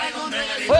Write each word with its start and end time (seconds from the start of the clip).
traigo 0.00 0.24
un 0.24 0.32
regalito. 0.32 0.74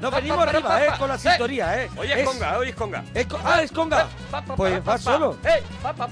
Nos 0.00 0.12
venimos 0.12 0.46
arriba, 0.46 0.84
¿eh? 0.84 0.88
Con 0.98 1.08
la 1.08 1.18
sintonía, 1.18 1.82
¿eh? 1.84 1.90
Oye, 1.96 2.20
es 2.20 2.28
conga, 2.28 2.58
oye, 2.58 2.70
es 2.70 2.76
conga. 2.76 3.04
es 3.14 3.26
co- 3.26 3.40
ah, 3.44 3.62
es 3.62 3.72
conga. 3.72 4.08
Pues 4.56 4.80
va 4.86 4.98
solo. 4.98 5.36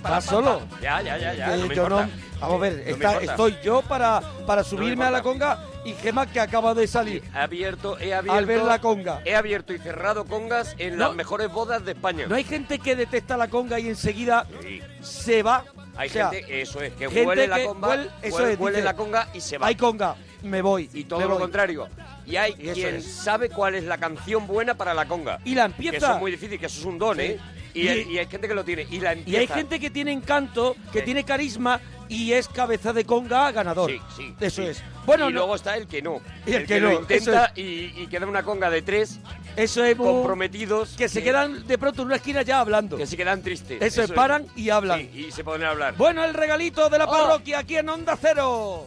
Va 0.05 0.21
solo. 0.21 0.61
Ya, 0.81 1.01
ya, 1.03 1.19
ya, 1.19 1.35
ya. 1.35 1.55
Eh, 1.55 1.59
no 1.67 1.73
yo 1.73 1.89
no. 1.89 2.09
Vamos 2.41 2.57
a 2.57 2.59
ver, 2.59 2.73
No 2.87 2.93
está- 2.95 3.21
estoy 3.21 3.59
yo 3.63 3.83
para, 3.83 4.21
para 4.47 4.65
subirme 4.65 5.05
a 5.05 5.11
la 5.11 5.23
conga 5.23 5.59
y 5.85 5.93
Gema 5.95 6.27
que 6.27 6.41
acaba 6.41 6.73
de 6.75 6.87
salir. 6.87 7.23
He 7.35 7.39
abierto, 7.39 7.99
he 7.99 8.15
abierto. 8.15 8.39
Al 8.39 8.47
ver 8.47 8.63
la 8.63 8.79
conga. 8.81 9.21
He 9.25 9.35
abierto 9.35 9.73
y 9.75 9.79
cerrado 9.79 10.25
congas 10.25 10.75
en 10.79 10.97
No. 10.97 11.09
las 11.09 11.17
mejores 11.17 11.51
bodas 11.51 11.85
de 11.85 11.93
España. 11.93 12.27
No 12.29 12.37
hay 12.37 12.45
gente 12.45 12.79
que 12.79 12.97
detesta 12.97 13.37
la 13.37 13.49
conga 13.49 13.79
y 13.79 13.89
enseguida 13.89 14.47
Sí. 14.63 14.81
se 15.03 15.43
va. 15.43 15.65
Hay 16.01 16.09
O 16.09 16.13
sea, 16.13 16.31
gente, 16.31 16.61
eso 16.63 16.81
es, 16.81 16.93
que 16.95 17.05
gente 17.11 17.27
huele 17.27 17.47
la 17.47 17.57
que 17.59 17.65
conga, 17.67 17.89
huele- 17.89 18.11
eso 18.23 18.37
huele, 18.37 18.53
es, 18.55 18.59
huele 18.61 18.77
dice, 18.79 18.85
la 18.85 18.97
conga 18.97 19.29
y 19.35 19.41
se 19.41 19.59
va. 19.59 19.67
Hay 19.67 19.75
conga, 19.75 20.17
me 20.43 20.63
voy. 20.63 20.89
y 20.95 21.05
todo 21.05 21.21
lo 21.21 21.29
voy. 21.31 21.39
contrario. 21.41 21.89
Y 22.27 22.37
hay 22.37 22.53
Y 22.59 22.69
quien 22.71 22.97
es. 22.97 23.05
sabe 23.07 23.51
cuál 23.51 23.75
es 23.75 23.85
la 23.85 23.99
canción 23.99 24.47
buena 24.47 24.75
para 24.75 24.95
la 24.95 25.07
conga. 25.07 25.41
Y 25.45 25.55
la 25.55 25.67
Que 25.69 25.73
eso 25.83 25.83
empieza. 25.89 26.15
es 26.15 26.21
muy 26.21 26.31
difícil, 26.31 26.59
que 26.59 26.67
eso 26.67 26.81
es 26.81 26.87
un 26.87 26.99
don, 26.99 27.17
Sí. 27.17 27.23
¿eh? 27.23 27.39
Y, 27.75 27.83
Y- 27.83 27.89
hay, 27.89 28.01
y 28.13 28.19
hay 28.19 28.27
gente 28.27 28.49
que 28.49 28.55
lo 28.55 28.65
tiene. 28.65 28.87
Y 28.91 28.99
la 28.99 29.15
Y 29.15 29.19
empieza. 29.19 29.41
hay 29.41 29.47
gente 29.47 29.79
que 29.79 29.91
tiene 29.91 30.13
encanto, 30.13 30.75
que 30.93 31.01
Sí. 31.01 31.05
tiene 31.05 31.25
carisma 31.25 31.81
y 32.09 32.33
es 32.33 32.49
cabeza 32.49 32.93
de 32.93 33.05
conga 33.05 33.53
ganador. 33.53 33.91
Sí, 33.91 34.01
sí. 34.17 34.35
Eso 34.41 34.63
sí. 34.63 34.69
es. 34.69 34.83
Bueno, 35.07 35.29
y 35.29 35.33
no- 35.33 35.39
luego 35.41 35.55
está 35.55 35.77
el 35.77 35.87
que 35.87 36.03
no. 36.03 36.21
Y 36.47 36.55
el 36.55 36.67
que 36.67 36.81
lo 36.81 36.91
no, 36.93 37.01
intenta 37.01 37.53
y, 37.55 37.93
y 38.03 38.07
queda 38.11 38.27
una 38.27 38.43
conga 38.43 38.71
de 38.71 38.83
tres 38.83 39.21
eso 39.57 39.85
es 39.85 39.97
comprometidos. 39.97 40.91
que 40.97 41.09
se 41.09 41.23
quedan 41.23 41.67
de 41.67 41.79
pronto 41.79 42.03
en 42.03 42.07
una 42.07 42.17
esquina 42.17 42.43
ya 42.43 42.61
hablando. 42.61 42.97
Que 42.97 43.07
se 43.07 43.17
quedan 43.17 43.43
tristes. 43.43 43.81
Eso, 43.83 44.03
es, 44.03 44.11
paran 44.13 44.47
y 44.57 44.71
hablan. 44.71 45.01
Sí, 45.13 45.27
y 45.29 45.33
se 45.33 45.45
ponen 45.45 45.67
a 45.67 45.71
hablar. 45.71 45.95
Bueno, 45.97 46.25
el 46.25 46.35
regalito 46.35 46.89
de 46.89 46.99
la 46.99 47.05
Oh. 47.05 47.11
parroquia 47.11 47.59
aquí 47.61 47.77
en 47.77 47.89
Onda 47.89 48.17
Cero. 48.21 48.87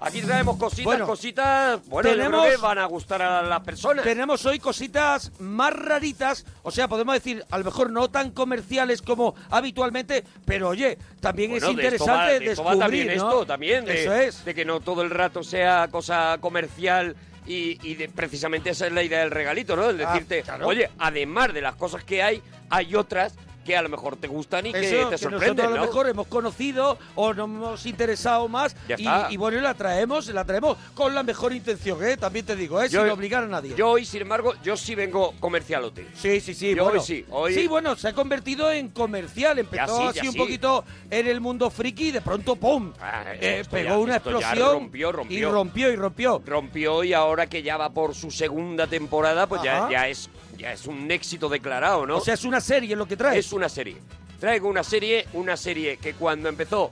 Aquí 0.00 0.22
traemos 0.22 0.56
cositas, 0.58 0.84
Bueno, 0.84 1.06
cositas. 1.08 1.80
Bueno, 1.88 2.08
yo 2.10 2.14
tenemos- 2.16 2.42
creo 2.42 2.52
que 2.56 2.62
van 2.62 2.78
a 2.78 2.84
gustar 2.84 3.20
a 3.20 3.42
las 3.42 3.60
personas. 3.62 4.04
Tenemos 4.04 4.46
hoy 4.46 4.60
cositas 4.60 5.32
más 5.40 5.72
raritas, 5.72 6.46
o 6.62 6.70
sea, 6.70 6.86
podemos 6.86 7.14
decir, 7.14 7.44
a 7.50 7.58
lo 7.58 7.64
mejor 7.64 7.90
no 7.90 8.08
tan 8.08 8.30
comerciales 8.30 9.02
como 9.02 9.34
habitualmente, 9.50 10.22
pero 10.46 10.68
oye, 10.68 10.96
también 11.20 11.50
Bueno, 11.50 11.66
es 11.70 11.76
de 11.76 11.82
esto 11.82 11.94
interesante 11.96 12.32
va- 12.34 12.38
de 12.38 12.46
esto 12.46 12.62
va 12.62 12.70
descubrir, 12.76 12.78
también 13.06 13.06
¿no? 13.18 13.28
esto, 13.28 13.46
también. 13.46 13.84
De, 13.86 14.02
Eso 14.02 14.14
es. 14.14 14.44
De 14.44 14.54
que 14.54 14.64
no 14.64 14.78
todo 14.78 15.02
el 15.02 15.10
rato 15.10 15.42
sea 15.42 15.88
cosa 15.90 16.38
comercial 16.40 17.16
y, 17.48 17.78
y 17.82 17.94
de, 17.94 18.08
precisamente 18.08 18.70
esa 18.70 18.86
es 18.86 18.92
la 18.92 19.02
idea 19.02 19.20
del 19.20 19.30
regalito, 19.30 19.74
¿no? 19.74 19.88
El 19.90 20.00
Ah, 20.04 20.12
decirte, 20.12 20.42
claro. 20.42 20.66
oye, 20.66 20.90
además 20.98 21.52
de 21.52 21.62
las 21.62 21.74
cosas 21.76 22.04
que 22.04 22.22
hay, 22.22 22.42
hay 22.70 22.94
otras 22.94 23.34
que 23.68 23.76
a 23.76 23.82
lo 23.82 23.90
mejor 23.90 24.16
te 24.16 24.28
gustan 24.28 24.64
y 24.66 24.72
que 24.72 24.80
Eso, 24.98 25.08
te 25.10 25.16
que 25.16 25.18
sorprenden, 25.18 25.66
a 25.66 25.70
lo 25.70 25.80
mejor 25.82 26.08
hemos 26.08 26.26
conocido 26.26 26.98
o 27.16 27.34
nos 27.34 27.44
hemos 27.44 27.84
interesado 27.84 28.48
más 28.48 28.74
y, 29.28 29.36
bueno, 29.36 29.60
la 29.60 29.74
traemos, 29.74 30.26
la 30.28 30.42
traemos 30.46 30.78
con 30.94 31.14
la 31.14 31.22
mejor 31.22 31.52
intención, 31.52 32.02
¿eh? 32.02 32.16
También 32.16 32.46
te 32.46 32.56
digo, 32.56 32.82
¿eh? 32.82 32.88
Yo- 32.88 33.02
Sin 33.02 33.10
obligar 33.10 33.44
a 33.44 33.46
nadie. 33.46 33.74
Yo 33.76 33.90
hoy, 33.90 34.06
sin 34.06 34.22
embargo, 34.22 34.54
yo 34.62 34.74
sí 34.76 34.94
vengo 34.94 35.34
comercialote. 35.38 36.06
Sí, 36.14 36.40
sí, 36.40 36.54
sí. 36.54 36.74
Yo 36.74 36.84
bueno. 36.84 37.00
hoy 37.00 37.06
sí, 37.06 37.24
hoy- 37.30 37.54
Sí, 37.54 37.66
bueno, 37.66 37.94
se 37.94 38.08
ha 38.08 38.12
convertido 38.14 38.72
en 38.72 38.88
comercial. 38.88 39.58
Empezó 39.58 40.04
ya 40.04 40.08
así 40.20 40.26
un 40.28 40.32
sí. 40.32 40.38
poquito 40.38 40.84
en 41.10 41.26
el 41.26 41.40
mundo 41.42 41.68
friki 41.68 42.08
y 42.08 42.10
de 42.12 42.22
pronto, 42.22 42.56
¡pum! 42.56 42.94
Ah, 43.00 43.24
Eh, 43.34 43.64
pegó 43.70 43.90
ya- 43.90 43.98
una 43.98 44.14
explosión. 44.16 44.72
rompió, 44.72 45.12
rompió. 45.12 45.38
Y 45.38 45.44
rompió 45.44 45.92
y 45.92 45.96
rompió. 45.96 46.42
Rompió 46.46 47.04
y 47.04 47.12
ahora 47.12 47.46
que 47.48 47.62
ya 47.62 47.76
va 47.76 47.90
por 47.90 48.14
su 48.14 48.30
segunda 48.30 48.86
temporada, 48.86 49.46
pues 49.46 49.60
ya 49.62 50.08
es 50.08 50.30
ya 50.58 50.72
es 50.72 50.86
un 50.86 51.10
éxito 51.10 51.48
declarado, 51.48 52.06
¿no? 52.06 52.16
O 52.18 52.20
sea, 52.20 52.34
es 52.34 52.44
una 52.44 52.60
serie 52.60 52.94
lo 52.96 53.06
que 53.06 53.16
trae. 53.16 53.38
Es 53.38 53.52
una 53.52 53.68
serie. 53.68 53.96
Traigo 54.40 54.68
una 54.68 54.84
serie, 54.84 55.26
una 55.32 55.56
serie 55.56 55.96
que 55.96 56.14
cuando 56.14 56.48
empezó 56.48 56.90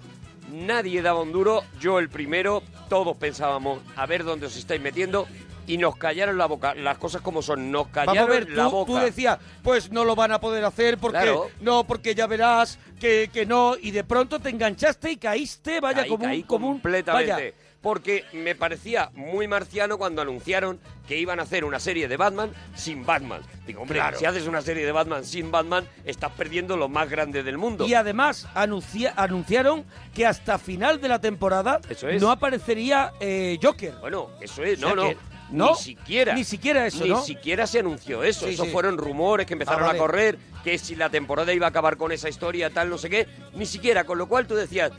nadie 0.53 1.03
daba 1.03 1.21
un 1.23 1.33
duro, 1.33 1.63
yo 1.81 1.99
el 1.99 2.09
primero, 2.09 2.63
todos 2.89 3.17
pensábamos 3.17 3.81
a 3.97 4.07
ver 4.07 4.25
dónde 4.25 4.47
os 4.47 4.57
estáis 4.57 4.81
metiendo 4.81 5.27
y 5.69 5.79
nos 5.79 5.97
callaron 5.97 6.39
la 6.39 6.47
boca, 6.47 6.75
las 6.77 6.97
cosas 6.99 7.21
como 7.23 7.43
son, 7.43 7.73
nos 7.73 7.89
callaron 7.89 8.15
Vamos 8.15 8.31
a 8.31 8.39
ver, 8.41 8.51
la 8.51 8.65
tú, 8.67 8.71
boca. 8.71 8.93
tú 8.93 8.99
decías, 8.99 9.39
pues 9.65 9.91
no 9.91 10.05
lo 10.05 10.15
van 10.15 10.31
a 10.31 10.41
poder 10.41 10.65
hacer 10.65 10.99
porque 10.99 11.19
Claro. 11.19 11.51
no, 11.61 11.85
porque 11.85 12.15
ya 12.15 12.29
verás 12.29 12.79
que, 13.01 13.29
que 13.33 13.45
no, 13.47 13.75
y 13.81 13.91
de 13.91 14.05
pronto 14.05 14.39
te 14.39 14.51
enganchaste 14.51 15.11
y 15.11 15.17
caíste, 15.17 15.81
vaya, 15.81 16.03
Caí, 16.03 16.09
como 16.11 16.25
caí 16.25 16.41
un, 16.43 16.47
como 16.47 16.67
un 16.69 16.75
completamente. 16.75 17.33
vaya. 17.33 17.53
Porque 17.87 18.25
me 18.33 18.57
parecía 18.57 19.11
muy 19.15 19.47
marciano 19.47 19.97
cuando 19.97 20.21
anunciaron 20.21 20.81
que 21.07 21.17
iban 21.19 21.39
a 21.39 21.45
hacer 21.45 21.65
una 21.65 21.79
serie 21.79 22.09
de 22.09 22.17
Batman 22.17 22.51
sin 22.75 23.07
Batman. 23.07 23.43
Digo, 23.65 23.83
hombre, 23.83 23.99
Claro. 24.01 24.19
si 24.19 24.25
haces 24.25 24.49
una 24.49 24.61
serie 24.61 24.85
de 24.85 24.91
Batman 24.91 25.25
sin 25.25 25.53
Batman, 25.53 25.87
estás 26.05 26.33
perdiendo 26.33 26.77
lo 26.77 26.89
más 26.89 27.09
grande 27.09 27.45
del 27.45 27.59
mundo. 27.59 27.87
Y 27.87 27.95
además 27.95 28.49
anuncia- 28.57 29.15
anunciaron 29.17 29.85
que 30.13 30.27
hasta 30.27 30.59
final 30.59 31.01
de 31.01 31.07
la 31.07 31.21
temporada 31.21 31.81
Eso 31.89 32.09
es. 32.09 32.21
no 32.21 32.33
aparecería 32.33 33.13
eh, 33.21 33.57
Joker. 33.63 33.95
Bueno, 34.01 34.31
eso 34.41 34.65
es, 34.65 34.79
O 34.83 34.87
sea 34.87 34.89
no, 34.97 35.03
no. 35.05 35.09
que- 35.11 35.17
¿no? 35.53 35.71
Ni 35.71 35.77
siquiera. 35.77 36.35
Ni 36.35 36.43
siquiera 36.43 36.87
eso, 36.89 37.05
Ni 37.05 37.11
¿no? 37.11 37.23
siquiera 37.23 37.69
se 37.69 37.79
anunció 37.79 38.25
eso. 38.25 38.49
Sí, 38.49 38.55
Esos 38.55 38.67
sí. 38.67 38.73
fueron 38.73 38.99
rumores 38.99 39.47
que 39.47 39.53
empezaron 39.53 39.85
Ah, 39.85 39.87
vale. 39.87 39.99
a 40.01 40.03
correr, 40.03 40.39
que 40.65 40.77
si 40.79 40.97
la 40.97 41.09
temporada 41.09 41.53
iba 41.53 41.67
a 41.67 41.69
acabar 41.69 41.97
con 41.97 42.11
esa 42.11 42.29
historia, 42.29 42.69
tal, 42.71 42.91
no 42.91 42.99
sé 42.99 43.09
qué. 43.09 43.29
Ni 43.55 43.65
siquiera, 43.65 44.03
con 44.03 44.19
lo 44.19 44.27
cual 44.27 44.49
tú 44.49 44.57
decías, 44.57 44.91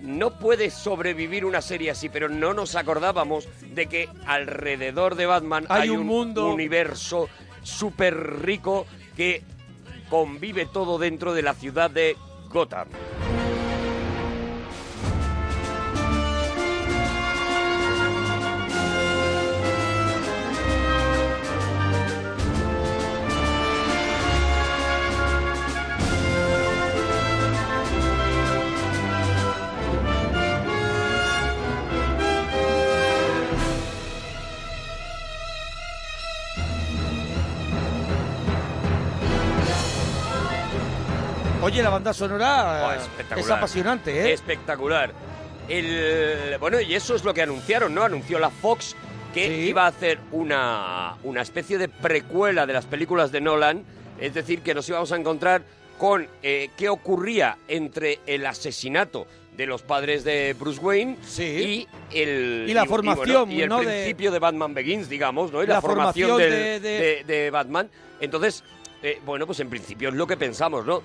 no 0.00 0.38
puede 0.38 0.70
sobrevivir 0.70 1.44
una 1.44 1.60
serie 1.60 1.90
así, 1.90 2.08
pero 2.08 2.28
no 2.28 2.54
nos 2.54 2.74
acordábamos 2.76 3.48
de 3.74 3.86
que 3.86 4.08
alrededor 4.26 5.14
de 5.14 5.26
Batman 5.26 5.66
Hay 5.68 5.82
hay, 5.82 5.90
un 5.90 6.06
mundo. 6.06 6.52
universo 6.52 7.28
súper 7.62 8.40
rico 8.42 8.86
que 9.16 9.42
convive 10.08 10.66
todo 10.66 10.98
dentro 10.98 11.34
de 11.34 11.42
la 11.42 11.54
ciudad 11.54 11.90
de 11.90 12.16
Gotham. 12.50 12.88
Oye, 41.66 41.82
la 41.82 41.90
banda 41.90 42.12
sonora 42.14 42.96
Oh, 43.34 43.36
es 43.40 43.50
apasionante, 43.50 44.12
¿eh? 44.28 44.32
Espectacular. 44.32 45.12
El, 45.68 46.56
bueno, 46.60 46.80
y 46.80 46.94
eso 46.94 47.16
es 47.16 47.24
lo 47.24 47.34
que 47.34 47.42
anunciaron, 47.42 47.92
¿no? 47.92 48.02
Anunció 48.04 48.38
la 48.38 48.50
Fox 48.50 48.94
que 49.34 49.48
Sí. 49.48 49.52
iba 49.70 49.84
a 49.84 49.88
hacer 49.88 50.20
una, 50.30 51.16
una 51.24 51.42
especie 51.42 51.76
de 51.76 51.88
precuela 51.88 52.66
de 52.66 52.72
las 52.72 52.84
películas 52.86 53.32
de 53.32 53.40
Nolan. 53.40 53.84
Es 54.20 54.32
decir, 54.32 54.62
que 54.62 54.74
nos 54.74 54.88
íbamos 54.88 55.10
a 55.10 55.16
encontrar 55.16 55.62
con 55.98 56.28
eh, 56.42 56.70
qué 56.76 56.88
ocurría 56.88 57.58
entre 57.66 58.20
el 58.26 58.46
asesinato 58.46 59.26
de 59.56 59.66
los 59.66 59.82
padres 59.82 60.22
de 60.22 60.54
Bruce 60.58 60.78
Wayne 60.80 61.16
Sí. 61.26 61.88
y 62.12 62.16
el 62.18 62.66
Y 62.68 62.74
la 62.74 62.84
formación, 62.86 63.50
y 63.50 63.62
el 63.62 63.68
¿no? 63.68 63.80
de- 63.80 63.86
principio 63.86 64.30
de... 64.30 64.38
Batman 64.38 64.72
Begins, 64.72 65.08
digamos, 65.08 65.50
¿no? 65.50 65.64
Y 65.64 65.66
la, 65.66 65.74
La 65.74 65.80
formación, 65.80 66.30
formación 66.30 66.38
del- 66.38 66.80
de- 66.80 66.88
de, 66.88 67.24
de- 67.24 67.24
de 67.42 67.50
Batman. 67.50 67.90
Entonces, 68.20 68.62
eh, 69.02 69.20
bueno, 69.26 69.46
pues 69.46 69.58
en 69.60 69.68
principio 69.68 70.10
es 70.10 70.14
lo 70.14 70.26
que 70.28 70.36
pensamos, 70.36 70.86
¿no? 70.86 71.02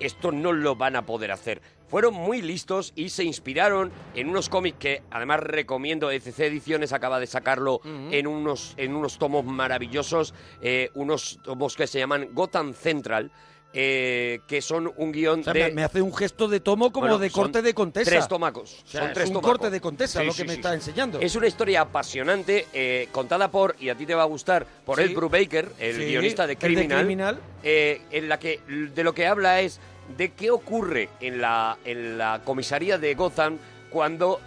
Esto 0.00 0.32
no 0.32 0.52
lo 0.52 0.76
van 0.76 0.96
a 0.96 1.06
poder 1.06 1.30
hacer. 1.30 1.62
Fueron 1.88 2.14
muy 2.14 2.40
listos 2.40 2.92
y 2.96 3.10
se 3.10 3.22
inspiraron 3.22 3.92
en 4.14 4.30
unos 4.30 4.48
cómics 4.48 4.78
que 4.78 5.02
además 5.10 5.40
recomiendo. 5.40 6.10
ECC 6.10 6.40
Ediciones 6.40 6.94
acaba 6.94 7.20
de 7.20 7.26
sacarlo 7.26 7.80
en, 7.84 8.26
unos, 8.26 8.72
en 8.78 8.94
unos 8.94 9.18
tomos 9.18 9.44
maravillosos, 9.44 10.32
eh, 10.62 10.90
unos 10.94 11.38
tomos 11.44 11.76
que 11.76 11.86
se 11.86 11.98
llaman 11.98 12.30
Gotham 12.32 12.72
Central, 12.72 13.30
eh, 13.74 14.40
que 14.46 14.60
son 14.60 14.92
un 14.96 15.12
guion 15.12 15.40
O 15.40 15.44
sea, 15.44 15.52
de... 15.52 15.72
me, 15.72 15.82
hace 15.84 16.02
un 16.02 16.14
gesto 16.14 16.46
de 16.48 16.60
tomo 16.60 16.92
como 16.92 17.02
Bueno, 17.06 17.18
de 17.18 17.30
corte 17.30 17.62
de 17.62 17.72
contesa. 17.74 18.10
Tres 18.10 18.28
tomacos. 18.28 18.82
O 18.84 18.88
sea, 18.88 19.00
son 19.00 19.08
es 19.10 19.14
tres 19.14 19.28
un 19.28 19.34
tomacos. 19.34 19.50
corte 19.50 19.70
de 19.70 19.80
contesa 19.80 20.20
Sí, 20.20 20.26
lo 20.26 20.32
sí, 20.32 20.42
que 20.42 20.48
me 20.48 20.52
sí, 20.54 20.58
está 20.58 20.68
sí. 20.70 20.74
enseñando. 20.74 21.20
Es 21.20 21.34
una 21.36 21.46
historia 21.46 21.80
apasionante, 21.82 22.66
eh, 22.72 23.08
contada 23.12 23.50
por, 23.50 23.74
y 23.80 23.88
a 23.88 23.94
ti 23.94 24.04
te 24.06 24.14
va 24.14 24.22
a 24.22 24.26
gustar, 24.26 24.66
por 24.84 24.98
Sí. 24.98 25.04
Ed 25.04 25.14
Brubaker, 25.14 25.70
el 25.78 25.96
Sí, 25.96 26.04
guionista 26.06 26.46
de 26.46 26.56
Criminal. 26.56 27.38
eh, 27.62 28.02
en 28.10 28.28
la 28.28 28.38
que 28.38 28.60
de 28.66 29.04
lo 29.04 29.14
que 29.14 29.26
habla 29.26 29.60
es 29.60 29.80
de 30.16 30.32
qué 30.32 30.50
ocurre 30.50 31.08
en 31.20 31.40
la, 31.40 31.78
en 31.84 32.18
la 32.18 32.40
comisaría 32.44 32.98
de 32.98 33.14
Gotham 33.14 33.58
cuando 33.90 34.40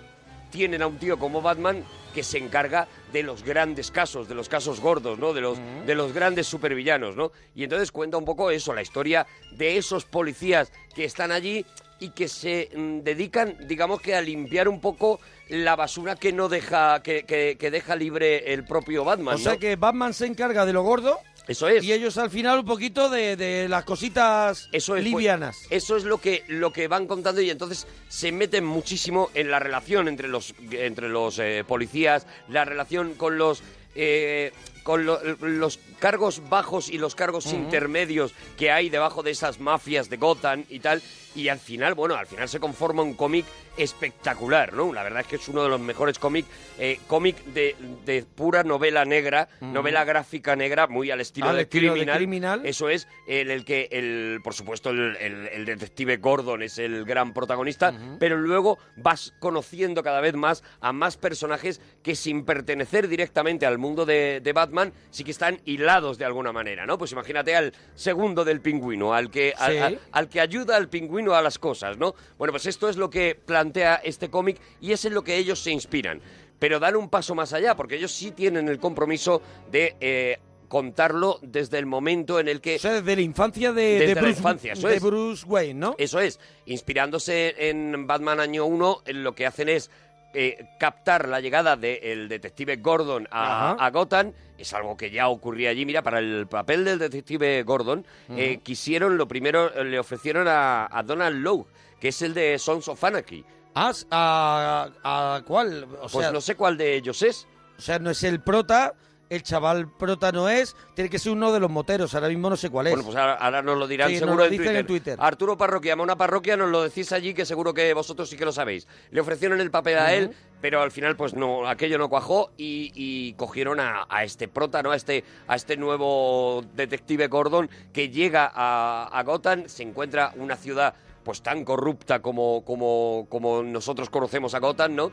tienen 0.52 0.82
a 0.82 0.88
un 0.88 0.98
tío 0.98 1.18
como 1.18 1.42
Batman 1.42 1.84
que 2.16 2.24
se 2.24 2.38
encarga 2.38 2.88
de 3.12 3.22
los 3.24 3.44
grandes 3.44 3.92
casos, 3.92 4.28
de 4.30 4.34
los 4.36 4.48
casos 4.48 4.80
gordos, 4.80 5.20
¿no? 5.20 5.34
De 5.34 5.42
los, 5.42 5.60
de 5.86 5.94
los 5.96 6.14
grandes 6.14 6.48
supervillanos, 6.48 7.16
¿no? 7.18 7.32
Y 7.54 7.66
entonces 7.66 7.92
cuenta 7.92 8.16
un 8.18 8.24
poco 8.26 8.50
eso, 8.52 8.74
la 8.74 8.82
historia 8.82 9.28
de 9.52 9.78
esos 9.78 10.06
policías 10.06 10.72
que 10.96 11.04
están 11.04 11.32
allí 11.34 11.66
y 12.00 12.10
que 12.12 12.28
se 12.30 12.70
mm, 12.76 13.00
dedican, 13.02 13.58
digamos 13.68 14.00
que 14.02 14.16
a 14.16 14.22
limpiar 14.22 14.70
un 14.70 14.80
poco 14.80 15.20
la 15.50 15.76
basura 15.76 16.16
que 16.16 16.32
no 16.34 16.48
deja, 16.50 17.04
que, 17.04 17.24
que- 17.24 17.58
que 17.60 17.70
deja 17.70 17.96
libre 17.98 18.54
el 18.54 18.66
propio 18.66 19.04
Batman, 19.04 19.36
o 19.36 19.38
sea 19.38 19.58
que 19.58 19.76
Batman 19.76 20.14
se 20.14 20.26
encarga 20.26 20.66
de 20.66 20.72
lo 20.74 20.84
gordo 20.84 21.20
Eso 21.48 21.68
es. 21.68 21.84
Y 21.84 21.94
ellos 21.94 22.18
al 22.18 22.30
final 22.30 22.60
un 22.60 22.66
poquito 22.66 23.10
de, 23.10 23.36
de 23.36 23.70
las 23.70 23.84
cositas 23.86 24.68
Eso 24.72 24.96
es, 24.96 25.02
pues, 25.02 25.04
livianas. 25.04 25.58
eso 25.70 25.96
es 25.98 26.04
lo 26.04 26.20
que, 26.20 26.44
lo 26.48 26.74
que 26.74 26.88
van 26.88 27.06
contando 27.08 27.42
y 27.42 27.50
entonces 27.50 27.86
se 28.10 28.32
meten 28.32 28.66
muchísimo 28.66 29.30
en 29.34 29.52
la 29.52 29.60
relación 29.60 30.08
entre 30.08 30.28
los, 30.28 30.54
entre 30.72 31.10
los 31.10 31.38
eh, 31.40 31.64
policías, 31.68 32.26
la 32.50 32.66
relación 32.66 33.14
con 33.14 33.38
los... 33.38 33.62
eh, 33.96 34.52
con 34.84 35.04
lo- 35.06 35.20
los 35.42 35.80
cargos 35.98 36.48
bajos 36.48 36.90
y 36.90 37.00
los 37.00 37.16
cargos 37.16 37.48
intermedios 37.54 38.34
que 38.56 38.70
hay 38.72 38.90
debajo 38.90 39.24
de 39.24 39.32
esas 39.32 39.60
mafias 39.60 40.10
de 40.12 40.18
Gotham 40.18 40.64
y 40.70 40.80
tal. 40.80 41.02
Y 41.36 41.50
al 41.50 41.60
final, 41.60 41.94
bueno, 41.96 42.16
al 42.16 42.28
final 42.28 42.48
se 42.50 42.60
conforma 42.60 43.04
un 43.04 43.14
cómic 43.14 43.46
espectacular, 43.78 44.74
¿no? 44.74 44.92
La 44.94 45.04
verdad 45.04 45.22
es 45.22 45.28
que 45.28 45.36
es 45.36 45.48
uno 45.48 45.64
de 45.64 45.70
los 45.70 45.80
mejores 45.80 46.18
cómics, 46.20 46.48
eh, 46.80 47.00
cómic 47.08 47.44
de, 47.46 47.76
de 48.06 48.24
pura 48.24 48.64
novela 48.64 49.06
negra, 49.06 49.48
novela 49.62 50.04
gráfica 50.04 50.56
negra, 50.56 50.88
muy 50.88 51.12
al 51.12 51.22
estilo, 51.22 51.50
Al 51.50 51.58
de, 51.58 51.62
estilo 51.64 51.94
de 51.94 52.00
criminal. 52.00 52.18
Criminal. 52.18 52.62
Eso 52.66 52.90
es, 52.90 53.08
en 53.28 53.52
el 53.52 53.66
que, 53.66 53.90
el, 53.92 54.40
por 54.44 54.54
supuesto, 54.54 54.90
el, 54.92 55.16
el- 55.18 55.48
el 55.56 55.66
detective 55.66 56.18
Gordon 56.18 56.62
es 56.64 56.78
el 56.78 57.06
gran 57.06 57.34
protagonista, 57.34 57.94
pero 58.20 58.38
luego 58.38 58.78
vas 58.98 59.34
conociendo 59.40 60.04
cada 60.04 60.22
vez 60.22 60.34
más 60.36 60.64
a 60.82 60.92
más 60.94 61.18
personajes 61.18 61.82
que 62.04 62.16
sin 62.16 62.46
pertenecer 62.46 63.08
directamente 63.08 63.66
al 63.66 63.78
mundo 63.78 64.06
de, 64.06 64.40
de 64.42 64.54
Batman, 64.54 64.94
sí 65.12 65.24
que 65.24 65.32
están 65.32 65.60
hilados 65.66 66.18
de 66.18 66.26
alguna 66.26 66.52
manera, 66.52 66.86
¿no? 66.86 66.98
Pues 66.98 67.12
imagínate 67.12 67.56
al 67.56 67.74
segundo 67.96 68.44
del 68.46 68.62
pingüino, 68.62 69.14
al 69.14 69.30
que, 69.30 69.54
al- 69.58 69.72
Sí. 69.74 69.78
al- 69.80 70.00
al 70.12 70.30
que 70.30 70.40
ayuda 70.42 70.76
al 70.78 70.88
pingüino 70.90 71.25
a 71.34 71.42
las 71.42 71.58
cosas, 71.58 71.98
¿no? 71.98 72.14
Bueno, 72.38 72.52
pues 72.52 72.66
esto 72.66 72.90
es 72.90 72.98
lo 72.98 73.10
que 73.10 73.36
plantea 73.36 73.96
este 74.04 74.30
cómic 74.30 74.60
y 74.82 74.92
es 74.92 75.06
en 75.06 75.14
lo 75.14 75.24
que 75.24 75.38
ellos 75.38 75.60
se 75.60 75.72
inspiran. 75.72 76.22
Pero 76.60 76.80
dan 76.80 76.96
un 76.96 77.10
paso 77.10 77.34
más 77.34 77.54
allá, 77.54 77.76
porque 77.76 77.96
ellos 77.96 78.12
sí 78.12 78.32
tienen 78.32 78.68
el 78.68 78.80
compromiso 78.80 79.42
de 79.72 79.96
eh, 80.00 80.40
contarlo 80.68 81.40
desde 81.42 81.80
el 81.80 81.86
momento 81.86 82.40
en 82.40 82.48
el 82.48 82.62
que... 82.62 82.76
O 82.76 82.80
sea, 82.80 82.94
desde 82.94 83.16
la 83.16 83.22
infancia 83.22 83.72
de, 83.72 84.00
Desde 84.00 84.16
de 84.16 84.22
la 84.22 84.30
infancia, 84.30 84.74
eso 84.74 84.88
de 84.88 84.96
es. 84.96 85.04
Bruce 85.04 85.46
Wayne, 85.46 85.80
¿no? 85.80 85.96
Eso 85.98 86.20
es, 86.20 86.40
inspirándose 86.66 87.70
en 87.70 88.08
Batman 88.08 88.40
año 88.40 88.66
1, 88.66 89.04
lo 89.06 89.36
que 89.36 89.46
hacen 89.46 89.70
es 89.70 89.90
eh, 90.36 90.68
captar 90.80 91.28
la 91.28 91.40
llegada 91.40 91.76
del 91.76 92.28
detective 92.28 92.76
Gordon 92.78 93.28
a, 93.32 93.90
Gotham. 93.92 94.34
Es 94.58 94.74
algo 94.74 94.96
que 94.96 95.10
ya 95.10 95.28
ocurría 95.30 95.70
allí. 95.72 95.86
Mira, 95.86 96.02
para 96.02 96.20
el 96.20 96.48
papel 96.48 96.86
del 96.86 97.00
detective 97.00 97.64
Gordon, 97.64 98.06
eh, 98.30 98.60
quisieron, 98.64 99.18
lo 99.18 99.28
primero, 99.28 99.74
eh, 99.74 99.84
le 99.84 100.00
ofrecieron 100.00 100.48
a, 100.48 100.88
a 100.92 101.04
Donald 101.04 101.38
Lowe, 101.42 101.66
que 102.00 102.10
es 102.10 102.22
el 102.22 102.34
de 102.34 102.58
Sons 102.60 102.88
of 102.88 103.04
Anarchy. 103.04 103.44
Ah, 103.74 103.92
¿a, 104.12 104.90
a 105.04 105.42
cuál? 105.46 105.84
O 105.84 106.08
Pues 106.08 106.12
sea, 106.12 106.32
no 106.32 106.40
sé 106.42 106.56
cuál 106.56 106.78
de 106.78 106.96
ellos 106.96 107.22
es. 107.22 107.48
O 107.78 107.82
sea, 107.82 108.00
no 108.00 108.10
es 108.12 108.24
el 108.24 108.40
prota, 108.42 108.94
el 109.30 109.44
chaval 109.44 109.88
prota 109.90 110.32
no 110.32 110.50
es, 110.50 110.76
tiene 110.94 111.10
que 111.10 111.20
ser 111.20 111.32
uno 111.32 111.52
de 111.52 111.60
los 111.60 111.70
moteros, 111.70 112.14
ahora 112.16 112.28
mismo 112.30 112.50
no 112.50 112.58
sé 112.58 112.70
cuál 112.70 112.88
es. 112.88 112.94
Bueno, 112.94 113.06
pues 113.06 113.18
ahora, 113.18 113.34
ahora 113.34 113.62
nos 113.62 113.78
lo 113.78 113.88
dirán 113.88 114.10
Sí, 114.10 114.14
nos 114.16 114.20
seguro 114.22 114.38
lo 114.38 114.46
en, 114.46 114.52
dicen 114.52 114.66
Twitter. 114.66 114.80
en 114.80 114.88
Twitter. 114.88 115.18
Arturo 115.20 115.58
Parroquia, 115.58 115.96
una 115.96 116.16
parroquia, 116.16 116.56
nos 116.58 116.70
lo 116.70 116.84
decís 116.84 117.12
allí 117.12 117.34
que 117.34 117.46
seguro 117.46 117.74
que 117.74 117.94
vosotros 117.94 118.30
sí 118.30 118.38
que 118.38 118.46
lo 118.46 118.52
sabéis. 118.52 118.88
Le 119.12 119.22
ofrecieron 119.22 119.60
el 119.62 119.72
papel 119.72 119.98
a 119.98 120.14
él, 120.14 120.32
pero 120.62 120.82
al 120.82 120.92
final 120.92 121.16
pues 121.16 121.34
no, 121.34 121.68
aquello 121.68 121.98
no 121.98 122.10
cuajó 122.10 122.52
y, 122.58 122.92
y 122.96 123.34
cogieron 123.34 123.80
a, 123.80 124.06
a 124.10 124.24
este 124.24 124.48
prota, 124.48 124.84
¿no? 124.84 124.92
A 124.92 124.96
este, 124.96 125.24
a 125.48 125.56
este 125.56 125.78
nuevo 125.78 126.64
detective 126.76 127.28
Gordon 127.28 127.70
que 127.94 128.10
llega 128.10 128.52
a, 128.54 129.08
a 129.12 129.24
Gotham, 129.24 129.64
se 129.68 129.84
encuentra 129.84 130.34
una 130.36 130.56
ciudad 130.56 130.94
pues 131.24 131.42
tan 131.42 131.66
corrupta 131.66 132.22
como, 132.22 132.64
como, 132.64 133.26
como 133.30 133.64
nosotros 133.64 134.12
conocemos 134.12 134.54
a 134.54 134.60
Gotham, 134.60 134.94
¿no? 134.96 135.12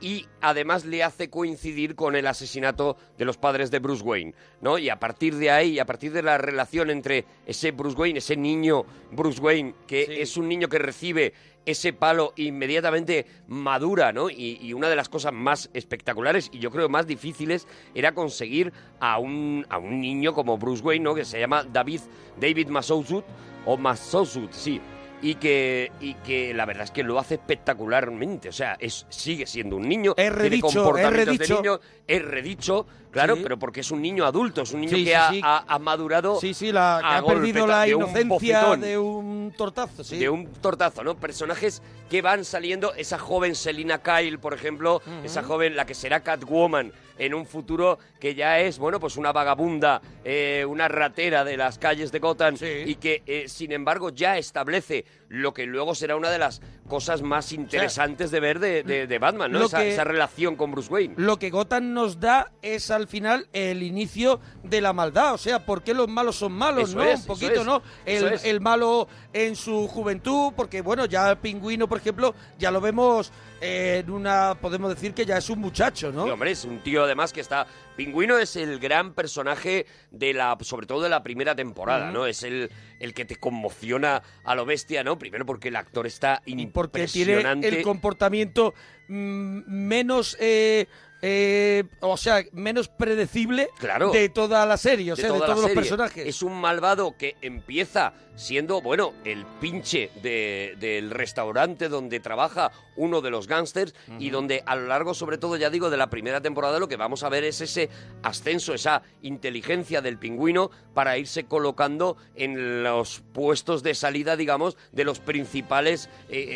Y 0.00 0.26
además 0.40 0.84
le 0.84 1.02
hace 1.02 1.30
coincidir 1.30 1.94
con 1.94 2.16
el 2.16 2.26
asesinato 2.26 2.96
de 3.16 3.24
los 3.24 3.38
padres 3.38 3.70
de 3.70 3.78
Bruce 3.78 4.02
Wayne, 4.02 4.34
¿no? 4.60 4.78
Y 4.78 4.88
a 4.88 4.98
partir 4.98 5.36
de 5.36 5.50
ahí, 5.50 5.78
a 5.78 5.86
partir 5.86 6.12
de 6.12 6.22
la 6.22 6.38
relación 6.38 6.90
entre 6.90 7.24
ese 7.46 7.70
Bruce 7.70 7.96
Wayne, 7.96 8.18
ese 8.18 8.36
niño 8.36 8.84
Bruce 9.12 9.40
Wayne, 9.40 9.74
que 9.86 10.22
es 10.22 10.36
un 10.36 10.48
niño 10.48 10.68
que 10.68 10.78
recibe 10.78 11.32
ese 11.66 11.92
palo 11.92 12.34
inmediatamente 12.36 13.26
madura, 13.48 14.12
¿no? 14.12 14.28
Y, 14.28 14.58
y 14.60 14.74
una 14.74 14.88
de 14.88 14.96
las 14.96 15.08
cosas 15.08 15.32
más 15.32 15.70
espectaculares 15.72 16.50
y 16.52 16.58
yo 16.58 16.70
creo 16.70 16.88
más 16.88 17.06
difíciles 17.06 17.66
era 17.94 18.12
conseguir 18.12 18.72
a 19.00 19.18
un, 19.18 19.66
a 19.70 19.78
un 19.78 20.00
niño 20.00 20.34
como 20.34 20.58
Bruce 20.58 20.82
Wayne, 20.82 21.04
¿no? 21.04 21.14
Que 21.14 21.24
se 21.24 21.40
llama 21.40 21.64
David, 21.64 22.00
David 22.38 22.68
Masouzut, 22.68 23.24
o 23.66 23.78
Masouzut, 23.78 24.52
sí, 24.52 24.80
y 25.24 25.36
que, 25.36 25.90
y 26.00 26.12
que 26.16 26.52
la 26.52 26.66
verdad 26.66 26.84
es 26.84 26.90
que 26.90 27.02
lo 27.02 27.18
hace 27.18 27.34
espectacularmente. 27.36 28.50
O 28.50 28.52
sea, 28.52 28.76
es, 28.78 29.06
sigue 29.08 29.46
siendo 29.46 29.76
un 29.76 29.88
niño, 29.88 30.10
Es 30.12 30.16
tiene 30.16 30.30
redicho, 30.30 30.66
es 30.68 30.74
comportamientos 30.74 31.18
de 31.18 31.24
redicho. 31.38 31.56
niño, 31.62 31.80
es 32.06 32.22
redicho, 32.22 32.86
claro, 33.10 33.36
Sí. 33.36 33.40
pero 33.42 33.58
porque 33.58 33.80
es 33.80 33.90
un 33.90 34.02
niño 34.02 34.26
adulto, 34.26 34.60
es 34.62 34.72
un 34.72 34.82
niño 34.82 34.96
Sí, 34.96 35.04
que 35.04 35.10
sí, 35.10 35.14
ha, 35.14 35.30
sí. 35.30 35.40
ha- 35.42 35.64
ha 35.66 35.78
madurado. 35.78 36.38
Sí, 36.40 36.52
sí, 36.52 36.72
la, 36.72 36.98
que 37.00 37.14
ha 37.16 37.22
perdido 37.24 37.66
la 37.66 37.82
de 37.84 37.94
un 37.94 38.02
inocencia 38.02 38.26
bofetón. 38.60 38.80
de 38.82 38.98
un 38.98 39.54
tortazo, 39.56 40.04
sí. 40.04 40.18
De 40.18 40.28
un 40.28 40.46
tortazo, 40.60 41.02
¿no? 41.02 41.16
Personajes 41.16 41.80
que 42.10 42.20
van 42.20 42.44
saliendo, 42.44 42.92
esa 42.94 43.18
joven 43.18 43.54
Selina 43.54 44.02
Kyle, 44.02 44.38
por 44.38 44.52
ejemplo, 44.52 45.00
esa 45.24 45.42
joven, 45.42 45.74
la 45.74 45.86
que 45.86 45.94
será 45.94 46.20
Catwoman 46.20 46.92
en 47.18 47.34
un 47.34 47.46
futuro 47.46 47.98
que 48.20 48.34
ya 48.34 48.60
es, 48.60 48.78
bueno, 48.78 49.00
pues 49.00 49.16
una 49.16 49.32
vagabunda, 49.32 50.00
eh, 50.24 50.64
una 50.68 50.88
ratera 50.88 51.44
de 51.44 51.56
las 51.56 51.78
calles 51.78 52.12
de 52.12 52.18
Gotham 52.18 52.56
y 52.60 52.96
que, 52.96 53.22
eh, 53.26 53.44
sin 53.48 53.72
embargo, 53.72 54.10
ya 54.10 54.38
establece 54.38 55.04
lo 55.28 55.54
que 55.54 55.66
luego 55.66 55.94
será 55.94 56.16
una 56.16 56.30
de 56.30 56.38
las 56.38 56.60
cosas 56.88 57.22
más 57.22 57.52
interesantes 57.52 58.30
de 58.30 58.40
ver 58.40 58.58
de, 58.58 58.82
de- 58.82 59.06
de 59.06 59.18
Batman, 59.18 59.50
¿no? 59.52 59.64
Esa, 59.64 59.78
que- 59.78 59.92
esa 59.92 60.04
relación 60.04 60.56
con 60.56 60.70
Bruce 60.72 60.92
Wayne. 60.92 61.14
Lo 61.16 61.38
que 61.38 61.50
Gotham 61.50 61.92
nos 61.92 62.20
da 62.20 62.52
es 62.62 62.90
al 62.90 63.08
final 63.08 63.48
el 63.52 63.82
inicio 63.82 64.40
de 64.62 64.80
la 64.80 64.92
maldad. 64.92 65.34
O 65.34 65.38
sea, 65.38 65.64
¿por 65.64 65.82
qué 65.82 65.94
los 65.94 66.08
malos 66.08 66.36
son 66.36 66.52
malos, 66.52 66.90
Eso 66.90 66.98
no? 66.98 67.04
es, 67.04 67.20
Un 67.20 67.26
poquito, 67.26 67.60
es, 67.60 67.64
¿no? 67.66 67.82
El, 68.04 68.16
eso 68.16 68.28
es. 68.28 68.44
el 68.44 68.60
malo 68.60 69.08
en 69.32 69.56
su 69.56 69.88
juventud, 69.88 70.52
porque 70.56 70.82
bueno, 70.82 71.06
ya 71.06 71.30
el 71.30 71.38
pingüino, 71.38 71.88
por 71.88 71.98
ejemplo, 71.98 72.34
ya 72.58 72.70
lo 72.70 72.80
vemos 72.80 73.32
eh, 73.60 74.02
en 74.04 74.10
una. 74.10 74.54
Podemos 74.60 74.90
decir 74.94 75.14
que 75.14 75.24
ya 75.24 75.38
es 75.38 75.48
un 75.48 75.58
muchacho, 75.60 76.12
¿no? 76.12 76.24
Sí, 76.24 76.30
hombre, 76.30 76.50
es 76.50 76.64
un 76.64 76.80
tío 76.80 77.04
además 77.04 77.32
que 77.32 77.40
está... 77.40 77.66
Pingüino 77.96 78.38
es 78.38 78.56
el 78.56 78.78
gran 78.78 79.14
personaje 79.14 79.86
de 80.10 80.34
la, 80.34 80.56
sobre 80.60 80.86
todo 80.86 81.02
de 81.02 81.08
la 81.08 81.22
primera 81.22 81.54
temporada. 81.54 82.10
¿no? 82.10 82.26
Es 82.26 82.42
el, 82.42 82.70
el 83.00 83.14
que 83.14 83.24
te 83.24 83.36
conmociona 83.36 84.22
a 84.44 84.54
lo 84.54 84.64
bestia, 84.64 85.04
¿no? 85.04 85.18
Primero 85.18 85.46
porque 85.46 85.68
el 85.68 85.76
actor 85.76 86.06
está 86.06 86.42
porque 86.72 87.06
tiene 87.06 87.40
el 87.62 87.82
comportamiento 87.82 88.74
mm, 89.08 89.62
menos. 89.66 90.36
eh, 90.40 90.86
eh, 91.26 91.84
o 92.00 92.18
sea, 92.18 92.44
menos 92.52 92.88
predecible 92.88 93.70
Claro. 93.78 94.10
de 94.10 94.28
toda 94.28 94.66
la 94.66 94.76
serie, 94.76 95.10
o 95.10 95.16
sea, 95.16 95.32
de 95.32 95.38
todos 95.38 95.58
los 95.62 95.70
personajes. 95.70 96.26
Es 96.26 96.42
un 96.42 96.60
malvado 96.60 97.16
que 97.16 97.36
empieza 97.40 98.12
siendo, 98.36 98.80
bueno, 98.80 99.12
el 99.24 99.44
pinche 99.60 100.10
de- 100.22 100.76
del 100.80 101.10
restaurante 101.10 101.88
donde 101.88 102.20
trabaja 102.20 102.72
uno 102.96 103.20
de 103.20 103.30
los 103.30 103.46
gángsters 103.48 103.94
y 104.18 104.30
donde 104.30 104.62
a 104.66 104.76
lo 104.76 104.86
largo, 104.86 105.14
sobre 105.14 105.38
todo, 105.38 105.56
ya 105.56 105.70
digo, 105.70 105.90
de 105.90 105.96
la 105.96 106.10
primera 106.10 106.40
temporada, 106.40 106.78
lo 106.78 106.88
que 106.88 106.96
vamos 106.96 107.22
a 107.24 107.28
ver 107.28 107.44
es 107.44 107.60
ese 107.60 107.88
ascenso, 108.22 108.74
esa 108.74 109.02
inteligencia 109.22 110.00
del 110.00 110.18
pingüino 110.18 110.70
para 110.94 111.18
irse 111.18 111.44
colocando 111.44 112.16
en 112.36 112.82
los 112.84 113.22
puestos 113.32 113.82
de 113.82 113.94
salida, 113.94 114.36
digamos, 114.36 114.76
de 114.92 115.04
los 115.04 115.18
principales 115.18 116.08
eh, 116.28 116.46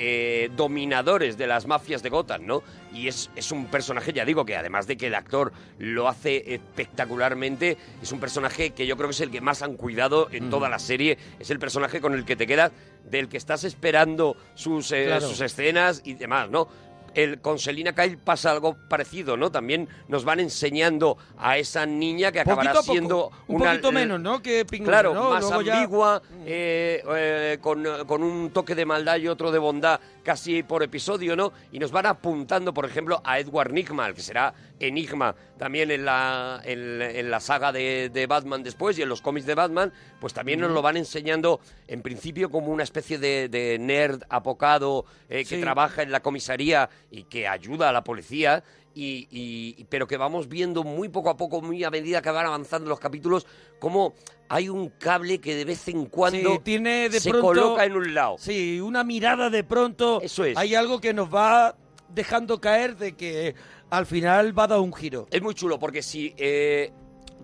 eh, 0.47 0.51
dominadores 0.57 1.39
de 1.39 1.47
las 1.49 1.67
mafias 1.67 2.03
de 2.03 2.11
Gotham, 2.11 2.47
¿no? 2.47 2.63
Y 2.93 3.09
es, 3.09 3.31
es 3.37 3.51
un 3.53 3.67
personaje, 3.67 4.13
ya 4.13 4.25
digo, 4.25 4.45
que 4.47 4.57
además 4.57 4.87
de 4.87 4.97
que 4.97 5.09
el 5.09 5.15
actor 5.15 5.53
lo 5.79 6.09
hace 6.09 6.55
espectacularmente, 6.55 7.77
es 8.03 8.13
un 8.13 8.21
personaje 8.21 8.71
que 8.71 8.87
yo 8.87 8.97
creo 8.97 9.09
que 9.09 9.15
es 9.15 9.21
el 9.21 9.31
que 9.31 9.41
más 9.41 9.63
han 9.63 9.77
cuidado 9.77 10.29
en 10.33 10.51
toda 10.51 10.69
la 10.69 10.79
serie, 10.79 11.19
es 11.39 11.51
el 11.51 11.59
personaje 11.69 12.01
con 12.01 12.15
el 12.15 12.25
que 12.25 12.35
te 12.35 12.47
quedas, 12.47 12.73
del 13.05 13.29
que 13.29 13.37
estás 13.37 13.63
esperando 13.65 14.37
sus, 14.55 14.91
eh, 14.93 15.05
Claro. 15.07 15.29
sus 15.29 15.39
escenas 15.43 16.01
y 16.05 16.15
demás, 16.15 16.49
¿no? 16.49 16.67
El, 17.15 17.41
con 17.41 17.59
Selina 17.59 17.95
Kyle 17.95 18.17
pasa 18.17 18.51
algo 18.53 18.77
parecido, 18.89 19.37
¿no? 19.37 19.51
También 19.51 19.87
nos 20.09 20.25
van 20.25 20.41
enseñando 20.41 21.17
a 21.39 21.59
esa 21.59 21.85
niña 21.85 22.31
que 22.33 22.41
acabará 22.41 22.73
Poquito 22.75 22.93
siendo 22.93 23.31
un 23.49 23.57
una 23.57 23.71
poquito 23.73 23.93
menos, 23.93 24.21
¿no? 24.21 24.41
Que 24.43 24.65
Pingüino, 24.65 24.91
Claro, 24.93 25.15
¿no? 25.15 25.31
más 25.31 25.43
Luego 25.43 25.63
ya- 25.63 25.75
Mm. 25.75 25.77
ambigua, 25.77 26.23
eh, 26.47 27.03
eh, 27.17 27.59
con, 27.61 27.85
con 28.07 28.23
un 28.23 28.51
toque 28.51 28.75
de 28.75 28.87
maldad 28.87 29.17
y 29.17 29.29
otro 29.29 29.51
de 29.51 29.59
bondad 29.59 30.01
casi 30.29 30.63
por 30.63 30.83
episodio, 30.83 31.35
¿no? 31.37 31.55
Y 31.73 31.79
nos 31.79 31.91
van 31.91 32.05
apuntando, 32.05 32.75
por 32.75 32.85
ejemplo, 32.85 33.23
a 33.25 33.39
Edward 33.39 33.73
Nigma, 33.73 34.13
que 34.13 34.21
será 34.21 34.53
Enigma 34.79 35.35
también 35.57 35.91
en 35.91 36.05
la, 36.05 36.61
en, 36.65 37.01
en 37.01 37.31
la 37.31 37.41
saga 37.41 37.73
de, 37.73 38.11
de 38.13 38.27
Batman 38.27 38.63
después 38.63 38.99
y 38.99 39.03
en 39.03 39.09
los 39.09 39.23
cómics 39.23 39.47
de 39.47 39.55
Batman, 39.55 39.91
pues 40.21 40.35
también 40.35 40.61
nos 40.61 40.71
lo 40.73 40.83
van 40.83 40.99
enseñando 40.99 41.61
en 41.87 42.03
principio 42.03 42.51
como 42.51 42.67
una 42.71 42.83
especie 42.83 43.17
de, 43.17 43.49
de 43.49 43.79
nerd 43.79 44.21
apocado 44.29 45.07
eh, 45.31 45.45
que 45.47 45.57
Sí. 45.57 45.61
trabaja 45.63 46.03
en 46.03 46.13
la 46.13 46.21
comisaría 46.21 46.91
y 47.11 47.23
que 47.25 47.49
ayuda 47.49 47.89
a 47.89 47.93
la 47.93 48.05
policía. 48.05 48.63
Y, 49.01 49.29
y- 49.31 49.85
pero 49.85 50.09
que 50.09 50.17
vamos 50.17 50.49
viendo 50.49 50.83
muy 50.83 51.09
poco 51.09 51.31
a 51.31 51.37
poco, 51.37 51.63
muy 51.63 51.85
a 51.85 51.91
medida 51.91 52.21
que 52.21 52.31
van 52.33 52.47
avanzando 52.47 52.89
los 52.91 52.99
capítulos, 52.99 53.47
cómo 53.79 54.13
hay 54.49 54.69
un 54.69 54.89
cable 54.89 55.39
que 55.41 55.55
de 55.55 55.65
vez 55.65 55.87
en 55.87 56.07
cuando 56.07 56.55
Sí, 56.55 56.59
tiene 56.65 57.09
de 57.09 57.21
se 57.21 57.31
pronto- 57.31 57.47
coloca 57.47 57.85
en 57.85 57.93
un 57.97 58.13
lado. 58.13 58.37
Sí, 58.39 58.81
una 58.81 59.05
mirada 59.05 59.51
de 59.51 59.63
pronto. 59.63 60.21
Eso 60.21 60.45
es. 60.45 60.57
Hay 60.59 60.75
algo 60.75 61.01
que 61.01 61.15
nos 61.15 61.33
va 61.33 61.77
dejando 62.13 62.61
caer 62.61 62.97
de 62.97 63.13
que 63.13 63.55
al 63.89 64.05
final 64.05 64.59
va 64.59 64.65
a 64.65 64.69
dar 64.69 64.81
un 64.81 64.93
giro. 64.93 65.29
Es 65.31 65.43
muy 65.43 65.55
chulo 65.55 65.79
porque 65.79 66.03
si 66.03 66.35
eh, 66.37 66.91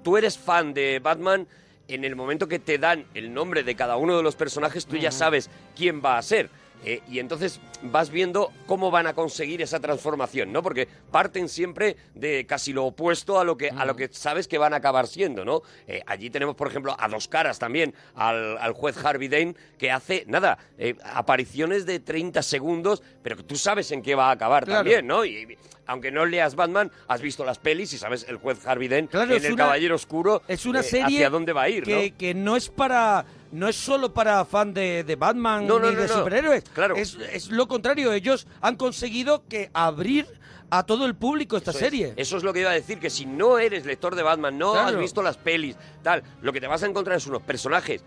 tú 0.03 0.17
eres 0.17 0.37
fan 0.37 0.75
de 0.75 0.99
Batman, 0.99 1.47
en 1.87 2.05
el 2.05 2.17
momento 2.17 2.49
que 2.49 2.59
te 2.59 2.79
dan 2.79 3.07
el 3.15 3.33
nombre 3.33 3.63
de 3.63 3.77
cada 3.77 3.97
uno 3.97 4.17
de 4.17 4.25
los 4.25 4.35
personajes, 4.35 4.87
tú 4.87 4.97
ya 4.97 5.13
sabes 5.13 5.51
quién 5.77 6.03
va 6.05 6.19
a 6.19 6.23
ser. 6.23 6.51
Eh, 6.85 7.01
y 7.09 7.19
entonces 7.19 7.61
vas 7.83 8.11
viendo 8.11 8.53
cómo 8.67 8.91
van 8.91 9.07
a 9.07 9.15
conseguir 9.15 9.63
esa 9.63 9.81
transformación, 9.81 10.53
¿no? 10.53 10.63
Porque 10.63 10.87
parten 11.11 11.49
siempre 11.49 11.97
de 12.15 12.45
casi 12.47 12.73
lo 12.73 12.85
opuesto 12.87 13.39
a 13.41 13.45
lo 13.45 13.57
que, 13.57 13.71
a 13.71 13.85
lo 13.85 13.97
que 13.97 14.09
sabes 14.13 14.47
que 14.49 14.59
van 14.59 14.75
a 14.75 14.77
acabar 14.77 15.07
siendo, 15.07 15.45
¿no? 15.45 15.63
Eh, 15.87 16.03
allí 16.07 16.31
tenemos, 16.31 16.55
por 16.57 16.69
ejemplo, 16.69 16.95
a 16.99 17.09
dos 17.09 17.27
caras 17.29 17.59
también, 17.59 17.95
al, 18.15 18.59
al 18.59 18.73
juez 18.73 18.97
Harvey 19.03 19.29
Dane, 19.29 19.55
que 19.79 19.91
hace, 19.91 20.25
nada, 20.27 20.59
eh, 20.79 20.95
apariciones 21.05 21.87
de 21.87 22.01
30 22.01 22.43
segundos, 22.43 23.03
pero 23.23 23.37
que 23.37 23.43
tú 23.45 23.57
sabes 23.57 23.91
en 23.93 24.03
qué 24.03 24.15
va 24.15 24.29
a 24.29 24.33
acabar 24.33 24.65
Claro. 24.65 24.81
también, 24.81 25.07
¿no? 25.07 25.25
Y, 25.25 25.37
y 25.37 25.59
aunque 25.87 26.11
no 26.11 26.25
leas 26.27 26.55
Batman, 26.55 26.91
has 27.09 27.21
visto 27.21 27.45
las 27.45 27.59
pelis 27.59 27.93
y 27.93 27.99
sabes 27.99 28.27
el 28.29 28.37
juez 28.37 28.67
Harvey 28.67 28.89
Dane 28.89 29.09
Claro, 29.09 29.35
en 29.35 29.45
El 29.45 29.53
una- 29.53 29.65
Caballero 29.65 29.95
Oscuro 29.95 30.43
Es 30.49 30.67
una 30.67 30.81
eh, 30.81 30.85
serie 30.85 31.05
hacia 31.19 31.31
dónde 31.31 31.53
va 31.53 31.63
a 31.63 31.69
ir, 31.69 31.85
que, 31.85 32.11
¿no? 32.11 32.19
que 32.19 32.35
no 32.35 32.57
es 32.57 32.69
para 32.69 33.25
no 33.53 33.69
es 33.69 33.77
solo 33.77 34.13
para 34.13 34.45
fan 34.45 34.75
de, 34.75 35.05
de 35.05 35.17
Batman 35.17 35.67
No, 35.67 35.79
no, 35.79 35.89
ni 35.91 35.95
no, 35.95 36.03
de 36.03 36.09
superhéroes. 36.09 36.65
Claro. 36.75 36.97
Es, 36.97 37.17
es 37.33 37.51
lo 37.51 37.69
contrario. 37.69 38.13
Ellos 38.13 38.49
han 38.61 38.75
conseguido 38.75 39.45
que 39.49 39.71
abrir 39.73 40.27
a 40.71 40.83
todo 40.85 41.07
el 41.07 41.15
público 41.15 41.57
esta 41.57 41.71
Eso 41.71 41.79
es. 41.79 41.85
serie. 41.85 42.15
Eso 42.17 42.37
es 42.37 42.43
lo 42.43 42.53
que 42.53 42.61
iba 42.61 42.71
a 42.71 42.75
decir, 42.75 42.99
que 42.99 43.11
si 43.11 43.27
no 43.27 43.59
eres 43.61 43.87
lector 43.87 44.17
de 44.17 44.25
Batman, 44.25 44.59
no 44.59 44.73
Claro. 44.73 44.89
has 44.89 44.97
visto 44.99 45.23
las 45.23 45.37
pelis, 45.37 45.77
tal, 46.03 46.25
lo 46.43 46.53
que 46.53 46.61
te 46.61 46.67
vas 46.67 46.83
a 46.83 46.87
encontrar 46.87 47.17
es 47.17 47.27
unos 47.29 47.43
personajes 47.43 48.03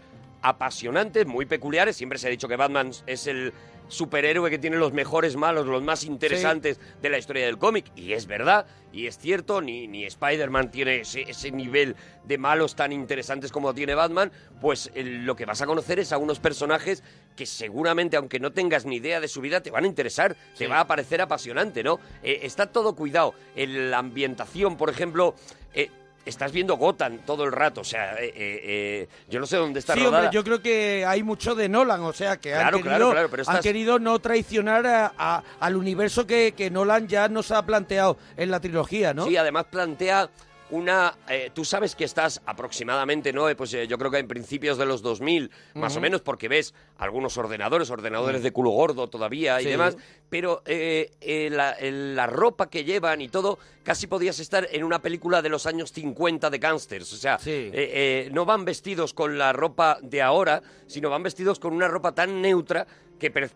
apasionantes, 0.48 1.26
muy 1.26 1.46
peculiares. 1.46 1.96
Siempre 1.96 2.20
se 2.20 2.28
ha 2.28 2.30
dicho 2.30 2.48
que 2.48 2.56
Batman 2.56 2.92
es 3.06 3.28
el 3.28 3.54
superhéroe 3.90 4.50
que 4.50 4.60
tiene 4.60 4.76
los 4.76 4.92
mejores 4.92 5.38
malos, 5.38 5.66
los 5.66 5.82
más 5.82 6.04
interesantes 6.04 6.78
de 7.02 7.10
la 7.10 7.18
historia 7.18 7.46
del 7.46 7.58
cómic. 7.58 7.86
Y 7.96 8.12
es 8.12 8.28
verdad, 8.28 8.66
y 8.92 9.08
es 9.08 9.18
cierto, 9.18 9.62
ni, 9.62 9.88
ni 9.88 10.04
Spider-Man 10.06 10.72
tiene 10.72 11.02
ese, 11.02 11.22
ese 11.22 11.52
nivel 11.52 11.96
de 12.26 12.38
malos 12.38 12.76
tan 12.76 12.92
interesantes 12.92 13.52
como 13.52 13.74
tiene 13.74 13.96
Batman. 13.96 14.32
Pues 14.60 14.92
eh, 14.94 15.04
lo 15.04 15.36
que 15.38 15.46
vas 15.46 15.62
a 15.62 15.66
conocer 15.66 16.00
es 16.00 16.12
a 16.12 16.18
unos 16.18 16.40
personajes 16.40 17.02
que 17.36 17.46
seguramente, 17.46 18.18
aunque 18.18 18.40
no 18.40 18.52
tengas 18.52 18.86
ni 18.86 18.98
idea 18.98 19.22
de 19.22 19.30
su 19.30 19.40
vida, 19.40 19.62
te 19.62 19.72
van 19.72 19.86
a 19.86 19.88
interesar, 19.88 20.36
te 20.58 20.68
va 20.68 20.82
a 20.82 20.88
parecer 20.88 21.22
apasionante, 21.22 21.82
¿no? 21.82 22.00
Eh, 22.24 22.40
está 22.44 22.68
todo 22.68 22.94
cuidado. 22.94 23.36
En 23.56 23.90
la 23.90 24.00
ambientación, 24.00 24.76
por 24.76 24.90
ejemplo... 24.90 25.36
eh, 25.74 25.90
Estás 26.28 26.52
viendo 26.52 26.76
Gotham 26.76 27.20
todo 27.20 27.46
el 27.46 27.52
rato, 27.54 27.82
o 27.82 27.84
sea, 27.86 28.16
eh, 28.16 28.26
eh, 28.36 28.62
eh, 28.64 29.08
yo 29.30 29.40
no 29.40 29.46
sé 29.46 29.56
dónde 29.56 29.80
está 29.80 29.94
Sí, 29.94 30.00
rodada. 30.02 30.26
hombre, 30.26 30.36
yo 30.36 30.44
creo 30.44 30.62
que 30.62 31.06
hay 31.06 31.24
mucho 31.24 31.56
de 31.56 31.70
Nolan, 31.70 32.02
o 32.02 32.12
sea, 32.12 32.36
que 32.38 32.54
han, 32.54 32.62
Claro, 32.64 32.78
querido, 32.80 32.96
claro, 32.98 33.12
claro, 33.12 33.30
pero 33.30 33.44
han 33.48 33.62
querido 33.62 33.98
no 34.00 34.20
traicionar 34.20 34.86
a- 34.86 35.14
a- 35.18 35.44
al 35.60 35.76
universo 35.78 36.28
que, 36.28 36.54
que 36.56 36.70
Nolan 36.70 37.08
ya 37.08 37.30
nos 37.30 37.52
ha 37.52 37.66
planteado 37.66 38.18
en 38.36 38.52
la 38.52 38.60
trilogía, 38.60 39.14
¿no? 39.14 39.26
Sí, 39.26 39.38
además 39.38 39.66
plantea 39.72 40.30
una... 40.70 41.16
eh, 41.30 41.50
tú 41.54 41.64
sabes 41.66 41.96
que 41.96 42.04
estás 42.04 42.42
aproximadamente, 42.46 43.32
¿no? 43.34 43.50
Eh, 43.50 43.56
Pues 43.56 43.74
eh, 43.74 43.88
yo 43.88 43.98
creo 43.98 44.12
que 44.12 44.18
en 44.20 44.28
principios 44.28 44.78
de 44.78 44.86
los 44.86 45.02
2000, 45.02 45.50
más 45.76 45.96
o 45.96 46.02
menos, 46.02 46.22
porque 46.22 46.48
ves 46.48 46.74
algunos 46.98 47.38
ordenadores, 47.38 47.90
ordenadores 47.90 48.44
de 48.44 48.52
culo 48.52 48.72
gordo 48.72 49.08
todavía 49.08 49.60
y 49.62 49.66
Sí. 49.66 49.70
demás, 49.70 49.98
pero 50.30 50.62
eh, 50.66 51.12
eh, 51.22 51.50
la, 51.52 51.72
el- 51.72 52.16
la 52.16 52.28
ropa 52.28 52.70
que 52.70 52.84
llevan 52.84 53.22
y 53.22 53.30
todo, 53.30 53.60
casi 53.84 54.08
podías 54.08 54.40
estar 54.40 54.68
en 54.72 54.84
una 54.84 55.00
película 55.02 55.42
de 55.42 55.50
los 55.50 55.66
años 55.66 55.92
50 55.94 56.50
de 56.50 56.58
gángsters. 56.58 57.14
O 57.14 57.18
sea, 57.18 57.40
eh, 57.46 57.72
eh, 57.74 58.30
no 58.34 58.44
van 58.46 58.66
vestidos 58.66 59.14
con 59.14 59.38
la 59.38 59.54
ropa 59.54 59.98
de 60.02 60.22
ahora, 60.22 60.62
sino 60.88 61.10
van 61.10 61.24
vestidos 61.24 61.60
con 61.60 61.74
una 61.74 61.88
ropa 61.88 62.14
tan 62.14 62.42
neutra 62.42 62.86
que 63.20 63.32
per- 63.32 63.50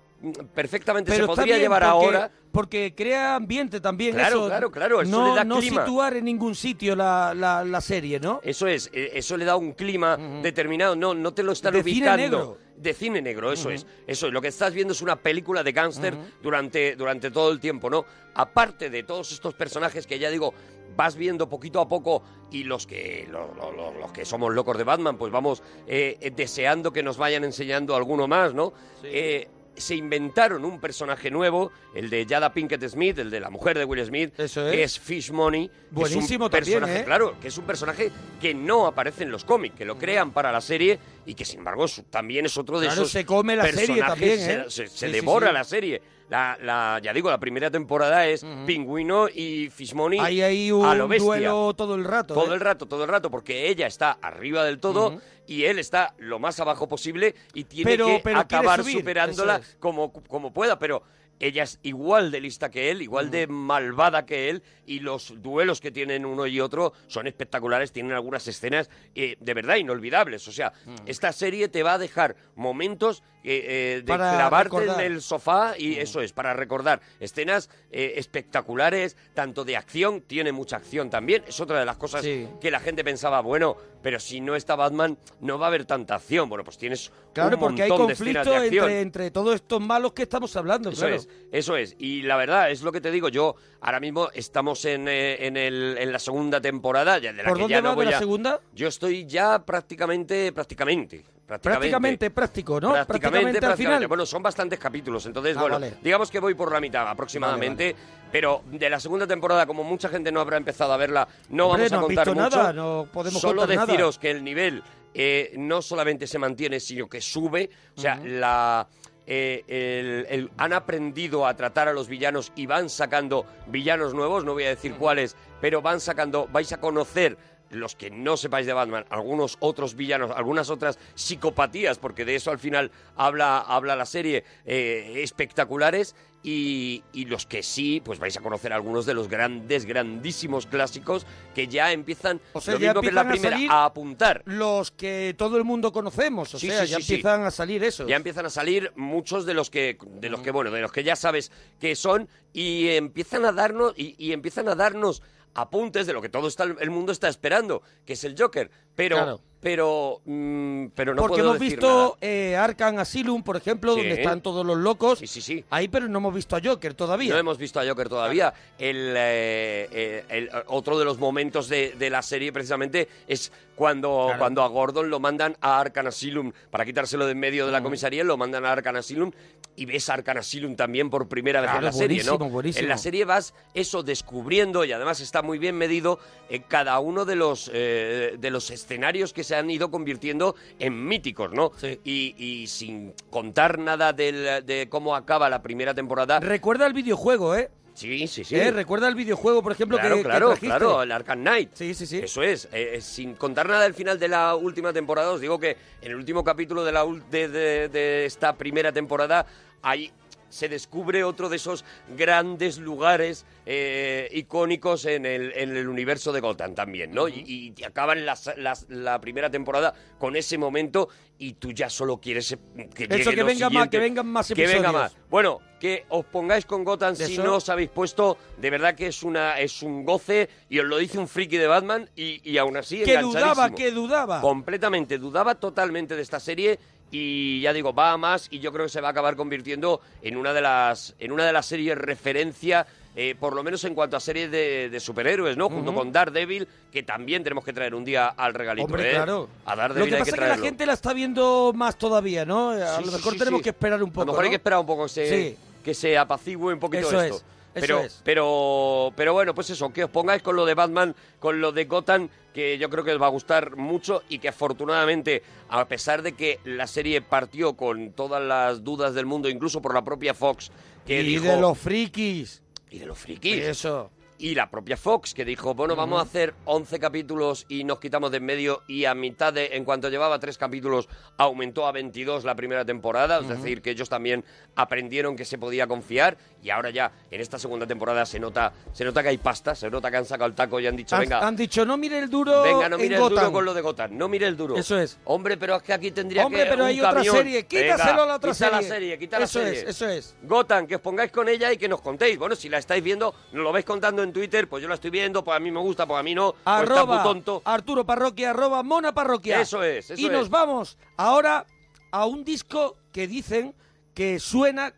perfectamente 0.54 1.12
se 1.12 1.18
Pero 1.18 1.28
podría 1.28 1.46
bien 1.56 1.60
llevar 1.62 1.82
porque, 1.84 2.06
ahora. 2.06 2.32
porque 2.52 2.94
crea 2.96 3.36
ambiente 3.36 3.80
también 3.80 4.14
Claro, 4.16 4.38
eso. 4.38 4.48
claro, 4.48 4.72
claro, 4.72 5.02
eso 5.02 5.12
no, 5.12 5.30
le 5.30 5.36
da 5.36 5.44
no 5.44 5.60
clima. 5.60 5.86
situar 5.86 6.16
en 6.16 6.26
ningún 6.26 6.56
sitio 6.56 6.96
la, 6.96 7.34
la, 7.36 7.64
la 7.64 7.82
serie, 7.82 8.20
¿no? 8.20 8.40
Eso 8.44 8.68
es, 8.68 8.90
eh, 8.94 9.12
eso 9.14 9.38
le 9.38 9.46
da 9.46 9.56
un 9.56 9.74
clima 9.74 10.18
determinado, 10.42 10.96
no, 10.96 11.14
no 11.14 11.34
te 11.34 11.44
lo 11.44 11.52
están 11.52 11.74
De 11.74 11.84
cine 11.84 11.98
ubicando. 12.08 12.18
negro. 12.18 12.58
De 12.78 12.94
cine 12.96 13.22
negro, 13.22 13.52
eso 13.52 13.70
es. 13.70 13.86
Eso 14.08 14.26
es, 14.28 14.34
lo 14.34 14.42
que 14.42 14.48
estás 14.48 14.74
viendo 14.74 14.94
es 14.94 15.04
una 15.04 15.16
película 15.16 15.62
de 15.62 15.72
gángster 15.72 16.16
durante, 16.42 16.96
durante 16.96 17.30
todo 17.30 17.52
el 17.52 17.60
tiempo, 17.60 17.92
¿no? 17.92 18.06
Aparte 18.34 18.90
de 18.90 19.04
todos 19.04 19.32
estos 19.32 19.54
personajes 19.54 20.08
que 20.08 20.18
ya 20.18 20.32
digo, 20.32 20.54
vas 21.02 21.16
viendo 21.16 21.50
poquito 21.50 21.82
a 21.82 21.88
poco 21.88 22.22
y 22.52 22.64
los 22.64 22.86
que, 22.86 23.28
lo- 23.32 23.52
lo- 23.56 23.72
lo- 23.72 23.92
los 24.00 24.12
que 24.12 24.24
somos 24.24 24.54
locos 24.54 24.78
de 24.78 24.84
Batman, 24.84 25.18
pues 25.18 25.32
vamos 25.32 25.64
eh, 25.88 26.32
deseando 26.36 26.94
que 26.94 27.02
nos 27.02 27.18
vayan 27.18 27.44
enseñando 27.44 27.96
alguno 27.96 28.28
más, 28.28 28.54
¿no? 28.54 28.72
Eh, 29.04 29.48
se 29.74 29.96
inventaron 29.96 30.64
un 30.64 30.80
personaje 30.80 31.32
nuevo, 31.32 31.72
el 31.96 32.10
de 32.12 32.28
Jada 32.30 32.54
Pinkett 32.54 32.84
Smith, 32.88 33.18
el 33.18 33.32
de 33.32 33.40
la 33.40 33.50
mujer 33.50 33.80
de 33.80 33.86
Will 33.86 34.06
Smith, 34.06 34.38
Eso 34.40 34.70
que 34.70 34.84
es. 34.84 34.98
es 34.98 35.00
Fish 35.00 35.32
Money. 35.32 35.70
que 35.70 35.74
es 35.74 35.80
un 35.90 35.96
Buenísimo 35.96 36.50
también, 36.52 36.80
personaje, 36.82 37.00
¿eh? 37.02 37.06
Claro, 37.06 37.40
que 37.40 37.48
es 37.48 37.58
un 37.58 37.64
personaje 37.66 38.12
que 38.40 38.54
no 38.54 38.86
aparece 38.86 39.24
en 39.24 39.32
los 39.32 39.44
cómics, 39.44 39.76
que 39.76 39.86
lo 39.86 39.98
crean 39.98 40.32
para 40.34 40.52
la 40.52 40.62
serie 40.62 41.00
y 41.26 41.34
que 41.34 41.46
sin 41.46 41.60
embargo 41.60 41.86
es- 41.86 42.04
también 42.12 42.46
es 42.46 42.56
otro 42.58 42.80
de 42.80 42.88
Claro, 42.88 43.02
esos 43.02 43.12
se 43.12 43.26
come 43.26 43.56
la 43.56 43.64
serie 43.64 43.88
personajes, 44.04 44.08
también, 44.10 44.40
se- 44.40 44.54
¿eh? 44.54 44.64
se, 44.68 44.88
se 44.88 44.88
Sí, 44.88 45.06
sí, 45.08 45.12
devora 45.14 45.48
sí. 45.48 45.54
la 45.54 45.64
serie. 45.64 46.02
La, 46.32 46.58
la- 46.62 47.00
ya 47.04 47.12
digo, 47.12 47.30
la 47.30 47.40
primera 47.42 47.70
temporada 47.70 48.26
es 48.26 48.46
Pingüino 48.66 49.28
y 49.28 49.70
Fishmoney 49.70 50.18
Hay 50.18 50.42
ahí 50.42 50.70
a 50.70 50.96
lo 50.96 51.04
un 51.04 51.10
bestia. 51.10 51.26
duelo 51.28 51.74
todo 51.74 51.96
el 51.96 52.06
rato. 52.06 52.34
Todo 52.34 52.52
¿eh? 52.52 52.54
el 52.56 52.62
rato, 52.62 52.86
todo 52.86 53.04
el 53.04 53.10
rato, 53.10 53.30
porque 53.30 53.68
ella 53.68 53.86
está 53.86 54.12
arriba 54.22 54.64
del 54.64 54.80
todo 54.80 55.20
y 55.46 55.66
él 55.66 55.78
está 55.78 56.14
lo 56.20 56.40
más 56.40 56.58
abajo 56.62 56.88
posible 56.88 57.36
y 57.54 57.66
tiene 57.66 57.92
Pero- 57.92 58.06
que 58.08 58.22
pero 58.24 58.40
acabar 58.40 58.82
subir, 58.82 59.00
superándola 59.00 59.58
es. 59.58 59.76
como, 59.82 60.14
como 60.14 60.54
pueda, 60.54 60.80
pero 60.80 61.04
ella 61.42 61.64
es 61.64 61.80
igual 61.84 62.32
de 62.32 62.40
lista 62.40 62.70
que 62.72 62.92
él, 62.92 63.02
igual 63.02 63.30
de 63.32 63.48
malvada 63.48 64.26
que 64.26 64.50
él 64.50 64.64
y 64.86 65.00
los 65.00 65.42
duelos 65.42 65.82
que 65.82 65.92
tienen 65.92 66.26
uno 66.26 66.46
y 66.48 66.60
otro 66.60 66.94
son 67.08 67.28
espectaculares, 67.28 67.92
tienen 67.92 68.12
algunas 68.14 68.48
escenas 68.48 68.90
eh, 69.16 69.36
de 69.40 69.54
verdad 69.54 69.76
inolvidables. 69.78 70.48
O 70.48 70.52
sea, 70.52 70.72
esta 71.06 71.32
serie 71.34 71.68
te 71.68 71.84
va 71.84 71.94
a 71.94 71.98
dejar 71.98 72.36
momentos 72.56 73.24
eh, 73.44 73.66
eh, 73.68 74.02
de 74.02 74.04
Para 74.08 74.34
clavarte 74.36 74.64
recordar. 74.66 75.02
en 75.04 75.12
el 75.14 75.22
sofá 75.22 75.74
y 75.78 75.96
eso 75.98 76.22
es, 76.22 76.32
para 76.32 76.54
recordar 76.54 77.02
escenas 77.20 77.70
espectaculares, 77.92 79.18
tanto 79.34 79.66
de 79.66 79.76
acción, 79.78 80.22
tiene 80.22 80.52
mucha 80.52 80.78
acción 80.78 81.10
también, 81.10 81.44
es 81.48 81.60
otra 81.60 81.80
de 81.80 81.86
las 81.86 81.98
cosas 81.98 82.22
Sí. 82.22 82.48
que 82.62 82.70
la 82.72 82.80
gente 82.80 83.04
pensaba, 83.04 83.42
bueno, 83.42 83.76
pero 84.04 84.20
si 84.20 84.42
no 84.42 84.56
está 84.56 84.76
Batman 84.76 85.18
no 85.42 85.58
va 85.60 85.66
a 85.66 85.70
haber 85.70 85.86
tanta 85.86 86.16
acción. 86.16 86.50
Bueno, 86.50 86.64
pues 86.64 86.78
tienes 86.78 87.12
Claro, 87.34 87.56
un 87.56 87.60
porque 87.60 87.84
hay 87.84 87.90
montón 87.90 88.08
de 88.08 88.14
escenas 88.14 88.46
conflicto 88.48 88.52
de 88.52 88.66
acción. 88.68 88.86
entre, 88.86 89.02
entre 89.02 89.32
todos 89.32 89.56
estos 89.56 89.82
malos 89.82 90.14
que 90.14 90.24
estamos 90.24 90.56
hablando, 90.56 90.90
Eso 90.90 91.02
claro. 91.02 91.16
es, 91.16 91.30
eso 91.52 91.76
es. 91.78 91.96
Y 92.00 92.22
la 92.24 92.36
verdad, 92.38 92.72
es 92.72 92.82
lo 92.82 92.92
que 92.92 93.02
te 93.02 93.12
digo, 93.12 93.30
yo 93.30 93.56
ahora 93.82 94.00
mismo 94.00 94.30
estamos 94.34 94.84
en, 94.86 95.08
eh, 95.08 95.46
en, 95.48 95.58
el, 95.58 95.98
en 96.00 96.12
la 96.12 96.20
segunda 96.20 96.60
temporada, 96.62 97.18
ya 97.20 97.32
de 97.34 97.44
la 97.44 97.50
¿Por 97.50 97.58
que 97.58 97.62
dónde 97.64 97.76
ya 97.76 97.82
no 97.82 97.96
voy 97.96 98.06
de 98.06 98.12
la 98.12 98.18
a- 98.18 98.20
segunda? 98.20 98.60
Yo 98.74 98.88
estoy 98.88 99.26
ya 99.26 99.60
prácticamente, 99.66 100.52
prácticamente, 100.52 101.24
Prácticamente 101.62 102.30
práctico, 102.32 102.80
¿no? 102.80 102.94
Prácticamente, 102.94 103.58
al 103.58 103.60
prácticamente. 103.60 103.84
final. 103.84 104.08
Bueno, 104.08 104.26
son 104.26 104.42
bastantes 104.42 104.80
capítulos, 104.80 105.26
entonces, 105.26 105.58
Ah, 105.58 105.62
bueno, 105.62 105.76
vale. 105.82 105.96
digamos 106.02 106.32
que 106.32 106.40
voy 106.40 106.54
por 106.54 106.72
la 106.72 106.80
mitad 106.80 107.06
aproximadamente, 107.10 107.94
pero 108.32 108.64
de 108.72 108.90
la 108.90 109.02
segunda 109.02 109.28
temporada, 109.28 109.66
como 109.66 109.84
mucha 109.84 110.08
gente 110.08 110.32
no 110.32 110.40
habrá 110.40 110.56
empezado 110.56 110.94
a 110.94 110.98
verla, 110.98 111.28
no 111.50 111.68
Hombre, 111.68 111.90
vamos 111.90 111.92
a 111.92 111.96
no 111.96 112.00
has 112.00 112.06
contar 112.06 112.26
visto 112.28 112.42
mucho. 112.42 112.58
nada, 112.58 112.72
no 112.74 113.08
podemos 113.12 113.42
Solo 113.42 113.62
contar 113.64 113.76
nada. 113.76 113.86
deciros 113.86 114.18
que 114.18 114.32
el 114.32 114.44
nivel 114.46 114.82
eh, 115.14 115.54
no 115.58 115.82
solamente 115.82 116.26
se 116.26 116.40
mantiene, 116.40 116.80
sino 116.80 117.10
que 117.10 117.20
sube, 117.20 117.70
o 117.98 118.00
sea, 118.00 118.16
la... 118.24 118.88
eh, 119.34 119.64
el- 119.70 120.26
el- 120.30 120.52
han 120.58 120.74
aprendido 120.74 121.48
a 121.48 121.56
tratar 121.56 121.88
a 121.88 121.94
los 121.94 122.10
villanos 122.10 122.52
y 122.54 122.66
van 122.66 122.90
sacando 122.90 123.46
villanos 123.68 124.14
nuevos, 124.14 124.44
no 124.44 124.52
voy 124.52 124.66
a 124.66 124.70
decir 124.70 124.96
cuáles, 124.96 125.38
pero 125.62 125.82
van 125.82 126.02
sacando, 126.02 126.50
vais 126.52 126.74
a 126.74 126.82
conocer 126.82 127.38
los 127.70 127.96
que 127.96 128.12
no 128.12 128.36
sepáis 128.36 128.68
de 128.68 128.74
Batman, 128.74 129.06
algunos 129.10 129.56
otros 129.62 129.96
villanos, 129.96 130.32
algunas 130.36 130.70
otras 130.70 131.00
psicopatías, 131.16 131.98
porque 131.98 132.26
de 132.26 132.36
eso 132.36 132.52
al 132.52 132.60
final 132.60 132.92
habla, 133.16 133.60
habla 133.60 133.96
la 133.96 134.06
serie, 134.06 134.44
eh, 134.66 135.22
espectaculares, 135.24 136.14
y, 136.44 137.04
y 137.14 137.26
los 137.26 137.46
que 137.46 137.62
sí, 137.64 138.02
pues 138.04 138.18
vais 138.20 138.36
a 138.36 138.42
conocer 138.42 138.74
algunos 138.74 139.06
de 139.06 139.14
los 139.14 139.28
grandes, 139.28 139.86
grandísimos 139.86 140.66
clásicos 140.66 141.26
que 141.54 141.68
ya 141.68 141.92
empiezan, 141.92 142.42
O 142.54 142.62
sea, 142.62 142.74
lo 142.76 142.80
mismo 142.80 143.02
que 143.02 143.08
es 143.08 143.14
la 143.14 143.22
a 143.22 143.28
primera, 143.30 143.58
a 143.70 143.86
apuntar. 143.86 144.42
Los 144.46 144.92
que 144.92 145.36
todo 145.38 145.58
el 145.58 145.64
mundo 145.64 145.92
conocemos, 145.92 146.54
o 146.56 146.60
Sí, 146.60 146.68
sea, 146.68 146.86
sí, 146.86 146.92
ya 146.92 146.98
sí, 146.98 147.04
sí. 147.04 147.14
empiezan 147.16 147.44
a 147.44 147.52
salir 147.52 147.84
eso. 147.84 148.08
Ya 148.08 148.16
empiezan 148.16 148.46
a 148.46 148.50
salir 148.50 148.92
muchos 148.96 149.46
de 149.46 149.54
los 149.54 149.70
que, 149.70 149.98
de 150.20 150.30
los 150.30 150.42
que 150.42 150.52
bueno, 150.52 150.72
de 150.72 150.82
los 150.82 150.92
que 150.92 151.04
ya 151.04 151.16
sabes 151.16 151.52
que 151.80 151.96
son 151.96 152.28
y 152.54 152.88
empiezan 152.90 153.46
a 153.46 153.52
darnos 153.52 153.94
y, 153.96 154.16
y 154.18 154.32
empiezan 154.34 154.68
a 154.68 154.76
darnos 154.76 155.22
apuntes 155.54 156.08
de 156.08 156.14
lo 156.14 156.22
que 156.22 156.30
todo 156.30 156.48
está, 156.48 156.64
el 156.64 156.90
mundo 156.90 157.12
está 157.12 157.28
esperando, 157.28 157.82
que 158.06 158.14
es 158.14 158.24
el 158.24 158.36
Joker. 158.40 158.72
Pero 158.96 159.18
Claro. 159.18 159.42
Pero, 159.62 160.22
mm, 160.26 160.88
pero 160.96 161.14
no 161.14 161.22
Porque 161.22 161.36
puedo 161.38 161.50
hemos 161.52 161.60
decir 161.60 161.78
visto 161.78 162.18
eh, 162.20 162.56
Arkham 162.56 162.98
Asylum, 162.98 163.44
por 163.44 163.56
ejemplo, 163.58 163.94
Sí. 163.94 164.00
donde 164.02 164.16
están 164.22 164.42
todos 164.42 164.66
los 164.66 164.78
locos. 164.78 165.20
Sí, 165.20 165.28
sí, 165.28 165.42
sí. 165.42 165.64
Ahí, 165.70 165.88
pero 165.88 166.08
no 166.08 166.18
hemos 166.18 166.34
visto 166.34 166.56
a 166.56 166.62
Joker 166.64 166.94
todavía. 166.96 167.32
No 167.34 167.40
hemos 167.40 167.58
visto 167.58 167.80
a 167.80 167.86
Joker 167.88 168.10
todavía. 168.10 168.54
El, 168.80 169.14
eh, 169.16 169.88
eh, 169.92 170.26
el- 170.30 170.50
otro 170.68 170.98
de 170.98 171.06
los 171.06 171.20
momentos 171.20 171.70
de, 171.70 171.92
de 171.98 172.10
la 172.10 172.22
serie, 172.24 172.52
precisamente, 172.52 173.08
es 173.28 173.52
cuando, 173.76 174.26
Claro. 174.28 174.40
cuando 174.40 174.64
a 174.64 174.68
Gordon 174.68 175.10
lo 175.10 175.20
mandan 175.20 175.56
a 175.62 175.80
Arkham 175.80 176.08
Asylum 176.08 176.52
para 176.70 176.86
quitárselo 176.86 177.26
de 177.26 177.32
en 177.32 177.40
medio 177.40 177.64
Mm. 177.64 177.68
de 177.68 177.72
la 177.72 177.82
comisaría, 177.84 178.24
lo 178.24 178.38
mandan 178.38 178.66
a 178.66 178.72
Arkham 178.74 178.96
Asylum 178.98 179.32
y 179.76 179.86
ves 179.86 180.10
a 180.10 180.16
Arkham 180.16 180.38
Asylum 180.38 180.76
también 180.76 181.10
por 181.10 181.28
primera 181.28 181.62
vez 181.62 181.70
Claro, 181.70 181.80
en 181.80 181.86
la 181.86 181.92
serie, 181.94 182.24
¿no? 182.24 182.32
buenísimo, 182.38 182.50
buenísimo. 182.52 182.84
En 182.84 182.90
la 182.90 182.98
serie 182.98 183.26
vas 183.26 183.54
eso 183.74 184.04
descubriendo 184.04 184.84
y 184.86 184.92
además 184.92 185.20
está 185.22 185.42
muy 185.42 185.58
bien 185.60 185.78
medido 185.78 186.20
en 186.50 186.62
cada 186.64 187.00
uno 187.00 187.26
de 187.26 187.36
los 187.36 187.72
eh, 187.74 188.36
de 188.38 188.50
los 188.52 188.70
escenarios 188.70 189.34
que 189.34 189.44
se 189.44 189.51
han 189.56 189.70
ido 189.70 189.90
convirtiendo 189.92 190.56
en 190.80 191.06
míticos, 191.08 191.52
¿no? 191.54 191.72
Sí. 191.78 192.00
Y, 192.04 192.36
y 192.38 192.68
sin 192.68 193.14
contar 193.30 193.80
nada 193.80 194.14
del- 194.14 194.66
de 194.66 194.88
cómo 194.90 195.16
acaba 195.16 195.50
la 195.50 195.62
primera 195.62 195.94
temporada. 195.94 196.40
Recuerda 196.40 196.86
el 196.88 196.94
videojuego, 196.94 197.56
¿eh? 197.56 197.70
Sí, 197.94 198.26
sí, 198.28 198.46
sí. 198.46 198.56
¿Eh? 198.56 198.72
Recuerda 198.72 199.08
el 199.10 199.16
videojuego, 199.16 199.62
por 199.62 199.74
ejemplo, 199.74 199.98
claro, 199.98 200.16
que, 200.16 200.22
que 200.24 200.28
claro, 200.30 200.48
trajiste. 200.48 200.68
claro, 200.68 201.04
el 201.04 201.12
Arkham 201.12 201.40
Knight. 201.42 201.72
Sí, 201.74 201.94
sí, 201.94 202.06
sí. 202.08 202.20
Eso 202.20 202.42
es. 202.42 202.66
Eh, 202.72 202.94
eh, 202.96 203.02
sin 203.02 203.36
contar 203.36 203.68
nada 203.68 203.84
del 203.84 203.94
final 203.94 204.18
de 204.18 204.30
la 204.30 204.56
última 204.56 204.94
temporada, 204.94 205.30
os 205.32 205.42
digo 205.42 205.60
que 205.60 205.76
en 206.02 206.12
el 206.12 206.16
último 206.16 206.42
capítulo 206.44 206.86
de, 206.86 206.92
la, 206.94 207.06
de- 207.30 207.90
de 207.90 208.26
esta 208.26 208.56
primera 208.56 208.92
temporada 208.94 209.46
hay 209.82 210.10
se 210.52 210.70
descubre 210.70 211.24
otro 211.24 211.50
de 211.50 211.56
esos 211.56 211.84
grandes 212.16 212.78
lugares 212.78 213.46
eh, 213.66 214.30
icónicos 214.34 215.06
en 215.06 215.26
el, 215.26 215.52
en 215.56 215.76
el 215.76 215.88
universo 215.88 216.32
de 216.32 216.40
Gotham 216.42 216.76
también, 216.76 217.12
¿no? 217.12 217.28
y, 217.28 217.74
y 217.78 217.84
acaban 217.84 218.26
las- 218.26 218.52
las- 218.58 218.86
la 218.90 219.20
primera 219.22 219.50
temporada 219.50 219.94
con 220.20 220.36
ese 220.36 220.58
momento 220.58 221.10
y 221.38 221.54
tú 221.54 221.72
ya 221.72 221.90
solo 221.90 222.20
quieres 222.20 222.56
que 222.94 223.08
Eso, 223.10 223.32
venga 223.46 223.70
más- 223.70 223.88
que 223.90 223.98
vengan 224.00 224.28
más 224.28 224.48
Que 224.54 224.68
venga 224.68 224.92
más. 224.92 225.16
Bueno, 225.30 225.60
que 225.80 226.06
os 226.10 226.24
pongáis 226.26 226.66
con 226.68 226.84
Gotham 226.84 227.16
si 227.16 227.34
Eso. 227.34 227.44
no 227.44 227.56
os 227.56 227.68
habéis 227.70 227.90
puesto, 227.90 228.38
de 228.58 228.70
verdad 228.70 228.94
que 228.94 229.08
es 229.08 229.24
una 229.24 229.60
es 229.60 229.82
un 229.82 230.06
goce 230.06 230.48
y 230.70 230.78
os 230.78 230.86
lo 230.86 230.98
dice 230.98 231.18
un 231.18 231.28
friki 231.28 231.58
de 231.58 231.66
Batman 231.66 232.08
y, 232.16 232.48
y 232.48 232.58
aún 232.60 232.78
así 232.78 233.02
Que 233.04 233.18
dudaba, 233.18 233.72
que 233.74 233.90
dudaba. 233.92 234.42
Completamente, 234.42 235.18
dudaba 235.18 235.56
totalmente 235.56 236.16
de 236.16 236.22
esta 236.22 236.40
serie 236.40 236.78
y 237.12 237.60
ya 237.62 237.74
digo, 237.74 237.94
va 237.94 238.14
a 238.14 238.18
más 238.18 238.48
y 238.50 238.60
yo 238.60 238.72
creo 238.72 238.86
que 238.86 238.90
se 238.92 239.02
va 239.02 239.10
a 239.10 239.12
acabar 239.12 239.36
convirtiendo 239.36 240.02
en 240.22 240.38
una 240.38 240.54
de 240.54 240.62
las 240.62 241.14
en 241.20 241.32
una 241.32 241.46
de 241.46 241.54
las 241.54 241.66
series 241.66 241.98
referencia 241.98 242.88
eh, 243.14 243.36
por 243.38 243.54
lo 243.54 243.62
menos 243.62 243.84
en 243.84 243.94
cuanto 243.94 244.16
a 244.16 244.22
series 244.22 244.50
de, 244.50 244.90
de 244.90 245.00
superhéroes, 245.02 245.58
¿no? 245.58 245.68
Junto 245.68 245.92
Ujú. 245.92 246.00
con 246.00 246.12
Daredevil, 246.14 246.66
que 246.94 247.04
también 247.04 247.44
tenemos 247.44 247.66
que 247.66 247.74
traer 247.74 247.94
un 247.94 248.06
día 248.06 248.28
al 248.30 248.54
regalito, 248.54 248.86
Hombre, 248.86 249.10
¿eh? 249.10 249.16
claro. 249.16 249.50
A 249.66 249.76
Lo 249.76 249.82
Daredevil 249.82 250.10
que 250.10 250.16
hay 250.16 250.20
pasa 250.22 250.32
que 250.32 250.38
es 250.38 250.50
que 250.52 250.58
la 250.58 250.66
gente 250.66 250.86
la 250.86 250.94
está 250.94 251.12
viendo 251.14 251.74
más 251.76 251.98
todavía, 251.98 252.46
¿no? 252.46 252.70
A 252.70 253.00
Sí, 253.00 253.04
lo 253.06 253.12
mejor 253.12 253.34
sí, 253.34 253.40
tenemos 253.40 253.60
sí. 253.60 253.64
que 253.64 253.70
esperar 253.72 254.02
un 254.02 254.12
poco, 254.12 254.22
A 254.22 254.26
lo 254.28 254.32
mejor 254.32 254.44
hay 254.46 254.48
¿no? 254.48 254.52
que 254.52 254.56
esperar 254.56 254.80
un 254.80 254.86
poco 254.86 255.04
que 255.04 255.10
se, 255.10 255.58
que 255.84 255.94
se 255.94 256.18
apacigüe 256.18 256.74
un 256.74 256.80
poquito 256.80 257.06
Eso 257.10 257.22
esto. 257.22 257.36
es, 257.36 257.44
eso 257.74 257.82
pero, 257.82 258.00
es. 258.02 258.22
pero, 258.24 259.14
pero 259.16 259.34
bueno, 259.34 259.56
pues 259.56 259.70
eso, 259.70 259.92
que 259.94 260.04
os 260.04 260.10
pongáis 260.10 260.42
con 260.42 260.56
lo 260.56 260.66
de 260.66 260.74
Batman, 260.74 261.16
con 261.40 261.62
lo 261.62 261.72
de 261.72 261.86
Gotham, 261.86 262.30
que 262.54 262.78
yo 262.78 262.90
creo 262.90 263.04
que 263.04 263.12
os 263.14 263.22
va 263.22 263.28
a 263.28 263.30
gustar 263.30 263.78
mucho 263.78 264.24
y 264.30 264.40
que 264.40 264.50
afortunadamente, 264.50 265.44
a 265.70 265.88
pesar 265.88 266.22
de 266.22 266.34
que 266.34 266.60
la 266.66 266.88
serie 266.88 267.22
partió 267.22 267.74
con 267.78 268.12
todas 268.12 268.44
las 268.44 268.84
dudas 268.84 269.14
del 269.14 269.26
mundo, 269.26 269.50
incluso 269.50 269.82
por 269.82 269.94
la 269.94 270.04
propia 270.04 270.34
Fox, 270.34 270.72
que 271.06 271.22
y 271.22 271.26
dijo... 271.26 271.46
de 271.46 271.60
los 271.60 271.78
frikis. 271.78 272.62
Y 272.90 273.00
de 273.00 273.06
los 273.06 273.18
frikis. 273.18 273.64
Eso. 273.64 274.12
Y 274.42 274.56
la 274.56 274.72
propia 274.72 274.98
Fox, 274.98 275.36
que 275.36 275.46
dijo, 275.46 275.76
bueno, 275.76 275.96
vamos 275.96 276.18
a 276.20 276.24
hacer 276.24 276.56
11 276.66 277.00
capítulos 277.00 277.68
y 277.70 277.84
nos 277.84 278.00
quitamos 278.00 278.32
de 278.32 278.38
en 278.38 278.46
medio. 278.46 278.82
Y 278.88 279.06
a 279.06 279.14
mitad 279.14 279.54
de, 279.54 279.68
en 279.74 279.86
cuanto 279.86 280.10
llevaba 280.10 280.40
tres 280.40 280.58
capítulos, 280.58 281.08
aumentó 281.38 281.86
a 281.86 281.92
22 281.92 282.44
la 282.44 282.56
primera 282.56 282.84
temporada. 282.84 283.40
Es 283.40 283.48
decir, 283.48 283.84
que 283.84 283.92
ellos 283.92 284.10
también 284.10 284.44
aprendieron 284.76 285.36
que 285.36 285.46
se 285.46 285.60
podía 285.60 285.86
confiar. 285.86 286.38
Y 286.64 286.72
ahora 286.72 286.90
ya, 286.90 287.12
en 287.30 287.40
esta 287.40 287.60
segunda 287.60 287.86
temporada, 287.86 288.26
se 288.26 288.40
nota, 288.40 288.74
se 288.94 289.06
nota 289.06 289.22
que 289.22 289.30
hay 289.30 289.38
pasta, 289.38 289.76
se 289.76 289.92
nota 289.92 290.10
que 290.10 290.18
han 290.18 290.26
sacado 290.26 290.48
el 290.48 290.56
taco 290.56 290.80
y 290.80 290.88
han 290.88 290.96
dicho, 290.96 291.16
Han, 291.16 291.22
venga, 291.22 291.40
han 291.48 291.56
dicho, 291.56 291.86
no 291.86 291.98
mire 291.98 292.18
el 292.20 292.30
duro 292.30 292.64
venga, 292.64 292.90
no 292.90 292.96
en 292.96 293.02
mire 293.04 293.16
el 293.16 293.22
duro 293.22 293.36
Gotham. 293.36 293.54
con 293.54 293.66
lo 293.66 293.74
de 293.76 293.82
Gotham, 293.82 294.18
no 294.18 294.28
mire 294.28 294.48
el 294.48 294.58
duro. 294.58 294.76
Eso 294.76 294.98
es. 295.00 295.20
Hombre, 295.26 295.58
pero 295.58 295.76
es 295.76 295.84
que 295.84 295.94
aquí 295.94 296.12
tendría 296.12 296.46
Hombre, 296.46 296.64
que 296.64 296.70
pero 296.70 296.84
un 296.84 296.90
hay 296.90 297.00
otra 297.00 297.14
camión. 297.14 297.36
serie. 297.36 297.66
Quítaselo 297.68 298.06
Venga, 298.12 298.24
a 298.24 298.26
la 298.26 298.36
otra 298.36 298.52
quita 298.52 298.66
serie. 298.70 298.82
la 298.82 298.96
serie, 298.96 299.20
quita 299.20 299.40
la 299.40 299.46
Eso 299.46 299.60
serie. 299.60 299.80
es, 299.82 299.88
eso 299.88 300.08
es. 300.10 300.36
Gotham, 300.44 300.88
que 300.88 300.96
os 300.96 301.02
pongáis 301.02 301.32
con 301.32 301.48
ella 301.48 301.72
y 301.72 301.78
que 301.78 301.88
nos 301.88 302.02
contéis. 302.02 302.38
Bueno, 302.38 302.56
si 302.56 302.70
la 302.70 302.78
estáis 302.80 303.04
viendo, 303.04 303.34
nos 303.52 303.64
lo 303.64 303.72
vais 303.72 303.86
contando 303.86 304.24
en 304.24 304.31
Twitter, 304.34 304.68
pues 304.68 304.82
yo 304.82 304.90
la 304.90 304.96
estoy 304.96 305.10
viendo, 305.10 305.44
pues 305.44 305.56
a 305.56 305.60
mí 305.60 305.72
me 305.72 305.80
gusta, 305.80 306.06
pues 306.06 306.20
a 306.20 306.24
mí 306.24 306.34
no, 306.36 306.52
pues 306.52 306.60
está 306.60 306.82
muy 306.82 306.84
Arroba 306.84 307.24
tonto. 307.24 307.62
Arturo 307.66 308.06
Parroquia, 308.06 308.52
arroba 308.52 308.84
Mona 308.84 309.14
Parroquia. 309.14 309.62
Eso 309.62 309.84
es, 309.84 310.12
eso 310.12 310.22
y 310.22 310.26
es. 310.26 310.32
nos 310.32 310.50
vamos 310.50 310.98
ahora 311.18 311.66
a 312.12 312.26
un 312.26 312.44
disco 312.44 312.98
que 313.12 313.28
dicen 313.28 313.76
que 314.14 314.40
suena 314.40 314.94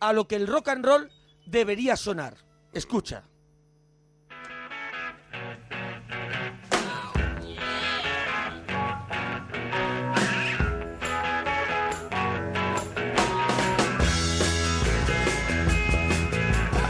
a 0.00 0.12
lo 0.12 0.26
que 0.26 0.36
el 0.36 0.46
rock 0.46 0.68
and 0.68 0.84
roll 0.84 1.10
debería 1.46 1.96
sonar. 1.96 2.36
Escucha. 2.72 3.24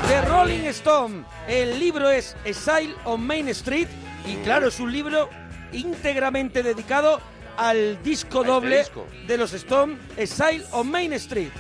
The 0.09 0.21
Rolling 0.29 0.67
Stone. 0.73 1.25
El 1.49 1.79
libro 1.79 2.09
es 2.09 2.37
Exile 2.45 2.95
on 3.05 3.27
Main 3.27 3.49
Street 3.49 3.89
y 4.27 4.37
claro, 4.45 4.69
es 4.69 4.79
un 4.79 4.93
libro 4.93 5.29
íntegramente 5.73 6.63
dedicado 6.63 7.21
al 7.57 8.03
disco 8.03 8.41
este 8.41 8.53
doble 8.53 8.85
de 9.27 9.37
los 9.37 9.53
Stone, 9.53 9.99
Exile 10.17 10.65
on 10.71 10.91
Main 10.91 11.13
Street. 11.15 11.51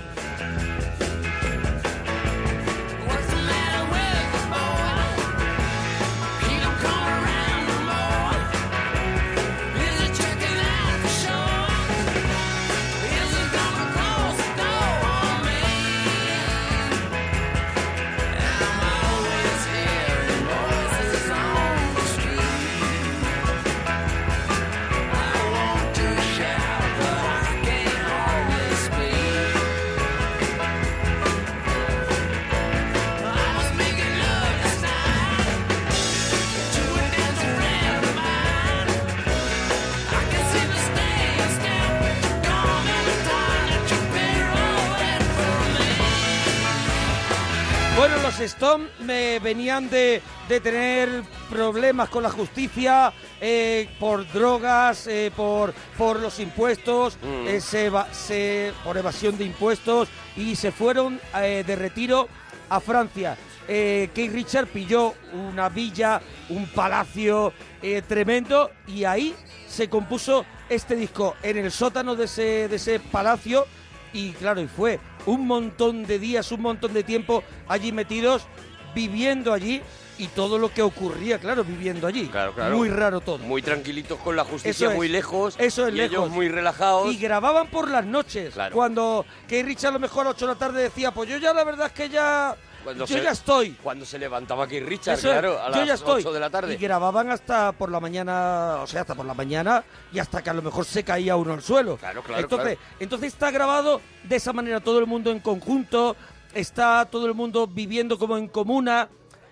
Venían 49.54 49.90
de, 49.90 50.22
de 50.48 50.60
tener 50.60 51.22
problemas 51.50 52.08
con 52.08 52.22
la 52.22 52.30
justicia 52.30 53.12
eh, 53.38 53.86
por 54.00 54.26
drogas, 54.32 55.06
eh, 55.06 55.30
por, 55.36 55.74
por 55.98 56.18
los 56.20 56.40
impuestos, 56.40 57.18
Mm. 57.22 57.46
eh, 57.48 57.60
se 57.60 57.90
se- 58.12 58.72
por 58.82 58.96
evasión 58.96 59.36
de 59.36 59.44
impuestos 59.44 60.08
y 60.36 60.56
se 60.56 60.72
fueron 60.72 61.20
de 61.34 61.76
retiro 61.76 62.28
a 62.70 62.80
Francia. 62.80 63.36
Eh, 63.68 64.08
Keith 64.14 64.32
Richard 64.32 64.66
pilló 64.68 65.14
una 65.34 65.68
villa, 65.68 66.20
un 66.48 66.66
palacio 66.68 67.52
eh, 67.82 68.00
tremendo 68.08 68.70
y 68.88 69.04
ahí 69.04 69.34
se 69.68 69.88
compuso 69.88 70.44
este 70.70 70.96
disco 70.96 71.36
en 71.42 71.58
el 71.58 71.70
sótano 71.70 72.16
de 72.16 72.24
ese, 72.24 72.68
de 72.68 72.76
ese 72.76 72.98
palacio 73.00 73.66
y 74.14 74.30
claro, 74.32 74.60
y 74.60 74.66
fue 74.66 74.98
un 75.26 75.46
montón 75.46 76.04
de 76.06 76.18
días, 76.18 76.50
un 76.52 76.62
montón 76.62 76.92
de 76.92 77.02
tiempo 77.02 77.42
allí 77.68 77.92
metidos, 77.92 78.46
viviendo 78.94 79.52
allí 79.52 79.82
y 80.18 80.26
todo 80.28 80.58
lo 80.58 80.72
que 80.72 80.82
ocurría, 80.82 81.38
claro, 81.38 81.64
viviendo 81.64 82.06
allí. 82.06 82.28
Claro, 82.28 82.52
claro. 82.52 82.76
Muy 82.76 82.88
raro 82.90 83.20
todo. 83.20 83.38
Muy 83.38 83.62
tranquilitos 83.62 84.18
con 84.20 84.36
la 84.36 84.44
justicia, 84.44 84.90
es. 84.90 84.94
muy 84.94 85.08
lejos. 85.08 85.56
Eso 85.58 85.86
es 85.88 85.94
y 85.94 85.96
lejos. 85.96 86.12
ellos 86.12 86.30
muy 86.30 86.48
relajados. 86.48 87.12
Y 87.12 87.16
grababan 87.16 87.68
por 87.68 87.90
las 87.90 88.04
noches. 88.04 88.54
Claro. 88.54 88.74
Cuando 88.74 89.24
que 89.48 89.62
Richard 89.62 89.90
a 89.90 89.92
lo 89.94 89.98
mejor 90.00 90.26
a 90.26 90.30
las 90.30 90.36
8 90.36 90.46
de 90.46 90.52
la 90.52 90.58
tarde 90.58 90.82
decía, 90.82 91.10
pues 91.12 91.28
yo 91.28 91.38
ya 91.38 91.52
la 91.52 91.64
verdad 91.64 91.86
es 91.86 91.92
que 91.92 92.08
ya... 92.08 92.54
Cuando 92.84 93.06
yo 93.06 93.16
se- 93.16 93.22
ya 93.22 93.30
estoy. 93.30 93.70
Cuando 93.82 94.04
se 94.04 94.18
levantaba 94.18 94.64
aquí 94.64 94.80
Richard, 94.80 95.14
Eso 95.18 95.28
claro, 95.28 95.60
a 95.60 95.70
yo 95.70 95.76
las 95.76 95.86
ya 95.86 95.94
estoy. 95.94 96.20
8 96.22 96.32
de 96.32 96.40
la 96.40 96.50
tarde. 96.50 96.74
Y 96.74 96.76
grababan 96.76 97.30
hasta 97.30 97.70
por 97.72 97.90
la 97.90 98.00
mañana, 98.00 98.78
o 98.82 98.86
sea, 98.88 99.02
hasta 99.02 99.14
por 99.14 99.24
la 99.24 99.34
mañana 99.34 99.84
y 100.12 100.18
hasta 100.18 100.42
que 100.42 100.50
a 100.50 100.54
lo 100.54 100.62
mejor 100.62 100.84
se 100.84 101.04
caía 101.04 101.36
uno 101.36 101.52
al 101.54 101.62
suelo. 101.62 101.96
Claro, 101.96 102.22
claro, 102.22 102.42
entonces, 102.42 102.78
claro. 102.78 102.96
entonces 102.98 103.32
está 103.32 103.52
grabado 103.52 104.00
de 104.24 104.34
esa 104.36 104.52
manera, 104.52 104.80
todo 104.80 104.98
el 104.98 105.06
mundo 105.06 105.30
en 105.30 105.38
conjunto, 105.38 106.16
está 106.54 107.04
todo 107.06 107.26
el 107.26 107.34
mundo 107.34 107.66
viviendo 107.66 108.18
como 108.18 108.36
en 108.36 108.48
comuna 108.48 109.08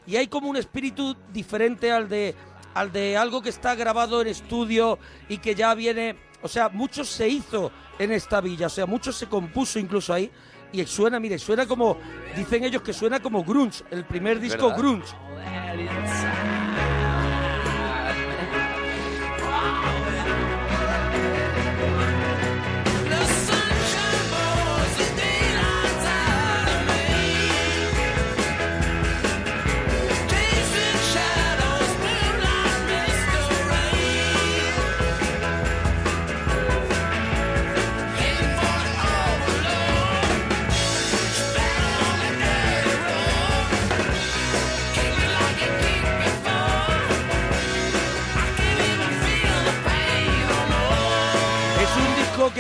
y 0.07 0.17
hay 0.17 0.27
como 0.27 0.49
un 0.49 0.57
espíritu 0.57 1.17
diferente 1.33 1.93
al 1.93 2.09
de 2.09 2.35
al 2.75 2.93
de 2.93 3.17
algo 3.17 3.43
que 3.43 3.49
está 3.49 3.75
grabado 3.75 4.23
en 4.23 4.29
estudio 4.29 4.99
y 5.29 5.39
que 5.39 5.55
ya 5.55 5.75
viene, 5.75 6.17
o 6.43 6.49
sea, 6.49 6.69
mucho 6.69 7.05
se 7.05 7.29
hizo 7.29 7.73
en 7.99 8.13
esta 8.13 8.41
villa, 8.41 8.67
o 8.67 8.71
sea, 8.71 8.87
mucho 8.87 9.13
se 9.13 9.27
compuso 9.27 9.79
incluso 9.79 10.15
ahí 10.15 10.31
y 10.73 10.85
suena, 10.87 11.19
mire, 11.19 11.39
suena 11.39 11.67
como 11.67 11.97
dicen 12.37 12.65
ellos 12.65 12.83
que 12.83 12.93
suena 12.93 13.21
como 13.21 13.43
grunge, 13.43 13.83
el 13.91 14.05
primer 14.05 14.39
disco 14.39 14.69
¿Verdad? 14.69 14.79
grunge. 14.79 16.60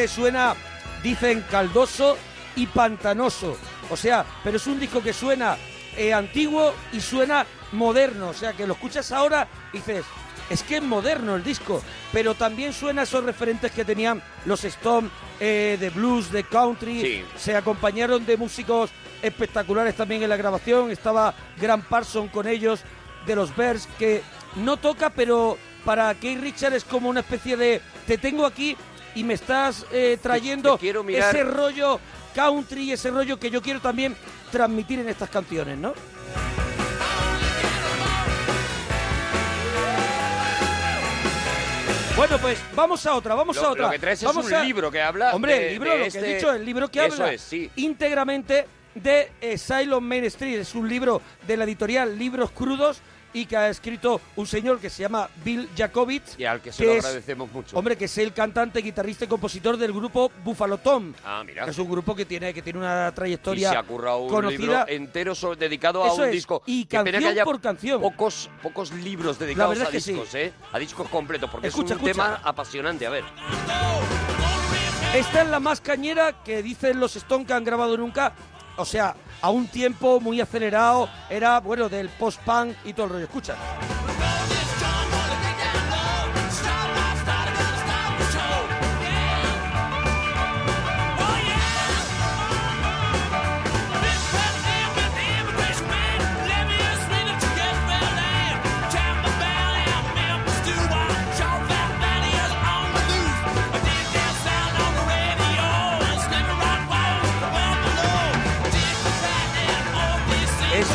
Que 0.01 0.09
suena, 0.09 0.55
dicen, 1.03 1.45
caldoso 1.51 2.17
y 2.57 2.67
pantanoso. 2.67 3.59
O 3.91 3.97
sea, 3.99 4.25
pero 4.43 4.57
es 4.57 4.67
un 4.67 4.81
disco 4.81 5.03
que 5.03 5.13
suena 5.13 5.59
eh, 5.95 6.15
antiguo 6.15 6.73
y 6.91 7.03
suena 7.03 7.45
moderno. 7.73 8.31
O 8.31 8.33
sea, 8.33 8.55
que 8.55 8.67
lo 8.67 8.73
escuchas 8.73 9.13
ahora 9.13 9.47
y 9.75 9.77
dices, 9.77 10.07
es 10.49 10.63
que 10.63 10.79
es 10.79 10.83
moderno 10.83 11.37
el 11.37 11.45
disco. 11.45 11.83
Pero 12.15 12.35
también 12.35 12.73
suena 12.73 13.03
esos 13.03 13.23
referentes 13.23 13.73
que 13.73 13.85
tenían 13.85 14.23
los 14.47 14.65
Stones, 14.65 15.11
eh, 15.39 15.77
de 15.79 15.91
blues, 15.91 16.33
de 16.33 16.45
country. 16.45 17.03
Sí. 17.03 17.25
Se 17.37 17.55
acompañaron 17.55 18.25
de 18.25 18.39
músicos 18.39 18.89
espectaculares 19.21 19.97
también 19.97 20.23
en 20.23 20.31
la 20.31 20.39
grabación. 20.39 20.91
Estaba 20.91 21.35
Grant 21.61 21.85
Parson 21.85 22.29
con 22.29 22.49
ellos, 22.49 22.81
de 23.27 23.37
los 23.37 23.55
Bears, 23.55 23.87
que 23.99 24.23
no 24.57 24.79
toca, 24.79 25.11
pero 25.11 25.59
para 25.85 26.15
Keith 26.15 26.41
Richard 26.41 26.75
es 26.75 26.85
como 26.85 27.09
una 27.09 27.21
especie 27.21 27.57
de 27.57 27.81
te 28.07 28.19
tengo 28.19 28.45
aquí 28.45 28.77
y 29.14 29.25
me 29.25 29.35
estás 29.35 29.85
eh, 29.92 30.18
trayendo 30.23 30.75
te 30.75 30.81
quiero 30.81 31.03
mirar. 31.03 31.35
ese 31.35 31.44
rollo 31.44 31.99
country 32.35 32.92
ese 32.92 33.11
rollo 33.11 33.38
que 33.38 33.51
yo 33.51 33.61
quiero 33.61 33.81
también 33.81 34.16
transmitir 34.53 34.99
en 35.01 35.09
estas 35.09 35.31
canciones, 35.31 35.77
¿no? 35.79 35.94
Bueno, 42.16 42.38
pues 42.38 42.59
vamos 42.75 43.07
a 43.07 43.14
otra, 43.14 43.35
vamos 43.35 43.57
Lo- 43.57 43.64
a 43.66 43.70
otra. 43.70 43.85
lo 43.87 43.90
que 43.92 43.99
traes 43.99 44.18
es 44.20 44.27
Vamos 44.27 44.44
un 44.46 44.53
a- 44.55 44.62
libro 44.62 44.90
que 44.90 45.01
habla 45.01 45.35
Hombre, 45.35 45.55
de- 45.59 45.66
el 45.68 45.73
libro, 45.73 45.90
de 45.90 45.96
lo 45.96 46.03
que 46.03 46.09
este- 46.09 46.31
he 46.31 46.35
dicho, 46.35 46.53
el 46.53 46.64
libro 46.66 46.88
que 46.90 47.07
Eso 47.07 47.14
habla 47.23 47.33
es, 47.33 47.40
sí. 47.40 47.70
íntegramente 47.77 48.66
de 48.94 49.33
eh, 49.40 49.57
Silent 49.57 50.03
Main 50.03 50.25
Street. 50.25 50.59
Es 50.59 50.75
un 50.75 50.87
libro 50.88 51.23
de 51.46 51.57
la 51.57 51.64
editorial 51.64 52.18
Libros 52.18 52.51
Crudos 52.51 53.01
y 53.33 53.47
que 53.47 53.57
ha 53.57 53.69
escrito 53.69 54.21
un 54.37 54.47
señor 54.47 54.79
que 54.81 54.90
se 54.90 55.03
llama 55.03 55.29
Bill 55.45 55.69
Jacobitz. 55.77 56.38
Y 56.38 56.45
al 56.45 56.61
que 56.61 56.73
se 56.73 56.83
que 56.83 56.87
lo 56.88 56.95
es- 56.97 57.05
agradecemos 57.05 57.53
mucho. 57.53 57.77
Hombre, 57.79 57.97
que 57.97 58.07
es 58.07 58.19
el 58.19 58.33
cantante, 58.33 58.81
guitarrista 58.83 59.25
y 59.25 59.29
compositor 59.29 59.77
del 59.77 59.93
grupo 59.93 60.31
Buffalo 60.45 60.79
Tom. 60.79 61.12
Ah, 61.25 61.43
mira. 61.47 61.64
Que 61.64 61.71
es 61.71 61.79
un 61.79 61.90
grupo 61.90 62.14
que 62.14 62.25
tiene, 62.25 62.53
que 62.55 62.62
tiene 62.62 62.79
una 62.79 63.09
Y 63.09 63.14
trayectoria 63.14 63.71
se 63.71 63.77
ha 63.77 63.83
currado 63.83 64.19
un 64.19 64.29
conocida. 64.31 64.85
libro 64.85 64.85
entero 64.88 65.35
dedicado 65.59 66.03
a 66.05 66.12
un 66.12 66.25
es, 66.25 66.33
disco. 66.33 66.62
y 66.66 66.85
canción 66.87 67.21
que 67.23 67.29
haya 67.29 67.45
por 67.45 67.61
canción. 67.61 68.01
Pocos, 68.01 68.51
pocos 68.62 68.93
libros 68.93 69.38
dedicados 69.38 69.81
a 69.81 69.87
sí. 69.87 70.12
discos, 70.12 70.35
¿eh? 70.35 70.53
A 70.73 70.79
discos 70.79 71.09
completos, 71.09 71.49
porque 71.51 71.69
Escucha, 71.69 71.95
es 71.95 72.01
un 72.01 72.09
escucha. 72.09 72.25
tema 72.29 72.40
apasionante. 72.45 73.07
A 73.07 73.11
ver. 73.11 73.25
Esta 75.14 75.43
es 75.43 75.49
la 75.49 75.59
más 75.59 75.81
cañera 75.81 76.43
que 76.45 76.62
dicen 76.62 77.01
los 77.01 77.16
Stone 77.16 77.45
que 77.45 77.53
han 77.53 77.64
grabado 77.64 77.97
nunca. 77.97 78.33
O 78.81 78.85
sea, 78.85 79.14
a 79.43 79.51
un 79.51 79.69
tiempo 79.69 80.21
muy 80.21 80.40
acelerado. 80.40 81.09
Era, 81.29 81.61
bueno, 81.61 81.88
del 81.88 82.09
post-punk 82.09 82.75
y 82.85 82.93
todo 82.93 83.07
el 83.07 83.12
rollo. 83.12 83.25
Escucha. 83.25 83.55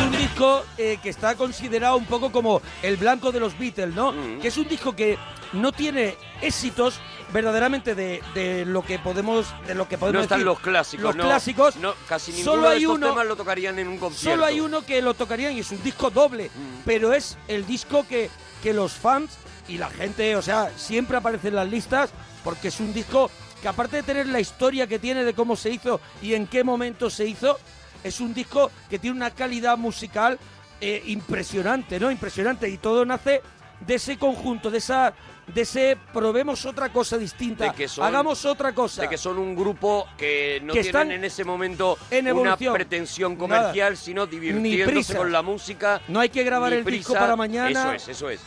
Un 0.06 0.12
disco 0.18 0.64
eh, 0.78 0.98
que 1.02 1.10
está 1.10 1.36
considerado 1.36 1.98
un 1.98 2.06
poco 2.06 2.32
como 2.32 2.62
el 2.82 2.98
blanco 2.98 3.32
de 3.32 3.40
los 3.40 3.58
Beatles, 3.58 3.94
¿no? 3.96 4.12
Mm. 4.12 4.40
Que 4.40 4.48
es 4.50 4.58
un 4.58 4.68
disco 4.68 4.96
que 4.96 5.18
no 5.54 5.72
tiene 5.72 6.16
éxitos 6.42 7.00
verdaderamente 7.34 7.96
de, 7.96 8.22
de 8.34 8.66
lo 8.66 8.84
que 8.84 9.00
podemos 9.00 9.48
de 9.68 9.74
lo 9.76 9.88
que 9.88 9.98
podemos 9.98 10.20
No 10.20 10.24
están 10.24 10.40
decir. 10.40 10.46
los 10.46 10.60
clásicos, 10.60 11.04
Los 11.04 11.16
no, 11.16 11.24
clásicos. 11.24 11.76
no, 11.78 11.94
casi 12.08 12.32
ninguno 12.32 12.52
solo 12.52 12.70
de 12.70 12.76
hay 12.76 12.82
estos 12.84 12.96
uno, 12.98 13.08
temas 13.10 13.26
lo 13.28 13.36
tocarían 13.36 13.80
en 13.80 13.88
un 13.88 13.98
concierto. 13.98 14.32
Solo 14.32 14.46
hay 14.46 14.60
uno 14.60 14.82
que 14.86 15.02
lo 15.02 15.14
tocarían 15.14 15.54
y 15.54 15.60
es 15.60 15.72
un 15.72 15.82
disco 15.84 16.10
doble, 16.10 16.50
Mm. 16.56 16.82
pero 16.86 17.14
es 17.14 17.38
el 17.48 17.66
disco 17.66 18.06
que, 18.08 18.30
que 18.62 18.74
los 18.74 18.94
fans 18.94 19.38
y 19.68 19.78
la 19.78 19.90
gente, 19.90 20.36
o 20.36 20.42
sea, 20.42 20.70
siempre 20.78 21.18
aparece 21.18 21.48
en 21.48 21.56
las 21.56 21.68
listas 21.68 22.12
porque 22.44 22.68
es 22.68 22.80
un 22.80 22.94
disco 22.94 23.32
que 23.62 23.68
aparte 23.68 23.98
de 23.98 24.04
tener 24.04 24.28
la 24.28 24.40
historia 24.40 24.86
que 24.86 25.00
tiene 25.00 25.24
de 25.24 25.34
cómo 25.34 25.56
se 25.56 25.72
hizo 25.72 26.00
y 26.22 26.36
en 26.36 26.46
qué 26.46 26.64
momento 26.64 27.10
se 27.10 27.26
hizo, 27.26 27.58
es 28.06 28.20
un 28.22 28.34
disco 28.34 28.72
que 28.90 29.00
tiene 29.00 29.16
una 29.18 29.32
calidad 29.32 29.78
musical 29.78 30.38
eh, 30.80 31.02
impresionante, 31.08 32.00
¿no? 32.00 32.12
Impresionante 32.12 32.70
y 32.70 32.78
todo 32.78 33.04
nace 33.04 33.42
de 33.80 33.96
ese 33.96 34.18
conjunto, 34.18 34.70
de 34.70 34.78
esa 34.78 35.14
de 35.48 35.62
ese 35.62 35.98
probemos 36.12 36.66
otra 36.66 36.90
cosa 36.92 37.18
distinta, 37.18 37.66
De 37.66 37.72
que 37.74 37.88
son- 37.88 38.06
hagamos 38.06 38.46
otra 38.46 38.74
cosa. 38.74 39.04
De 39.04 39.10
que 39.10 39.18
son 39.18 39.38
un 39.38 39.56
grupo 39.56 40.08
que 40.18 40.60
no 40.64 40.74
Que 40.74 40.82
tienen 40.84 41.12
en 41.12 41.24
ese 41.24 41.44
momento 41.44 41.98
en 42.10 42.32
una 42.32 42.58
pretensión 42.58 43.36
comercial, 43.36 43.94
Nada. 43.94 43.96
sino 43.96 44.26
divirtiéndose 44.26 45.16
con 45.16 45.32
la 45.32 45.42
música. 45.42 46.02
No 46.08 46.20
hay 46.20 46.30
que 46.30 46.44
grabar 46.44 46.74
el 46.74 46.84
disco 46.86 47.14
para 47.14 47.36
mañana. 47.36 47.70
Eso 47.70 47.94
es, 47.94 48.08
eso 48.10 48.30
es. 48.30 48.42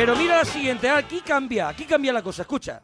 Pero 0.00 0.16
mira 0.16 0.38
la 0.38 0.46
siguiente, 0.46 0.88
aquí 0.88 1.20
cambia, 1.20 1.68
aquí 1.68 1.84
cambia 1.84 2.10
la 2.10 2.22
cosa, 2.22 2.40
escucha. 2.40 2.80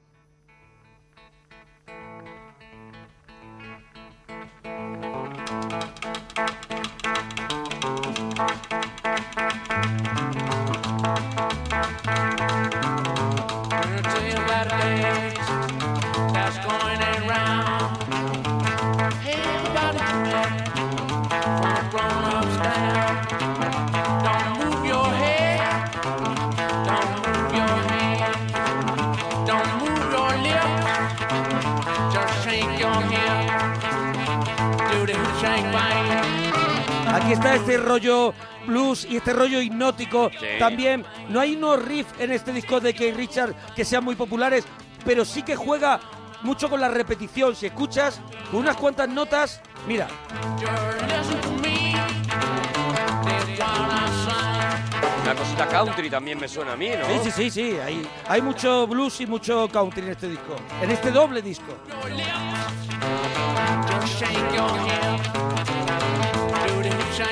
Aquí 37.26 37.32
está 37.32 37.56
este 37.56 37.76
rollo 37.76 38.32
blues 38.68 39.04
y 39.04 39.16
este 39.16 39.32
rollo 39.32 39.60
hipnótico. 39.60 40.30
Sí. 40.30 40.46
También 40.60 41.04
no 41.28 41.40
hay 41.40 41.56
unos 41.56 41.84
riffs 41.84 42.14
en 42.20 42.30
este 42.30 42.52
disco 42.52 42.78
de 42.78 42.94
Keith 42.94 43.16
Richard 43.16 43.52
que 43.74 43.84
sean 43.84 44.04
muy 44.04 44.14
populares, 44.14 44.64
pero 45.04 45.24
sí 45.24 45.42
que 45.42 45.56
juega 45.56 45.98
mucho 46.42 46.70
con 46.70 46.80
la 46.80 46.88
repetición. 46.88 47.56
Si 47.56 47.66
escuchas 47.66 48.20
con 48.52 48.60
unas 48.60 48.76
cuantas 48.76 49.08
notas, 49.08 49.60
mira. 49.88 50.06
Una 55.24 55.34
cosita 55.34 55.66
country 55.66 56.08
también 56.08 56.38
me 56.38 56.46
suena 56.46 56.74
a 56.74 56.76
mí, 56.76 56.90
¿no? 56.90 57.06
sí, 57.08 57.18
sí, 57.24 57.30
sí, 57.32 57.50
sí, 57.50 57.76
hay, 57.84 58.08
hay 58.28 58.40
mucho 58.40 58.86
blues 58.86 59.20
y 59.20 59.26
mucho 59.26 59.68
country 59.68 60.02
en 60.02 60.10
este 60.10 60.28
disco, 60.28 60.54
en 60.80 60.92
este 60.92 61.10
doble 61.10 61.42
disco. 61.42 61.74
Your 67.18 67.26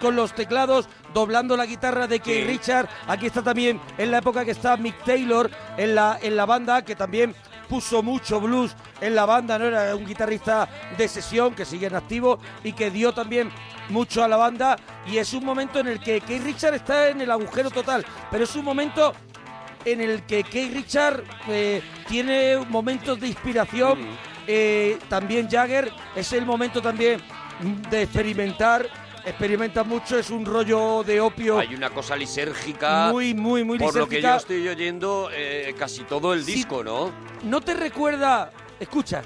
Con 0.00 0.16
los 0.16 0.34
teclados, 0.34 0.88
doblando 1.12 1.56
la 1.56 1.66
guitarra 1.66 2.06
de 2.06 2.18
Keith 2.20 2.44
Sí. 2.46 2.52
Richard. 2.52 2.88
Aquí 3.06 3.26
está 3.26 3.42
también 3.42 3.80
en 3.98 4.10
la 4.10 4.18
época 4.18 4.44
que 4.44 4.50
está 4.50 4.76
Mick 4.76 5.04
Taylor 5.04 5.50
en 5.76 5.94
la, 5.94 6.18
en 6.20 6.36
la 6.36 6.44
banda, 6.44 6.82
que 6.82 6.96
también 6.96 7.34
puso 7.68 8.02
mucho 8.02 8.40
blues 8.40 8.74
en 9.00 9.14
la 9.14 9.24
banda, 9.26 9.58
¿no? 9.58 9.66
Era 9.66 9.94
un 9.94 10.04
guitarrista 10.04 10.68
de 10.98 11.06
sesión 11.08 11.54
que 11.54 11.64
sigue 11.64 11.86
en 11.86 11.94
activo 11.94 12.38
y 12.64 12.72
que 12.72 12.90
dio 12.90 13.14
también 13.14 13.50
mucho 13.90 14.24
a 14.24 14.28
la 14.28 14.36
banda. 14.36 14.76
Y 15.06 15.18
es 15.18 15.32
un 15.32 15.44
momento 15.44 15.78
en 15.78 15.86
el 15.86 16.00
que 16.00 16.20
Keith 16.20 16.42
Richard 16.42 16.74
está 16.74 17.08
en 17.08 17.20
el 17.20 17.30
agujero 17.30 17.70
total, 17.70 18.04
pero 18.30 18.44
es 18.44 18.56
un 18.56 18.64
momento 18.64 19.14
en 19.84 20.00
el 20.00 20.24
que 20.24 20.42
Keith 20.42 20.74
Richard 20.74 21.22
eh, 21.48 21.80
tiene 22.08 22.56
momentos 22.68 23.20
de 23.20 23.28
inspiración. 23.28 24.00
Mm. 24.02 24.16
Eh, 24.46 24.98
también 25.08 25.48
Jagger 25.48 25.92
es 26.16 26.32
el 26.32 26.44
momento 26.44 26.82
también 26.82 27.20
de 27.88 28.02
experimentar. 28.02 29.03
Experimenta 29.26 29.84
mucho, 29.84 30.18
es 30.18 30.28
un 30.28 30.44
rollo 30.44 31.02
de 31.02 31.18
opio 31.20 31.58
Hay 31.58 31.74
una 31.74 31.88
cosa 31.90 32.14
lisérgica. 32.14 33.08
muy, 33.10 33.32
muy, 33.32 33.64
muy 33.64 33.78
por 33.78 33.96
lo 33.96 34.06
que 34.08 34.20
yo 34.20 34.34
estoy 34.34 34.68
oyendo 34.68 35.30
eh, 35.32 35.74
casi 35.78 36.02
todo 36.02 36.34
el 36.34 36.44
Sí. 36.44 36.54
disco, 36.56 36.84
¿no? 36.84 37.10
¿No 37.42 37.60
te 37.62 37.72
recuerda, 37.72 38.52
escucha, 38.78 39.22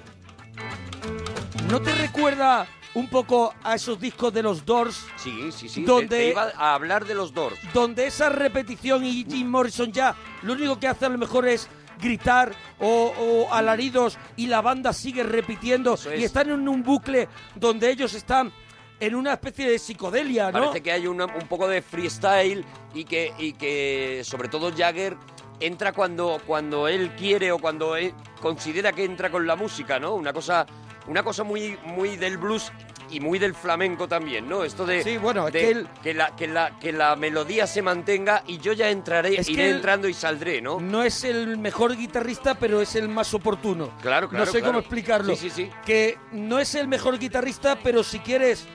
no 1.69 1.81
te 1.83 1.93
recuerda 1.95 2.67
un 2.95 3.09
poco 3.09 3.53
a 3.63 3.75
esos 3.75 4.01
discos 4.01 4.33
de 4.33 4.43
los 4.43 4.65
Doors, 4.65 5.05
Sí, 5.17 5.51
sí, 5.53 5.69
sí. 5.69 5.83
Donde- 5.85 6.09
Te, 6.17 6.29
iba 6.31 6.53
a 6.57 6.75
hablar 6.75 7.05
de 7.05 7.15
los 7.15 7.35
Doors. 7.35 7.57
donde 7.75 8.07
esa 8.07 8.29
repetición 8.29 9.05
y 9.05 9.25
Jim 9.29 9.49
Morrison 9.49 9.91
ya 9.93 10.15
lo 10.43 10.53
único 10.53 10.79
que 10.79 10.87
hace 10.87 11.07
a 11.07 11.09
lo 11.09 11.19
mejor 11.19 11.47
es 11.49 11.69
gritar 12.01 12.53
o, 12.79 13.13
o 13.19 13.53
alaridos 13.53 14.17
y 14.37 14.47
la 14.47 14.61
banda 14.63 14.93
sigue 14.93 15.25
repitiendo 15.25 15.99
y 16.17 16.23
están 16.23 16.49
en 16.51 16.69
un 16.69 16.85
bucle 16.85 17.29
donde 17.57 17.91
ellos 17.91 18.15
están 18.15 18.53
en 19.01 19.15
una 19.15 19.35
especie 19.35 19.69
de 19.71 19.79
psicodelia, 19.79 20.47
¿no? 20.51 20.59
Parece 20.61 20.83
que 20.83 20.93
hay 20.93 21.07
una- 21.07 21.27
un 21.27 21.47
poco 21.49 21.69
de 21.69 21.83
freestyle 21.83 22.65
y 22.95 23.05
que, 23.05 23.33
y 23.39 23.53
que 23.53 24.23
sobre 24.25 24.49
todo 24.49 24.73
Jagger 24.77 25.17
entra 25.61 25.93
cuando, 25.93 26.41
cuando 26.47 26.89
él 26.89 27.13
quiere 27.17 27.53
o 27.53 27.59
cuando 27.59 27.97
él 27.97 28.13
considera 28.41 28.93
que 28.93 29.05
entra 29.05 29.31
con 29.31 29.47
la 29.47 29.57
música, 29.57 29.99
¿no? 29.99 30.15
Una 30.15 30.33
cosa, 30.33 30.67
una 31.07 31.23
cosa 31.23 31.45
muy, 31.45 31.77
muy 31.85 32.17
del 32.17 32.39
blues 32.39 32.73
y 33.11 33.21
muy 33.21 33.39
del 33.39 33.55
flamenco 33.55 34.07
también, 34.07 34.49
¿no? 34.49 34.65
Esto 34.65 34.85
de, 34.85 35.03
Sí, 35.03 35.17
bueno, 35.17 35.47
es 35.49 35.55
de 35.55 35.61
que 35.61 35.71
él- 35.71 35.89
la, 36.17 36.37
que, 36.37 36.47
la, 36.47 36.79
que 36.79 36.93
la 36.93 37.17
melodía 37.17 37.67
se 37.67 37.81
mantenga 37.83 38.43
y 38.47 38.59
yo 38.59 38.73
ya 38.75 38.91
entraré, 38.91 39.41
Es 39.41 39.47
que 39.47 39.53
iré 39.55 39.71
él- 39.71 39.77
entrando 39.77 40.09
y 40.09 40.15
saldré, 40.15 40.61
¿no? 40.61 40.79
No 40.79 41.03
es 41.03 41.25
el 41.25 41.57
mejor 41.57 41.97
guitarrista, 41.97 42.55
pero 42.57 42.81
es 42.83 42.95
el 42.97 43.09
más 43.09 43.33
oportuno. 43.33 43.91
Claro, 44.03 44.29
claro, 44.29 44.45
No 44.45 44.51
sé 44.51 44.59
claro. 44.59 44.67
cómo 44.75 44.79
explicarlo. 44.81 45.35
Sí, 45.37 45.49
sí, 45.49 45.65
sí. 45.65 45.71
Que 45.87 46.19
no 46.33 46.59
es 46.59 46.75
el 46.75 46.87
mejor 46.87 47.19
guitarrista, 47.19 47.79
pero 47.83 48.03
si 48.05 48.19
quieres 48.19 48.67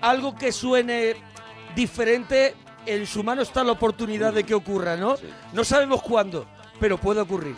algo 0.00 0.34
que 0.34 0.52
suene 0.52 1.16
diferente, 1.74 2.54
en 2.86 3.06
su 3.06 3.22
mano 3.22 3.42
está 3.42 3.62
la 3.64 3.72
oportunidad 3.72 4.32
de 4.32 4.44
que 4.44 4.54
ocurra, 4.54 4.96
¿no? 4.96 5.16
Sí. 5.16 5.28
No 5.52 5.64
sabemos 5.64 6.02
cuándo, 6.02 6.46
pero 6.78 6.98
puede 6.98 7.20
ocurrir. 7.20 7.56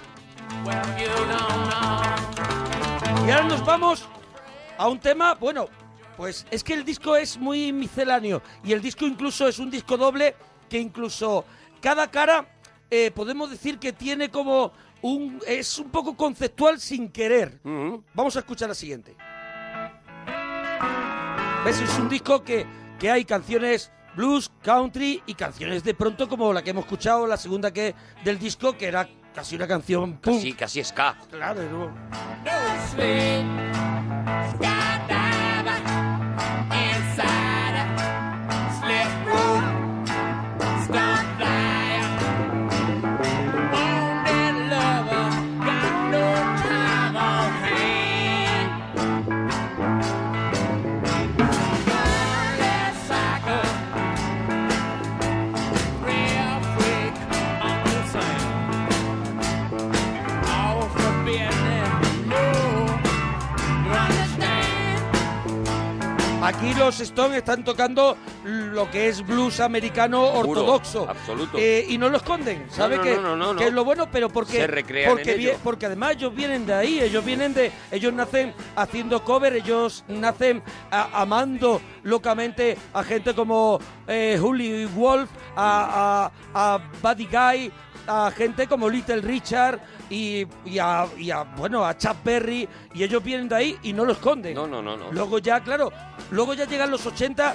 Y 3.27 3.31
ahora 3.31 3.45
nos 3.45 3.65
vamos 3.65 4.09
a 4.77 4.89
un 4.89 4.99
tema, 4.99 5.35
bueno, 5.35 5.67
pues 6.17 6.47
es 6.51 6.63
que 6.63 6.75
el 6.75 6.85
disco 6.85 7.17
es 7.17 7.39
muy 7.39 7.73
misceláneo 7.73 8.43
y 8.65 8.73
el 8.73 8.83
disco 8.83 9.07
incluso 9.07 9.49
es 9.49 9.59
un 9.59 9.71
disco 9.71 9.97
doble 9.97 10.35
que 10.69 10.79
incluso 10.79 11.45
cada 11.81 12.11
cara 12.11 12.47
eh, 12.91 13.11
podemos 13.11 13.51
decir 13.51 13.79
que 13.79 13.93
tiene 13.93 14.31
como 14.31 14.73
un 15.03 15.41
es 15.47 15.79
un 15.79 15.91
poco 15.91 16.17
conceptual 16.17 16.81
sin 16.81 17.11
querer. 17.11 17.61
Vamos 18.15 18.37
a 18.37 18.41
escuchar 18.41 18.69
la 18.69 18.75
siguiente. 18.75 19.17
¿Ves? 21.65 21.81
Es 21.81 21.97
un 21.99 22.09
disco 22.09 22.43
que, 22.43 22.67
que 22.99 23.09
hay 23.09 23.25
canciones 23.25 23.93
blues, 24.17 24.51
country 24.63 25.23
y 25.27 25.35
canciones 25.35 25.85
de 25.85 25.95
pronto 25.95 26.29
como 26.29 26.53
la 26.53 26.63
que 26.63 26.71
hemos 26.71 26.85
escuchado, 26.85 27.25
la 27.27 27.37
segunda 27.37 27.73
que 27.73 27.95
del 28.25 28.39
disco, 28.39 28.77
que 28.77 28.87
era 28.87 29.09
casi 29.33 29.55
una 29.55 29.69
canción 29.69 30.15
punk. 30.19 30.35
Casi, 30.35 30.53
casi 30.55 30.83
ska. 30.85 31.17
Claro, 31.31 31.63
¿no? 31.71 31.93
Los 66.93 67.01
Stones 67.01 67.39
están 67.39 67.65
tocando 67.65 68.19
lo 68.45 68.91
que 68.91 69.09
es 69.09 69.27
blues 69.27 69.61
americano 69.61 70.23
ortodoxo. 70.25 71.09
absoluto. 71.09 71.57
Eh, 71.57 71.87
y 71.89 71.97
no 71.97 72.11
lo 72.11 72.19
esconden, 72.19 72.67
¿sabe 72.71 72.99
no, 72.99 73.03
que, 73.03 73.17
no, 73.17 73.35
no, 73.35 73.55
no, 73.55 73.59
que 73.59 73.69
es 73.69 73.73
lo 73.73 73.83
bueno? 73.83 74.09
Pero 74.13 74.29
porque, 74.29 74.59
Se 74.59 74.67
recrean 74.67 75.11
porque, 75.11 75.33
en 75.33 75.39
vie- 75.41 75.49
ello. 75.51 75.59
porque 75.65 75.87
además 75.87 76.13
ellos 76.17 76.35
vienen 76.35 76.67
de 76.67 76.75
ahí, 76.75 77.01
ellos 77.01 77.25
vienen 77.25 77.55
de... 77.55 77.73
Ellos 77.91 78.13
nacen 78.13 78.53
haciendo 78.77 79.25
cover, 79.25 79.55
ellos 79.57 80.05
nacen 80.09 80.63
a- 80.91 81.23
amando 81.23 81.81
locamente 82.03 82.77
a 82.93 83.03
gente 83.05 83.35
como 83.35 83.79
eh, 84.07 84.37
Jully 84.39 84.85
Wolf, 84.85 85.31
a, 85.57 86.31
a, 86.53 86.75
a 86.75 86.79
Buddy 87.01 87.27
Guy, 87.27 87.73
a 88.07 88.31
gente 88.37 88.67
como 88.67 88.91
Little 88.91 89.21
Richard 89.23 89.81
y, 90.11 90.45
y 90.67 90.79
a, 90.79 91.07
y 91.17 91.31
a, 91.31 91.45
bueno, 91.45 91.85
a 91.87 91.97
Chuck 91.97 92.17
Berry, 92.25 92.69
y 92.93 93.03
ellos 93.03 93.23
vienen 93.23 93.49
de 93.49 93.55
ahí 93.57 93.79
y 93.83 93.93
no 93.95 94.05
lo 94.05 94.13
esconden. 94.13 94.55
No, 94.55 94.67
no, 94.67 94.83
no, 94.83 94.97
no. 94.97 95.11
Luego 95.13 95.39
ya, 95.39 95.61
claro, 95.61 95.91
luego 96.33 96.55
ya 96.55 96.65
llegan 96.67 96.91
los 96.91 97.07
80 97.07 97.55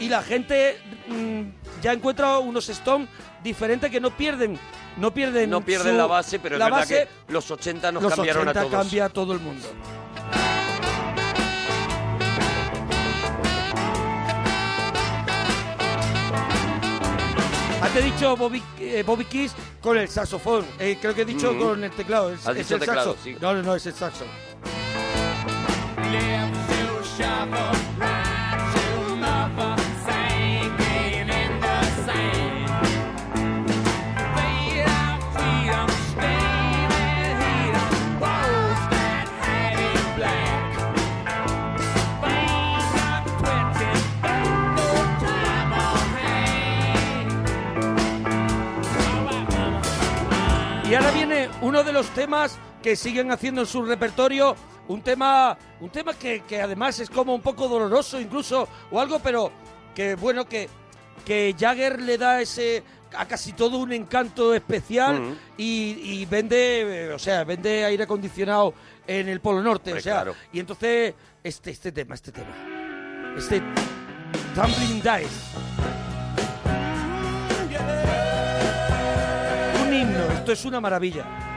y 0.00 0.08
la 0.10 0.22
gente 0.22 0.78
mm, 1.08 1.80
ya 1.82 1.92
encuentra 1.94 2.38
unos 2.38 2.68
Stones 2.68 3.08
diferentes 3.42 3.90
que 3.90 4.00
no 4.00 4.10
pierden, 4.10 4.58
no 4.98 5.10
pierden, 5.14 5.48
No 5.48 5.62
pierden 5.62 5.92
su- 5.92 5.98
la 5.98 6.06
base, 6.06 6.38
pero 6.38 6.56
es 6.56 6.58
la 6.58 6.66
verdad 6.66 6.78
base, 6.80 7.08
que 7.26 7.32
los 7.32 7.50
80 7.50 7.92
nos 7.92 8.02
los 8.02 8.14
cambiaron 8.14 8.42
80 8.48 8.60
a 8.60 8.64
todos. 8.64 8.82
cambia 8.82 9.04
a 9.06 9.08
todo 9.08 9.32
el 9.32 9.40
mundo. 9.40 9.66
Ah, 17.82 17.88
te 17.92 18.00
he 18.00 18.02
dicho 18.02 18.36
Bobby, 18.36 18.62
eh, 18.80 19.04
Bobby 19.06 19.24
Keys 19.26 19.52
con 19.80 19.96
el 19.98 20.08
saxofón. 20.08 20.64
Eh, 20.78 20.98
creo 21.00 21.14
que 21.14 21.22
he 21.22 21.24
dicho 21.24 21.52
Mm. 21.52 21.58
con 21.60 21.84
el 21.84 21.90
teclado. 21.90 22.32
Es, 22.32 22.46
Has 22.46 22.56
es 22.56 22.64
dicho 22.66 22.74
el 22.74 22.80
teclado, 22.80 23.12
saxo. 23.12 23.22
sí. 23.24 23.36
No, 23.40 23.52
no, 23.54 23.62
no, 23.62 23.76
es 23.76 23.86
el 23.86 23.94
saxo. 23.94 24.24
Y 50.88 50.94
ahora 50.94 51.10
viene 51.10 51.48
uno 51.62 51.82
de 51.82 51.92
los 51.92 52.08
temas 52.10 52.58
que 52.82 52.94
siguen 52.94 53.32
haciendo 53.32 53.62
en 53.62 53.66
su 53.66 53.82
repertorio, 53.84 54.54
un 54.88 55.02
tema, 55.02 55.58
un 55.80 55.90
tema 55.90 56.14
que, 56.14 56.42
que 56.42 56.60
además 56.62 57.00
es 57.00 57.10
como 57.10 57.34
un 57.34 57.40
poco 57.42 57.66
doloroso 57.66 58.20
incluso 58.20 58.68
o 58.90 59.00
algo, 59.00 59.18
pero 59.18 59.50
que 59.94 60.14
bueno 60.14 60.46
que 60.46 60.68
que 61.24 61.56
Jagger 61.58 62.00
le 62.00 62.18
da 62.18 62.40
ese 62.40 62.84
a 63.16 63.26
casi 63.26 63.52
todo 63.54 63.78
un 63.78 63.92
encanto 63.92 64.54
especial 64.54 65.20
Ujú. 65.20 65.36
y, 65.56 65.98
y 66.20 66.26
vende, 66.26 67.06
eh, 67.06 67.12
o 67.12 67.18
sea, 67.18 67.42
vende 67.42 67.84
aire 67.84 68.04
acondicionado 68.04 68.74
en 69.06 69.28
el 69.28 69.40
Polo 69.40 69.62
Norte, 69.62 69.90
Hombre, 69.90 70.00
o 70.00 70.02
sea, 70.02 70.12
claro. 70.14 70.34
y 70.52 70.60
entonces 70.60 71.14
este 71.42 71.70
este 71.72 71.90
tema, 71.90 72.14
este 72.14 72.30
tema, 72.30 73.34
este 73.36 73.60
Tumbling 74.54 75.02
Dice. 75.02 75.95
Esto 80.46 80.52
es 80.52 80.64
una 80.64 80.80
maravilla. 80.80 81.55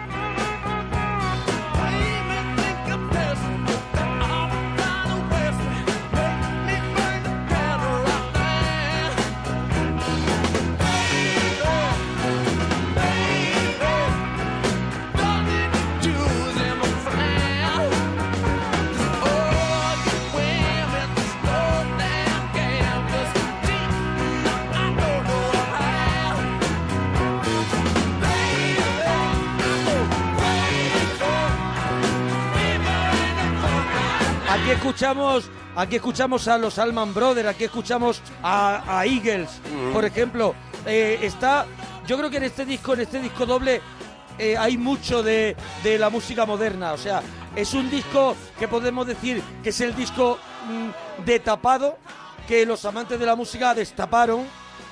Aquí 34.70 34.78
escuchamos, 34.78 35.50
aquí 35.76 35.96
escuchamos 35.96 36.48
a 36.48 36.56
los 36.60 36.78
Alman 36.78 37.12
Brothers, 37.12 37.48
aquí 37.50 37.64
escuchamos 37.64 38.22
a, 38.44 39.00
a 39.00 39.04
Eagles, 39.04 39.50
Mm. 39.74 39.94
por 39.94 40.06
ejemplo. 40.06 40.54
Eh, 40.86 41.18
está, 41.24 41.66
yo 42.06 42.16
creo 42.20 42.30
que 42.30 42.38
en 42.38 42.44
este 42.44 42.66
disco, 42.66 42.94
en 42.94 43.00
este 43.00 43.20
disco 43.20 43.48
doble, 43.48 43.82
eh, 44.38 44.56
hay 44.56 44.78
mucho 44.78 45.24
de, 45.24 45.56
de 45.84 45.98
la 45.98 46.12
música 46.12 46.46
moderna. 46.46 46.94
O 46.94 47.00
sea, 47.00 47.24
es 47.56 47.74
un 47.74 47.90
disco 47.90 48.36
que 48.60 48.68
podemos 48.68 49.08
decir 49.08 49.42
que 49.64 49.70
es 49.70 49.82
el 49.82 49.96
disco 49.96 50.38
mm, 50.68 51.24
de 51.26 51.40
tapado 51.40 51.98
que 52.48 52.64
los 52.64 52.86
amantes 52.86 53.20
de 53.20 53.26
la 53.26 53.36
música 53.36 53.74
destaparon 53.74 54.46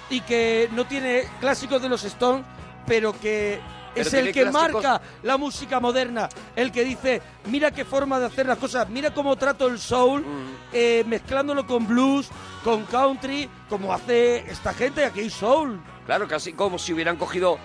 y 0.09 0.21
que 0.21 0.69
no 0.73 0.87
tiene 0.87 1.25
clásicos 1.39 1.79
de 1.83 1.89
los 1.89 2.03
Stones, 2.03 2.43
pero 2.87 3.13
que 3.13 3.59
es 4.01 4.13
el 4.13 4.31
que 4.31 4.43
clásicos- 4.43 4.51
marca 4.73 5.01
la 5.23 5.37
música 5.37 5.79
moderna, 5.79 6.29
el 6.55 6.71
que 6.71 6.83
dice, 6.83 7.21
mira 7.45 7.71
qué 7.71 7.85
forma 7.85 8.19
de 8.19 8.25
hacer 8.27 8.45
las 8.45 8.57
cosas, 8.57 8.89
mira 8.89 9.13
cómo 9.13 9.35
trato 9.35 9.67
el 9.67 9.79
soul, 9.79 10.21
Mm. 10.21 10.55
eh, 10.73 11.03
mezclándolo 11.07 11.65
con 11.65 11.87
blues, 11.87 12.29
con 12.63 12.83
country, 12.85 13.49
como 13.69 13.93
hace 13.93 14.39
esta 14.49 14.73
gente, 14.73 15.05
aquí 15.05 15.21
hay 15.21 15.29
soul. 15.29 15.81
Claro, 16.05 16.27
casi 16.27 16.53
como 16.53 16.77
si 16.79 16.93
hubieran 16.93 17.17
cogido 17.17 17.57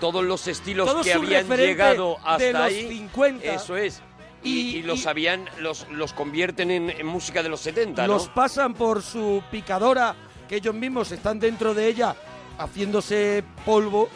todos 0.00 0.24
los 0.24 0.46
estilos 0.48 0.92
que 1.02 1.12
habían 1.12 1.48
llegado 1.48 2.18
hasta 2.24 2.44
de 2.44 2.52
los 2.52 2.62
ahí. 2.62 2.88
50. 2.88 3.44
Eso 3.54 3.76
es. 3.76 4.02
Y, 4.42 4.82
los 4.82 5.06
habían, 5.06 5.48
los, 5.58 5.86
los 5.90 6.12
convierten 6.12 6.70
en, 6.70 6.90
en 6.90 7.06
música 7.06 7.42
de 7.42 7.48
los 7.48 7.60
70, 7.62 8.06
¿no? 8.06 8.12
Los 8.14 8.28
pasan 8.28 8.74
por 8.74 9.02
su 9.02 9.42
picadora, 9.50 10.14
que 10.48 10.56
ellos 10.56 10.74
mismos 10.74 11.10
están 11.10 11.40
dentro 11.40 11.74
de 11.74 11.88
ella 11.88 12.14
haciéndose 12.58 13.42
polvo 13.64 14.08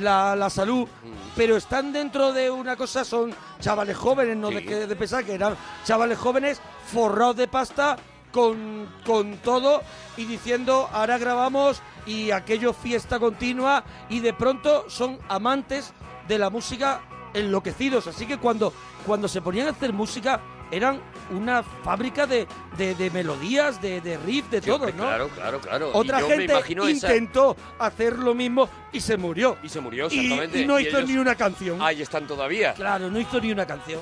la, 0.00 0.34
la 0.36 0.50
salud, 0.50 0.84
Mm. 0.86 1.12
pero 1.36 1.56
están 1.56 1.92
dentro 1.92 2.32
de 2.32 2.50
una 2.50 2.76
cosa, 2.76 3.04
son 3.04 3.34
chavales 3.60 3.96
jóvenes, 3.96 4.36
no 4.36 4.48
Sí. 4.48 4.54
de, 4.56 4.64
que- 4.64 4.86
de 4.86 4.96
pensar 4.96 5.24
que 5.24 5.34
eran 5.34 5.56
chavales 5.84 6.18
jóvenes 6.18 6.60
forrados 6.92 7.36
de 7.36 7.48
pasta 7.48 7.96
con, 8.32 8.88
con 9.06 9.38
todo 9.38 9.82
y 10.16 10.24
diciendo 10.26 10.88
ahora 10.92 11.16
grabamos 11.18 11.80
y 12.06 12.30
aquello 12.30 12.72
fiesta 12.72 13.18
continua 13.18 13.84
y 14.10 14.20
de 14.20 14.32
pronto 14.34 14.84
son 14.88 15.18
amantes 15.28 15.92
de 16.28 16.38
la 16.38 16.50
música 16.50 17.00
enloquecidos, 17.34 18.06
así 18.06 18.26
que 18.26 18.38
cuando, 18.38 18.72
cuando 19.06 19.28
se 19.28 19.40
ponían 19.42 19.68
a 19.68 19.70
hacer 19.70 19.92
música 19.92 20.40
eran 20.70 21.00
una 21.30 21.62
fábrica 21.62 22.26
de, 22.26 22.46
de- 22.76 22.94
de 22.94 23.10
melodías, 23.10 23.80
de, 23.80 24.00
de 24.00 24.16
riff, 24.18 24.48
de 24.50 24.60
Sí, 24.60 24.66
todo, 24.66 24.86
¿no? 24.86 24.92
Claro, 24.92 25.28
claro, 25.28 25.60
claro. 25.60 25.90
Otra 25.94 26.20
gente 26.20 26.44
esa- 26.46 26.90
intentó 26.90 27.56
hacer 27.78 28.18
lo 28.18 28.34
mismo 28.34 28.68
y 28.92 29.00
se 29.00 29.16
murió. 29.16 29.56
Y 29.62 29.68
se 29.68 29.80
murió, 29.80 30.06
exactamente. 30.06 30.60
y 30.60 30.66
no 30.66 30.78
hizo 30.80 30.98
ellos 30.98 31.10
ni 31.10 31.16
una 31.16 31.34
canción. 31.34 31.80
Ahí 31.82 32.02
están 32.02 32.26
todavía. 32.26 32.74
Claro, 32.74 33.10
no 33.10 33.18
hizo 33.20 33.40
ni 33.40 33.52
una 33.52 33.66
canción. 33.66 34.00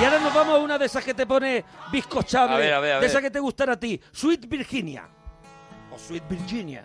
Y 0.00 0.04
ahora 0.04 0.18
nos 0.18 0.34
vamos 0.34 0.54
a 0.54 0.58
una 0.58 0.78
de 0.78 0.86
esas 0.86 1.02
que 1.02 1.14
te 1.14 1.26
pone 1.26 1.64
bizcochable, 1.90 2.54
A 2.54 2.58
ver, 2.58 2.74
a 2.74 2.80
ver, 2.80 2.92
a 2.94 3.00
de 3.00 3.06
esas 3.06 3.22
que 3.22 3.30
te 3.30 3.40
gustan 3.40 3.70
a 3.70 3.80
ti, 3.80 3.98
Sweet 4.12 4.46
Virginia. 4.46 5.08
O 5.96 5.98
Sweet 5.98 6.28
Virginia. 6.28 6.84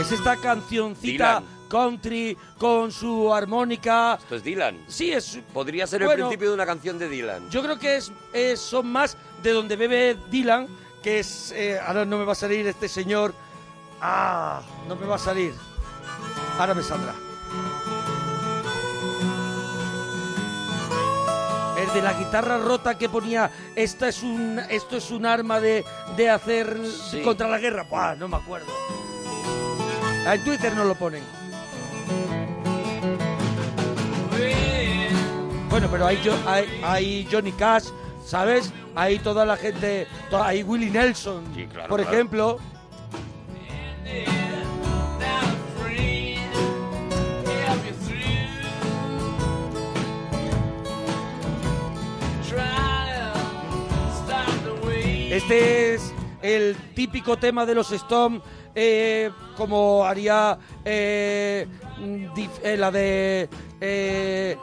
Es 0.00 0.12
esta 0.12 0.36
cancioncita 0.36 1.40
Dylan. 1.40 1.44
country 1.68 2.36
con 2.56 2.92
su 2.92 3.32
armónica. 3.34 4.14
Esto 4.20 4.36
es 4.36 4.44
Dylan. 4.44 4.78
Sí, 4.86 5.12
es 5.12 5.38
Podría 5.52 5.86
ser 5.86 6.02
el 6.02 6.08
principio 6.10 6.48
de 6.48 6.54
una 6.54 6.66
canción 6.66 6.98
de 6.98 7.08
Dylan. 7.08 7.50
yo 7.50 7.62
creo 7.62 7.78
que 7.78 7.96
es, 7.96 8.12
es- 8.32 8.60
son 8.60 8.86
más 8.92 9.16
de 9.42 9.50
donde 9.52 9.74
bebe 9.76 10.16
Dylan, 10.30 10.68
que 11.02 11.18
es... 11.20 11.52
eh, 11.52 11.78
ahora 11.84 12.04
no 12.04 12.16
me 12.18 12.24
va 12.24 12.32
a 12.32 12.36
salir 12.36 12.66
este 12.66 12.88
señor. 12.88 13.34
Ah, 14.00 14.62
no 14.86 14.94
me 14.94 15.06
va 15.06 15.16
a 15.16 15.18
salir. 15.18 15.52
Ahora 16.58 16.74
me 16.74 16.82
saldrá. 16.82 17.14
De 21.94 22.02
la 22.02 22.12
guitarra 22.12 22.58
rota 22.58 22.96
que 22.98 23.08
ponía, 23.08 23.50
esta 23.74 24.08
es 24.08 24.22
un, 24.22 24.60
esto 24.70 24.96
es 24.98 25.10
un 25.10 25.24
arma 25.26 25.58
de, 25.58 25.84
de 26.16 26.28
hacer 26.30 26.76
Sí. 27.10 27.22
contra 27.22 27.48
la 27.48 27.58
guerra. 27.58 27.84
Buah, 27.84 28.14
no 28.14 28.28
me 28.28 28.36
acuerdo. 28.36 28.66
En 30.30 30.44
Twitter 30.44 30.74
no 30.74 30.84
lo 30.84 30.94
ponen. 30.94 31.22
Bueno, 35.70 35.88
pero 35.90 36.06
hay, 36.06 36.18
hay, 36.46 36.80
hay 36.82 37.28
Johnny 37.30 37.52
Cash, 37.52 37.84
¿sabes? 38.24 38.72
Hay 38.94 39.18
toda 39.18 39.44
la 39.46 39.56
gente, 39.56 40.06
hay 40.32 40.62
Willie 40.62 40.90
Nelson, 40.90 41.44
Sí, 41.54 41.66
claro, 41.66 41.88
por 41.88 42.00
claro. 42.00 42.14
ejemplo. 42.14 42.58
Este 55.38 55.94
es 55.94 56.12
el 56.42 56.74
típico 56.96 57.36
tema 57.36 57.64
de 57.64 57.72
los 57.72 57.92
Stones, 57.92 58.42
eh, 58.74 59.30
como 59.56 60.04
haría 60.04 60.58
eh, 60.84 61.64
mm, 61.96 62.24
eh, 62.64 62.76
la 62.76 62.90
de 62.90 63.48
eh, 63.80 64.56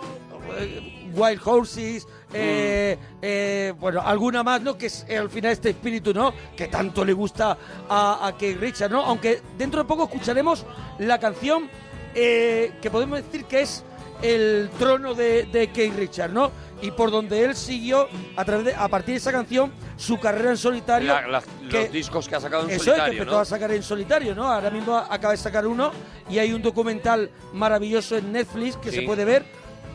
Wild 1.13 1.41
Horses, 1.45 2.05
eh, 2.33 2.97
eh, 3.21 3.73
bueno, 3.79 4.01
alguna 4.01 4.43
más, 4.43 4.61
¿no? 4.63 4.77
Que 4.77 4.87
es 4.87 5.05
al 5.09 5.29
final 5.29 5.53
este 5.53 5.69
espíritu, 5.69 6.13
¿no? 6.13 6.33
Que 6.57 6.67
tanto 6.67 7.05
le 7.05 7.13
gusta 7.13 7.57
a, 7.87 8.27
a 8.27 8.37
Keith 8.37 8.59
Richards, 8.59 8.91
¿no? 8.91 9.01
Aunque 9.01 9.41
dentro 9.57 9.81
de 9.81 9.87
poco 9.87 10.03
escucharemos 10.03 10.65
la 10.99 11.17
canción 11.21 11.69
eh, 12.13 12.73
que 12.81 12.91
podemos 12.91 13.23
decir 13.23 13.45
que 13.45 13.61
es 13.61 13.81
el 14.21 14.69
trono 14.77 15.13
de, 15.13 15.43
de 15.45 15.67
Keith 15.67 15.95
Richards, 15.95 16.33
¿no? 16.33 16.51
Y 16.81 16.91
por 16.91 17.09
donde 17.09 17.43
él 17.45 17.55
siguió, 17.55 18.07
a, 18.35 18.43
través 18.45 18.65
de, 18.65 18.75
a 18.75 18.87
partir 18.87 19.13
de 19.13 19.17
esa 19.17 19.31
canción, 19.31 19.71
su 19.95 20.19
carrera 20.19 20.49
en 20.51 20.57
solitario. 20.57 21.07
La- 21.07 21.27
la- 21.27 21.41
que- 21.69 21.83
los 21.83 21.91
discos 21.91 22.27
que 22.27 22.35
ha 22.35 22.39
sacado 22.41 22.63
en 22.63 22.69
eso 22.71 22.75
es, 22.75 22.79
que 22.83 22.89
solitario, 22.91 23.19
empezó 23.21 23.35
¿no? 23.35 23.41
a 23.41 23.45
sacar 23.45 23.71
en 23.71 23.81
solitario, 23.83 24.35
¿no? 24.35 24.51
Ahora 24.51 24.69
mismo 24.69 24.95
acaba 24.97 25.31
de 25.31 25.37
sacar 25.37 25.65
uno 25.65 25.91
y 26.29 26.37
hay 26.37 26.51
un 26.53 26.61
documental 26.61 27.31
maravilloso 27.53 28.17
en 28.17 28.31
Netflix 28.31 28.77
que 28.77 28.89
Sí. 28.91 28.97
se 28.97 29.01
puede 29.03 29.23
ver 29.25 29.45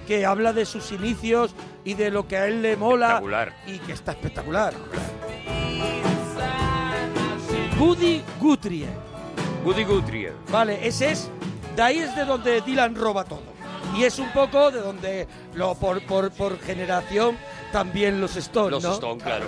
que 0.07 0.25
habla 0.27 0.53
de 0.53 0.65
sus 0.65 0.91
inicios 0.91 1.55
y 1.85 1.95
de 1.95 2.11
lo 2.11 2.27
que 2.27 2.37
a 2.39 2.47
él 2.47 2.63
le 2.63 2.77
mola 2.77 3.07
Espectacular. 3.09 3.53
y 3.67 3.79
que 3.79 3.93
está 3.93 4.13
espectacular. 4.13 4.75
Woody 7.79 8.23
Guthrie. 8.41 8.87
Woody 9.65 9.85
Guthrie. 9.85 10.33
Vale, 10.51 10.87
ese 10.87 11.13
es. 11.13 11.31
De 11.77 11.83
ahí 11.83 11.99
es 11.99 12.15
de 12.17 12.25
donde 12.25 12.61
Dylan 12.63 12.95
roba 12.95 13.25
todo. 13.25 13.50
Y 13.97 14.05
es 14.05 14.19
un 14.19 14.31
poco 14.33 14.71
de 14.71 14.81
donde, 14.81 15.29
lo, 15.55 15.75
por, 15.75 16.01
por, 16.07 16.31
por 16.31 16.59
generación, 16.61 17.37
también 17.73 18.21
los 18.21 18.37
Stones. 18.37 18.71
Los 18.71 18.83
¿no? 18.85 18.93
Stones, 18.95 19.23
claro. 19.23 19.47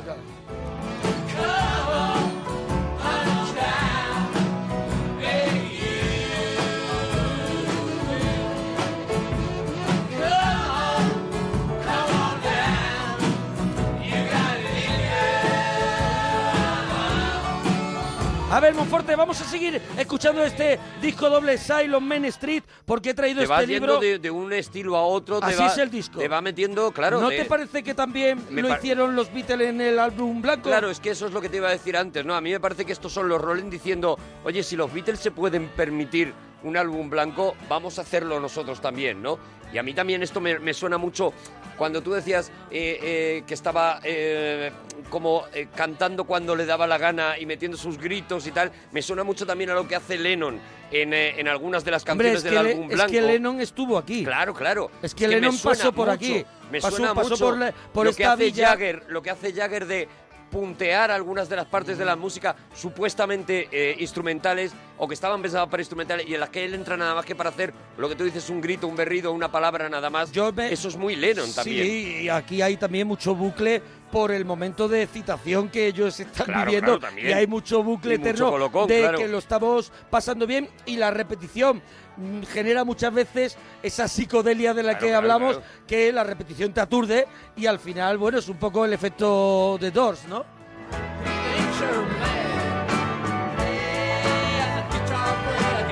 A 18.53 18.61
ver, 18.61 18.75
Monforte, 18.75 19.17
vamos 19.17 19.41
a 19.41 19.45
seguir 19.45 19.81
escuchando 19.97 20.45
este 20.45 20.79
disco 21.01 21.31
doble 21.31 21.57
Silent 21.57 22.03
Main 22.03 22.27
Street 22.27 22.63
porque 22.85 23.11
he 23.11 23.15
traído 23.15 23.41
Te 23.41 23.47
vas 23.47 23.63
este 23.63 23.73
yendo 23.73 23.87
libro. 23.95 24.01
de, 24.01 24.19
de 24.19 24.31
un 24.31 24.53
estilo 24.53 24.95
a 24.95 25.03
otro. 25.07 25.41
te 25.41 25.47
Así 25.47 25.57
va- 25.57 25.69
es 25.69 25.79
el 25.79 25.91
disco. 25.91 26.19
Te 26.19 26.29
va 26.29 26.43
metiendo, 26.43 26.93
claro. 26.93 27.19
¿No 27.19 27.31
te- 27.31 27.39
te 27.39 27.45
parece 27.47 27.83
que 27.83 27.95
también 27.95 28.45
me 28.51 28.61
lo 28.61 28.69
hicieron 28.77 29.17
los 29.17 29.33
Beatles 29.33 29.71
en 29.71 29.81
el 29.81 29.99
álbum 29.99 30.43
blanco? 30.43 30.69
Claro, 30.69 30.91
es 30.91 31.01
que 31.01 31.11
eso 31.11 31.27
es 31.27 31.33
lo 31.33 31.41
que 31.41 31.49
te 31.49 31.57
iba 31.57 31.69
a 31.69 31.73
decir 31.73 31.97
antes, 31.97 32.27
¿no? 32.27 32.35
A 32.35 32.43
mí 32.43 32.51
me 32.51 32.61
parece 32.61 32.85
que 32.85 32.93
estos 32.93 33.11
son 33.11 33.27
los 33.27 33.41
Rolling 33.41 33.71
diciendo, 33.71 34.19
oye, 34.45 34.63
si 34.63 34.77
los 34.77 34.93
Beatles 34.93 35.19
se 35.21 35.31
pueden 35.31 35.69
permitir 35.69 36.35
un 36.65 36.77
álbum 36.77 37.11
blanco, 37.11 37.57
vamos 37.69 37.99
a 37.99 38.03
hacerlo 38.03 38.39
nosotros 38.41 38.81
también, 38.81 39.23
¿no? 39.23 39.39
Y 39.73 39.79
a 39.79 39.83
mí 39.83 39.95
también 39.95 40.23
esto 40.23 40.41
me, 40.41 40.59
me 40.59 40.75
suena 40.75 40.99
mucho 40.99 41.33
cuando 41.79 42.03
tú 42.03 42.13
decías 42.13 42.51
eh, 42.71 42.99
eh, 43.03 43.45
que 43.47 43.55
estaba 43.55 44.01
eh, 44.05 44.71
como 45.09 45.45
cantando 45.75 46.25
cuando 46.25 46.55
le 46.55 46.67
daba 46.67 46.87
la 46.87 46.99
gana 46.99 47.39
y 47.39 47.47
metiendo 47.47 47.77
sus 47.79 47.97
gritos 47.99 48.47
y 48.47 48.51
tal, 48.53 48.71
me 48.93 49.01
suena 49.01 49.25
mucho 49.25 49.47
también 49.47 49.71
a 49.71 49.75
lo 49.75 49.89
que 49.89 49.97
hace 49.97 50.19
Lennon 50.19 50.61
en, 50.91 51.15
en 51.15 51.49
algunas 51.49 51.85
de 51.85 51.91
las 51.91 52.07
Hombre, 52.07 52.33
canciones 52.33 52.39
es 52.39 52.43
que, 52.45 52.51
del 52.51 52.59
álbum 52.77 52.91
es 52.91 52.97
blanco. 52.97 53.13
que 53.13 53.23
Lennon 53.23 53.61
estuvo 53.63 53.97
aquí. 53.97 54.25
Claro, 54.25 54.53
claro. 54.53 54.91
Es 55.03 55.15
que 55.15 55.27
Lennon 55.27 55.57
pasó 55.59 55.91
por 55.93 56.09
mucho, 56.09 56.13
aquí. 56.17 56.45
Me 56.71 56.81
Pasó- 56.81 56.97
suena 56.97 57.15
pasó 57.15 57.31
mucho 57.31 57.45
por 57.45 57.57
la- 57.59 57.73
por 57.73 58.05
lo 58.05 58.11
esta 58.11 58.23
que 58.23 58.27
hace 58.29 58.45
villa. 58.45 58.69
Jagger, 58.69 59.05
lo 59.09 59.23
que 59.23 59.31
hace 59.31 59.53
Jagger 59.55 59.87
de 59.87 60.09
puntear 60.53 61.11
algunas 61.11 61.49
de 61.49 61.57
las 61.57 61.65
partes 61.65 61.97
de 61.97 62.05
la 62.05 62.15
música 62.15 62.55
supuestamente 62.75 63.69
eh, 63.73 63.97
instrumentales 63.99 64.73
o 64.99 65.09
que 65.09 65.15
estaban 65.15 65.41
pensadas 65.41 65.67
para 65.69 65.81
instrumentales 65.81 66.29
y 66.29 66.35
en 66.35 66.41
las 66.41 66.51
que 66.51 66.65
él 66.65 66.75
entra 66.75 66.97
nada 66.97 67.15
más 67.15 67.25
que 67.25 67.35
para 67.35 67.49
hacer 67.49 67.73
lo 67.97 68.09
que 68.09 68.15
tú 68.15 68.25
dices, 68.25 68.51
un 68.51 68.61
grito, 68.61 68.87
un 68.87 68.95
berrido, 68.95 69.33
una 69.33 69.51
palabra 69.51 69.89
nada 69.89 70.11
más. 70.11 70.31
Eso 70.71 70.89
es 70.89 70.97
muy 70.97 71.17
Lennon 71.17 71.53
también. 71.55 71.87
Sí, 71.87 72.19
y 72.25 72.29
aquí 72.29 72.61
hay 72.61 72.77
también 72.77 73.09
mucho 73.09 73.35
bucle 73.35 73.83
por 74.13 74.31
el 74.31 74.45
momento 74.45 74.87
de 74.89 75.03
excitación 75.03 75.71
que 75.71 75.89
ellos 75.89 76.21
están 76.21 76.47
Claro, 76.47 76.67
viviendo 76.67 77.01
claro, 77.01 77.19
y 77.19 77.33
hay 77.33 77.47
mucho 77.47 77.83
bucle 77.83 78.19
mucho 78.19 78.29
eterno 78.31 78.51
colocón, 78.51 78.87
de 78.87 79.01
claro. 79.01 79.19
que 79.19 79.27
lo 79.27 79.39
estamos 79.39 79.91
pasando 80.11 80.47
bien 80.47 80.69
y 80.87 80.97
la 80.97 81.11
repetición 81.11 81.83
mm, 82.19 82.43
genera 82.43 82.85
muchas 82.85 83.13
veces 83.13 83.57
esa 83.83 84.07
psicodelia 84.07 84.75
de 84.75 84.83
la 84.83 84.99
que 84.99 85.15
hablamos 85.15 85.59
que 85.87 86.13
la 86.13 86.23
repetición 86.25 86.73
te 86.75 86.81
aturde 86.83 87.27
y 87.57 87.67
al 87.67 87.79
final 87.81 88.19
bueno 88.19 88.39
es 88.39 88.49
un 88.49 88.59
poco 88.59 88.85
el 88.85 88.93
efecto 88.93 89.79
de 89.81 89.91
Doors 89.91 90.29
¿no? 90.29 90.45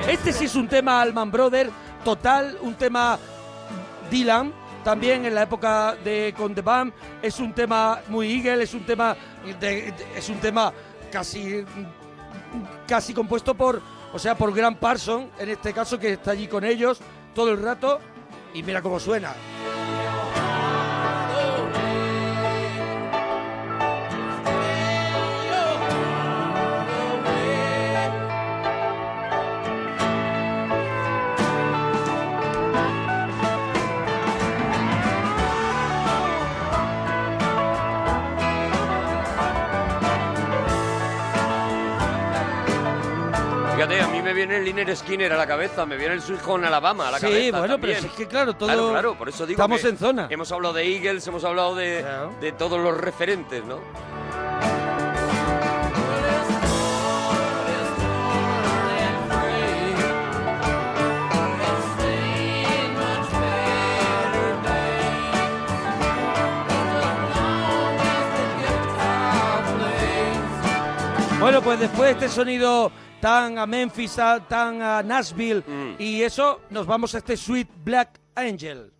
Este 0.07 0.33
sí 0.33 0.45
es 0.45 0.55
un 0.55 0.67
tema 0.67 1.01
Alman 1.01 1.31
Brother, 1.31 1.69
total, 2.03 2.57
un 2.61 2.75
tema 2.75 3.17
Dylan, 4.09 4.51
también 4.83 5.25
en 5.25 5.35
la 5.35 5.43
época 5.43 5.95
de 6.03 6.33
con 6.35 6.55
The 6.55 6.61
Band, 6.61 6.93
es 7.21 7.39
un 7.39 7.53
tema 7.53 8.01
muy 8.07 8.31
Eagle, 8.33 8.63
es 8.63 8.73
un 8.73 8.85
tema 8.85 9.15
es 10.15 10.29
un 10.29 10.37
tema 10.39 10.73
casi 11.11 11.65
casi 12.87 13.13
compuesto 13.13 13.55
por, 13.55 13.81
o 14.13 14.19
sea, 14.19 14.35
por 14.35 14.53
Grant 14.53 14.77
Parson, 14.77 15.29
en 15.39 15.49
este 15.49 15.73
caso 15.73 15.97
que 15.97 16.13
está 16.13 16.31
allí 16.31 16.47
con 16.47 16.63
ellos 16.63 16.99
todo 17.33 17.51
el 17.51 17.61
rato 17.61 17.99
y 18.53 18.63
mira 18.63 18.81
cómo 18.81 18.99
suena. 18.99 19.33
Me 44.31 44.35
viene 44.37 44.55
el 44.59 44.63
Liner 44.63 44.95
Skinner 44.95 45.33
a 45.33 45.35
la 45.35 45.45
cabeza, 45.45 45.85
me 45.85 45.97
viene 45.97 46.13
el 46.13 46.21
Home 46.47 46.65
Alabama 46.65 47.09
a 47.09 47.11
la 47.11 47.17
Sí, 47.19 47.23
cabeza. 47.25 47.59
bueno, 47.59 47.77
pero 47.81 47.93
también. 47.93 47.99
si 48.01 48.07
es 48.07 48.13
que 48.13 48.27
claro, 48.27 48.53
todo- 48.53 48.67
Claro, 48.69 48.89
claro, 48.91 49.15
por 49.17 49.27
eso 49.27 49.45
digo 49.45 49.57
estamos 49.61 49.81
que 49.81 49.89
en 49.89 49.97
zona. 49.97 50.27
Hemos 50.29 50.49
hablado 50.53 50.73
de 50.75 50.83
Eagles, 50.95 51.27
hemos 51.27 51.43
hablado 51.43 51.75
de, 51.75 52.05
de 52.39 52.51
todos 52.53 52.79
los 52.79 52.95
referentes, 52.97 53.61
¿no? 53.65 53.79
Bueno, 71.39 71.61
pues 71.61 71.79
después 71.79 72.03
de 72.19 72.25
este 72.25 72.29
sonido 72.29 72.91
tan 73.21 73.57
a 73.57 73.65
Memphis, 73.65 74.15
tan 74.49 74.81
a 74.81 75.01
Nashville 75.03 75.63
Mm. 75.65 75.95
y 75.99 76.23
eso, 76.23 76.61
nos 76.71 76.85
vamos 76.85 77.13
a 77.15 77.19
este 77.19 77.37
Sweet 77.37 77.69
Black 77.85 78.19
Angel. 78.35 78.91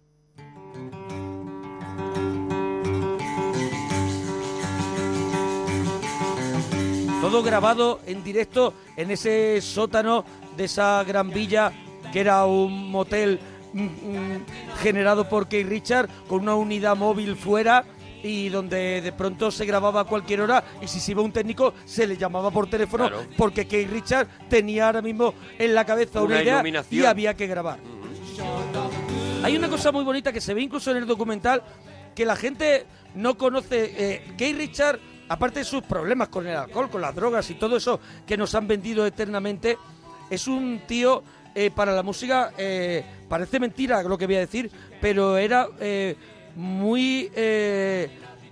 Todo 7.21 7.43
grabado 7.43 7.99
en 8.07 8.23
directo 8.23 8.73
en 8.97 9.11
ese 9.11 9.61
sótano 9.61 10.25
de 10.57 10.65
esa 10.65 11.03
gran 11.03 11.29
villa 11.29 11.71
que 12.11 12.19
era 12.19 12.45
un 12.45 12.89
motel 12.89 13.39
mm, 13.73 13.83
mm, 13.83 14.45
generado 14.81 15.29
por 15.29 15.47
Keith 15.47 15.67
Richard 15.67 16.09
con 16.27 16.41
una 16.41 16.55
unidad 16.55 16.97
móvil 16.97 17.35
fuera 17.35 17.85
y 18.23 18.49
donde 18.49 19.01
de 19.01 19.11
pronto 19.11 19.49
se 19.51 19.65
grababa 19.65 20.01
a 20.01 20.03
cualquier 20.05 20.41
hora 20.41 20.63
y 20.81 20.87
si 20.87 20.99
se 20.99 21.11
iba 21.11 21.21
un 21.21 21.31
técnico 21.31 21.73
se 21.85 22.05
le 22.07 22.17
llamaba 22.17 22.51
por 22.51 22.69
teléfono 22.69 23.07
Claro. 23.07 23.25
porque 23.37 23.67
Keith 23.67 23.89
Richard 23.89 24.27
tenía 24.49 24.87
ahora 24.87 25.01
mismo 25.01 25.33
en 25.57 25.73
la 25.73 25.85
cabeza 25.85 26.21
una, 26.21 26.35
Una 26.35 26.43
idea 26.43 26.83
y 26.89 27.03
había 27.05 27.33
que 27.33 27.47
grabar. 27.47 27.79
Hay 29.43 29.55
una 29.57 29.69
cosa 29.69 29.91
muy 29.91 30.03
bonita 30.03 30.31
que 30.31 30.41
se 30.41 30.53
ve 30.53 30.61
incluso 30.61 30.91
en 30.91 30.97
el 30.97 31.05
documental 31.07 31.63
que 32.15 32.25
la 32.25 32.35
gente 32.35 32.85
no 33.15 33.37
conoce. 33.37 33.93
Eh, 33.97 34.33
Keith 34.37 34.57
Richard, 34.57 34.99
aparte 35.29 35.59
de 35.59 35.65
sus 35.65 35.81
problemas 35.83 36.27
con 36.29 36.45
el 36.45 36.55
alcohol, 36.55 36.89
con 36.89 37.01
las 37.01 37.15
drogas 37.15 37.49
y 37.49 37.55
todo 37.55 37.77
eso 37.77 37.99
que 38.25 38.37
nos 38.37 38.53
han 38.53 38.67
vendido 38.67 39.05
eternamente, 39.05 39.77
es 40.29 40.47
un 40.47 40.81
tío 40.87 41.23
eh, 41.55 41.71
para 41.73 41.91
la 41.93 42.03
música, 42.03 42.53
eh, 42.57 43.03
parece 43.27 43.59
mentira 43.59 44.03
lo 44.03 44.17
que 44.17 44.25
voy 44.27 44.35
a 44.35 44.39
decir, 44.41 44.69
pero 45.01 45.37
era 45.37 45.67
eh, 45.79 46.15
muy... 46.55 47.31
eh, 47.35 48.09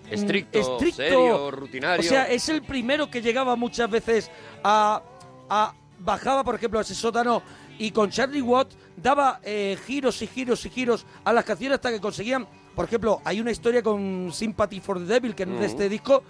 mm, 0.09 0.13
Estricto, 0.13 0.79
serio, 0.91 1.51
rutinario. 1.51 1.99
O 2.05 2.09
sea, 2.09 2.27
es 2.29 2.49
el 2.49 2.61
primero 2.63 3.09
que 3.09 3.21
llegaba 3.21 3.55
muchas 3.55 3.89
veces 3.89 4.31
a, 4.63 5.01
a- 5.49 5.73
bajaba, 5.99 6.43
por 6.43 6.55
ejemplo, 6.55 6.79
a 6.79 6.81
ese 6.81 6.95
sótano 6.95 7.41
y 7.77 7.91
con 7.91 8.09
Charlie 8.09 8.41
Watt 8.41 8.69
daba 8.97 9.39
eh, 9.43 9.77
giros 9.85 10.21
y 10.21 10.27
giros 10.27 10.65
y 10.65 10.69
giros 10.69 11.05
a 11.23 11.31
las 11.33 11.45
canciones 11.45 11.75
hasta 11.75 11.91
que 11.91 11.99
conseguían, 12.01 12.47
por 12.75 12.85
ejemplo, 12.85 13.21
hay 13.23 13.39
una 13.39 13.51
historia 13.51 13.83
con 13.83 14.31
Sympathy 14.33 14.79
for 14.79 14.97
the 14.97 15.05
Devil 15.05 15.35
que 15.35 15.43
es 15.43 15.49
de 15.49 15.55
Ujú. 15.55 15.63
este 15.65 15.89
disco 15.89 16.23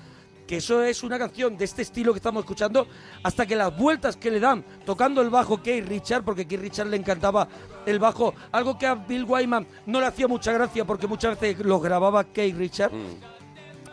que 0.47 0.57
eso 0.57 0.84
es 0.84 1.03
una 1.03 1.20
canción 1.20 1.55
de 1.55 1.65
este 1.65 1.84
estilo 1.84 2.11
que 2.11 2.17
estamos 2.17 2.41
escuchando, 2.41 2.88
hasta 3.22 3.45
que 3.45 3.55
las 3.55 3.78
vueltas 3.78 4.17
que 4.17 4.32
le 4.32 4.39
dan 4.39 4.65
tocando 4.84 5.22
el 5.22 5.30
bajo 5.30 5.61
Keith 5.61 5.88
Richard, 5.88 6.24
porque 6.24 6.47
Keith 6.47 6.59
Richard 6.61 6.88
le 6.88 6.97
encantaba 6.97 7.47
el 7.89 7.99
bajo, 7.99 8.33
algo 8.51 8.77
que 8.77 8.85
a 8.87 8.95
Bill 8.95 9.23
Wyman 9.25 9.65
no 9.85 9.99
le 9.99 10.05
hacía 10.07 10.27
mucha 10.27 10.51
gracia 10.53 10.85
porque 10.85 11.07
muchas 11.07 11.39
veces 11.39 11.65
lo 11.65 11.79
grababa 11.79 12.23
Keith 12.23 12.55
Richard. 12.57 12.91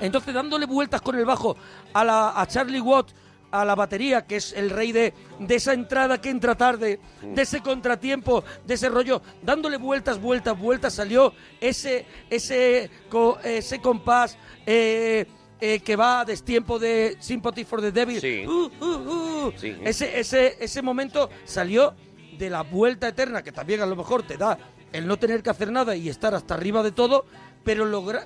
Entonces, 0.01 0.35
dándole 0.35 0.67
vueltas 0.67 1.01
con 1.01 1.17
el 1.17 1.25
bajo 1.25 1.57
a, 1.95 2.05
la, 2.05 2.39
a 2.41 2.47
Charlie 2.47 2.81
Watt, 2.81 3.09
a 3.51 3.65
la 3.65 3.75
batería, 3.75 4.27
que 4.27 4.37
es 4.37 4.53
el 4.53 4.69
rey 4.69 4.93
de, 4.93 5.15
de 5.39 5.55
esa 5.55 5.73
entrada 5.73 6.21
que 6.21 6.29
entra 6.29 6.55
tarde, 6.55 7.01
de 7.23 7.43
ese 7.43 7.63
contratiempo, 7.63 8.45
de 8.67 8.75
ese 8.75 8.91
rollo, 8.91 9.23
dándole 9.43 9.79
vueltas, 9.79 10.21
vueltas, 10.21 10.59
vueltas, 10.59 10.93
salió 10.95 11.33
ese, 11.61 12.05
ese, 12.29 12.91
co- 13.09 13.39
ese 13.43 13.81
compás 13.81 14.37
eh, 14.67 15.25
eh, 15.61 15.81
que 15.81 15.97
va 15.97 16.21
a 16.21 16.25
destiempo 16.27 16.79
de 16.79 17.17
Sympathy 17.21 17.65
for 17.65 17.81
the 17.81 17.93
Devil. 17.93 18.21
Sí. 18.21 18.45
Uh, 18.47 18.71
uh, 18.79 19.47
uh. 19.47 19.53
Sí. 19.57 19.75
Ese, 19.83 20.21
ese, 20.21 20.57
ese 20.61 20.83
momento 20.83 21.31
salió 21.45 21.95
de 22.39 22.51
la 22.51 22.63
vuelta 22.63 23.09
eterna, 23.09 23.43
que 23.43 23.53
también 23.53 23.81
a 23.81 23.87
lo 23.87 23.97
mejor 23.97 24.23
te 24.23 24.37
da 24.37 24.59
el 24.93 25.07
no 25.07 25.17
tener 25.19 25.43
que 25.43 25.51
hacer 25.51 25.71
nada 25.73 25.97
y 25.97 26.09
estar 26.09 26.35
hasta 26.35 26.55
arriba 26.55 26.83
de 26.83 26.93
todo, 26.93 27.27
pero 27.65 27.85
logra... 27.85 28.25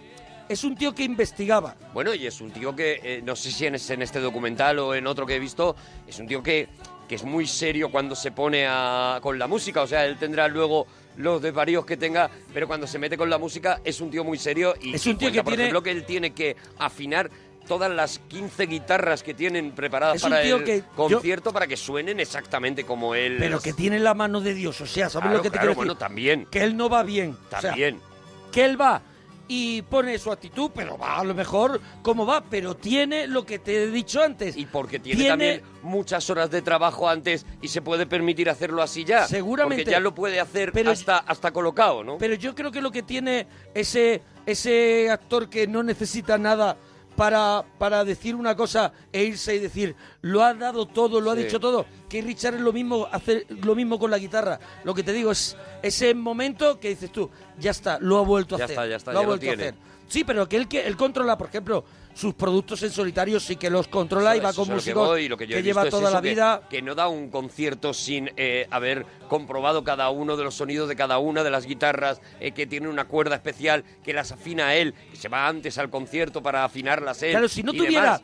Es 0.49 0.65
un 0.65 0.75
tío 0.75 0.93
que 0.97 1.05
investigaba. 1.05 1.77
Bueno, 1.95 2.13
y 2.13 2.27
es 2.27 2.41
un 2.41 2.51
tío 2.51 2.75
que, 2.75 3.01
eh, 3.05 3.23
no 3.25 3.37
sé 3.37 3.53
si 3.53 3.67
en, 3.67 3.77
en 3.77 4.03
este 4.03 4.19
documental 4.19 4.81
o 4.81 4.97
en 4.97 5.07
otro 5.07 5.25
que 5.25 5.37
he 5.37 5.39
visto, 5.39 5.77
es 6.09 6.19
un 6.19 6.27
tío 6.27 6.43
que, 6.43 6.69
que 7.09 7.15
es 7.15 7.23
muy 7.23 7.47
serio 7.47 7.89
cuando 7.93 8.17
se 8.17 8.33
pone 8.33 8.67
a, 8.69 9.21
con 9.23 9.39
la 9.39 9.47
música. 9.47 9.83
O 9.83 9.87
sea, 9.87 10.05
él 10.05 10.17
tendrá 10.19 10.49
luego 10.49 10.89
los 11.19 11.41
desvaríos 11.41 11.87
que 11.87 11.97
tenga, 11.97 12.29
pero 12.53 12.67
cuando 12.67 12.89
se 12.89 12.99
mete 12.99 13.17
con 13.17 13.31
la 13.31 13.39
música 13.39 13.81
es 13.85 14.01
un 14.01 14.11
tío 14.11 14.25
muy 14.25 14.39
serio 14.39 14.75
y 14.81 14.93
Es 14.97 15.07
un 15.07 15.19
tío 15.19 15.29
cuenta, 15.29 15.35
que 15.39 15.45
por 15.45 15.51
tiene- 15.53 15.63
ejemplo, 15.63 15.83
que 15.85 15.91
él 15.93 16.05
tiene 16.05 16.33
que 16.33 16.57
afinar 16.79 17.31
todas 17.71 17.89
las 17.89 18.19
15 18.19 18.67
guitarras 18.67 19.23
que 19.23 19.33
tienen 19.33 19.71
preparadas 19.71 20.17
Es 20.17 20.23
para 20.23 20.43
el 20.43 20.65
que 20.65 20.81
yo- 20.81 20.85
concierto 20.97 21.53
para 21.53 21.69
que 21.69 21.77
suenen 21.77 22.19
exactamente 22.19 22.83
como 22.85 23.15
él. 23.15 23.37
Pero 23.39 23.61
que 23.61 23.73
tiene 23.73 24.01
la 24.01 24.13
mano 24.13 24.41
de 24.41 24.55
Dios, 24.55 24.81
o 24.81 24.87
sea, 24.87 25.09
¿sabes 25.09 25.23
Claro, 25.29 25.37
lo 25.37 25.43
que 25.45 25.51
te 25.51 25.53
claro, 25.53 25.67
quiero 25.69 25.77
bueno, 25.77 25.95
decir? 25.95 25.99
también. 26.05 26.47
Que 26.51 26.65
él 26.65 26.77
no 26.77 26.89
va 26.89 27.05
bien. 27.05 27.37
o 27.47 27.49
sea, 27.51 27.61
También. 27.61 28.01
que 28.51 28.65
él 28.65 28.81
va 28.81 29.03
y 29.47 29.83
pone 29.83 30.19
su 30.19 30.33
actitud, 30.33 30.71
pero 30.75 30.99
va 30.99 31.19
a 31.21 31.25
lo 31.25 31.33
mejor 31.35 31.81
como 32.03 32.27
va, 32.27 32.43
pero 32.43 32.77
tiene 32.77 33.27
lo 33.29 33.47
que 33.47 33.61
te 33.61 33.85
he 33.85 33.87
dicho 33.89 34.21
antes. 34.23 34.57
Y 34.57 34.67
porque 34.67 34.99
tiene, 34.99 35.29
también 35.29 35.63
muchas 35.83 36.29
horas 36.31 36.51
de 36.51 36.63
trabajo 36.63 37.09
antes 37.09 37.47
y 37.63 37.69
se 37.69 37.83
puede 37.83 38.07
permitir 38.07 38.51
hacerlo 38.51 38.83
así 38.83 39.05
ya. 39.05 39.27
Seguramente. 39.29 39.83
Porque 39.85 39.93
ya 39.93 40.01
lo 40.01 40.13
puede 40.15 40.41
hacer 40.41 40.73
Pero- 40.73 40.91
hasta, 40.91 41.19
hasta 41.19 41.53
colocado, 41.53 42.03
¿no? 42.03 42.19
Pero 42.19 42.35
yo 42.35 42.53
creo 42.55 42.73
que 42.73 42.81
lo 42.81 42.91
que 42.91 43.03
tiene 43.05 43.47
ese, 43.75 44.23
ese 44.47 45.09
actor 45.11 45.49
que 45.49 45.67
no 45.69 45.83
necesita 45.85 46.37
nada 46.39 46.77
para, 47.21 47.63
para 47.79 48.03
decir 48.03 48.35
una 48.35 48.57
cosa 48.57 48.95
e 49.13 49.25
irse 49.25 49.55
y 49.55 49.59
decir, 49.59 49.95
lo 50.23 50.43
ha 50.43 50.55
dado 50.55 50.87
todo, 50.87 51.21
lo 51.21 51.31
ha 51.31 51.37
Sí. 51.37 51.43
dicho 51.43 51.61
todo, 51.61 51.85
que 52.09 52.23
Richard 52.23 52.55
es 52.55 52.63
lo 52.63 52.73
mismo, 52.73 53.07
hace 53.13 53.45
lo 53.63 53.75
mismo 53.75 53.99
con 53.99 54.11
la 54.11 54.17
guitarra. 54.17 54.59
Lo 54.85 54.95
que 54.95 55.03
te 55.03 55.13
digo 55.13 55.31
es 55.31 55.55
ese 55.83 56.15
momento 56.15 56.81
que 56.81 56.89
dices 56.89 57.13
tú, 57.13 57.29
ya 57.59 57.73
está, 57.73 57.99
lo 58.01 58.17
ha 58.17 58.23
vuelto 58.23 58.55
a 58.55 58.59
Ya 58.61 58.65
hacer. 58.65 58.75
está, 58.75 58.87
ya 58.87 58.97
está, 58.97 59.13
lo 59.13 59.19
ha 59.19 59.21
ya 59.21 59.27
lo 59.27 59.29
vuelto 59.37 59.51
a 59.51 59.53
hacer. 59.53 59.75
Sí, 60.09 60.25
pero 60.25 60.49
que 60.49 60.57
él, 60.57 60.67
que 60.67 60.87
él 60.87 60.97
controla, 60.97 61.37
por 61.37 61.49
ejemplo, 61.49 61.85
sus 62.15 62.35
productos 62.35 62.83
en 62.83 62.91
solitario 62.91 63.41
sí 63.41 63.57
que 63.57 63.71
los 63.71 63.89
controla 63.89 64.37
y 64.37 64.41
va 64.41 64.53
con 64.53 64.65
a 64.65 64.69
que 64.69 64.75
músicos 64.75 65.09
voy, 65.09 65.25
y 65.25 65.29
lo 65.29 65.37
que, 65.37 65.47
yo 65.47 65.59
lleva 65.61 65.85
es 65.85 65.91
toda 65.91 66.11
la 66.11 66.21
vida. 66.21 66.63
Que, 66.69 66.83
no 66.83 66.95
da 66.95 67.09
un 67.09 67.31
concierto 67.31 67.95
sin 67.95 68.31
eh, 68.37 68.67
haber 68.71 69.07
comprobado 69.29 69.85
cada 69.85 70.11
uno 70.11 70.37
de 70.37 70.45
los 70.45 70.55
sonidos 70.55 70.89
de 70.89 70.97
cada 70.97 71.19
una 71.19 71.45
de 71.45 71.51
las 71.51 71.67
guitarras, 71.67 72.21
eh, 72.41 72.53
que 72.53 72.67
tiene 72.67 72.89
una 72.89 73.07
cuerda 73.07 73.37
especial, 73.37 73.85
que 74.03 74.13
las 74.13 74.33
afina 74.33 74.75
él, 74.75 74.95
que 75.11 75.17
se 75.17 75.29
va 75.29 75.47
antes 75.47 75.79
al 75.79 75.91
concierto 75.91 76.43
para 76.43 76.65
afinarlas 76.65 77.23
él. 77.23 77.31
Claro, 77.31 77.49
si 77.49 77.63
no 77.63 77.73
tuviera 77.73 78.19
demás. 78.19 78.23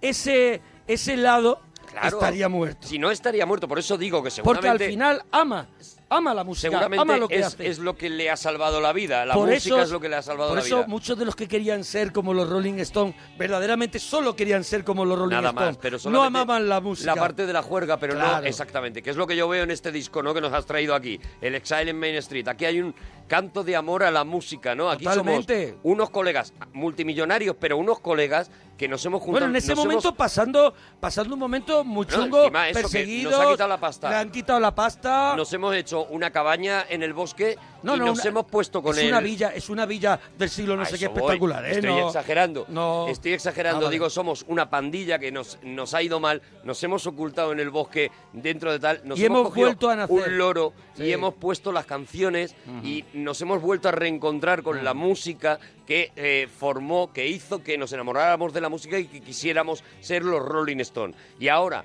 ese, 0.00 0.60
ese 0.86 1.16
lado 1.16 1.62
Claro. 1.90 2.18
estaría 2.18 2.48
muerto. 2.48 2.86
Si 2.86 2.98
no 2.98 3.10
estaría 3.10 3.46
muerto, 3.46 3.66
por 3.66 3.78
eso 3.78 3.96
digo 3.96 4.18
que 4.18 4.30
Porque 4.30 4.60
seguramente... 4.60 4.84
al 4.84 4.90
final 4.90 5.22
ama, 5.30 5.68
ama 6.10 6.32
la 6.34 6.44
música, 6.44 6.68
Seguramente 6.70 7.02
ama 7.02 7.16
lo 7.16 7.28
que 7.28 7.38
es, 7.40 7.46
hace. 7.46 7.66
es 7.68 7.78
lo 7.78 7.96
que 7.96 8.08
le 8.10 8.30
ha 8.30 8.36
salvado 8.36 8.80
la 8.80 8.92
vida. 8.92 9.26
La 9.26 9.34
por 9.34 9.48
música 9.48 9.74
eso, 9.76 9.82
es 9.82 9.90
lo 9.90 10.00
que 10.00 10.08
le 10.08 10.16
ha 10.16 10.22
salvado 10.22 10.50
por 10.50 10.58
la 10.58 10.64
eso 10.64 10.76
vida. 10.78 10.86
muchos 10.88 11.18
de 11.18 11.24
los 11.24 11.36
que 11.36 11.46
querían 11.48 11.84
ser 11.84 12.12
como 12.12 12.32
los 12.34 12.48
Rolling 12.48 12.78
Stones, 12.80 13.14
verdaderamente 13.38 13.98
solo 13.98 14.34
querían 14.34 14.64
ser 14.64 14.84
como 14.84 15.04
los 15.04 15.18
Rolling 15.18 15.36
Nada 15.36 15.50
Stones. 15.50 15.68
más, 15.68 15.76
pero 15.78 15.98
no 16.10 16.22
amaban 16.22 16.68
la 16.68 16.80
música. 16.80 17.14
La 17.14 17.20
parte 17.20 17.46
de 17.46 17.52
la 17.52 17.62
juerga, 17.62 17.98
pero 17.98 18.14
no 18.14 18.38
exactamente. 18.38 19.02
Que 19.02 19.10
es 19.10 19.16
lo 19.16 19.26
que 19.26 19.36
yo 19.36 19.48
veo 19.48 19.64
en 19.64 19.70
este 19.70 19.92
disco, 19.92 20.22
¿no? 20.22 20.32
Que 20.34 20.40
nos 20.40 20.52
has 20.52 20.66
traído 20.66 20.94
aquí. 20.94 21.20
El 21.40 21.54
Exile 21.54 21.90
en 21.90 21.98
Main 21.98 22.14
Street. 22.16 22.48
Aquí 22.48 22.64
hay 22.64 22.80
un 22.80 22.94
canto 23.26 23.62
de 23.62 23.76
amor 23.76 24.02
a 24.02 24.10
la 24.10 24.24
música, 24.24 24.74
¿no? 24.74 24.90
Aquí 24.90 25.04
Totalmente. 25.04 25.68
somos 25.70 25.80
unos 25.82 26.10
colegas 26.10 26.54
multimillonarios, 26.72 27.56
pero 27.60 27.76
unos 27.76 28.00
colegas 28.00 28.50
que 28.78 28.88
nos 28.88 29.04
hemos 29.04 29.20
juntado. 29.20 29.40
Bueno, 29.44 29.46
en 29.50 29.56
ese 29.56 29.74
momento 29.74 30.08
hemos- 30.08 30.16
pasando, 30.16 30.72
pasando 31.00 31.34
un 31.34 31.40
momento 31.40 31.84
muy 31.84 32.06
No, 32.06 32.12
chungo, 32.14 32.44
eso, 32.44 32.88
que 32.88 33.22
nos 33.24 33.34
ha 33.34 33.48
quitado 33.50 33.68
la 33.68 33.76
pasta. 33.80 34.08
le 34.10 34.16
han 34.16 34.30
quitado 34.30 34.60
la 34.60 34.74
pasta. 34.74 35.34
nos 35.36 35.52
hemos 35.52 35.74
hecho 35.74 35.97
una 36.06 36.30
cabaña 36.30 36.84
en 36.88 37.02
el 37.02 37.12
bosque 37.12 37.56
No, 37.82 37.96
y 37.96 37.98
no, 37.98 38.06
nos 38.06 38.20
una- 38.20 38.28
hemos 38.28 38.46
puesto 38.46 38.82
con 38.82 38.98
es 38.98 39.04
una 39.04 39.20
villa, 39.20 39.48
es 39.54 39.68
una 39.68 39.86
villa 39.86 40.18
del 40.38 40.48
siglo 40.50 40.76
no 40.76 40.82
A 40.82 40.86
sé 40.86 40.98
qué 40.98 41.06
espectacular, 41.06 41.64
¿eh? 41.66 41.72
Estoy 41.72 41.90
No- 41.90 42.06
exagerando. 42.08 42.64
No. 42.68 43.06
Estoy 43.08 43.32
exagerando. 43.34 43.80
Ah, 43.80 43.84
vale. 43.84 43.94
Digo, 43.94 44.10
somos 44.10 44.44
una 44.48 44.68
pandilla 44.70 45.18
que 45.18 45.30
nos, 45.32 45.58
nos 45.62 45.94
ha 45.94 46.02
ido 46.02 46.20
mal, 46.20 46.42
nos 46.64 46.82
hemos 46.82 47.06
ocultado 47.06 47.52
en 47.52 47.60
el 47.60 47.70
bosque 47.70 48.10
dentro 48.32 48.72
de 48.72 48.78
tal. 48.78 49.00
Nos 49.04 49.18
Y 49.18 49.24
hemos 49.26 49.54
vuelto 49.54 49.88
a 49.90 49.96
nacer. 49.96 50.14
Un 50.16 50.38
loro 50.38 50.72
Sí. 50.94 51.04
y 51.04 51.12
hemos 51.12 51.34
puesto 51.34 51.70
las 51.72 51.86
canciones 51.86 52.54
y 52.82 53.04
nos 53.14 53.40
hemos 53.40 53.62
vuelto 53.62 53.88
a 53.88 53.92
reencontrar 53.92 54.62
con 54.62 54.82
la 54.84 54.94
música 54.94 55.58
que 55.86 56.12
eh, 56.16 56.48
formó, 56.58 57.12
que 57.12 57.26
hizo 57.26 57.62
que 57.62 57.78
nos 57.78 57.92
enamoráramos 57.92 58.52
de 58.52 58.60
la 58.60 58.68
música 58.68 58.98
y 58.98 59.06
que 59.06 59.20
quisiéramos 59.20 59.82
ser 60.00 60.22
los 60.24 60.40
Rolling 60.44 60.80
Stones. 60.80 61.16
Y 61.40 61.48
ahora 61.48 61.84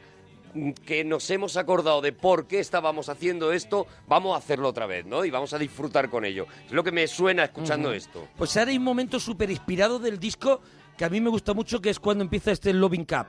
que 0.86 1.04
nos 1.04 1.30
hemos 1.30 1.58
acordado 1.58 2.02
de 2.02 2.14
por 2.14 2.48
qué 2.48 2.60
estábamos 2.60 3.10
haciendo 3.10 3.52
esto, 3.52 3.88
vamos 4.08 4.36
a 4.36 4.38
hacerlo 4.38 4.70
otra 4.70 4.86
vez, 4.86 5.06
¿no? 5.06 5.26
Y 5.26 5.32
vamos 5.32 5.54
a 5.54 5.58
disfrutar 5.58 6.10
con 6.10 6.26
ello. 6.26 6.48
Es 6.66 6.72
lo 6.72 6.84
que 6.84 6.92
me 6.92 7.08
suena 7.08 7.46
escuchando 7.46 7.92
esto. 7.92 8.28
Pues 8.38 8.56
ahora 8.58 8.72
hay 8.72 8.78
un 8.78 8.84
momento 8.84 9.20
súper 9.20 9.50
inspirado 9.50 10.00
del 10.00 10.20
disco 10.20 10.62
que 10.98 11.06
a 11.06 11.10
mí 11.10 11.20
me 11.22 11.30
gusta 11.30 11.54
mucho, 11.54 11.82
que 11.82 11.90
es 11.90 12.00
cuando 12.00 12.24
empieza 12.24 12.52
este 12.52 12.74
Loving 12.74 13.06
Cup. 13.06 13.28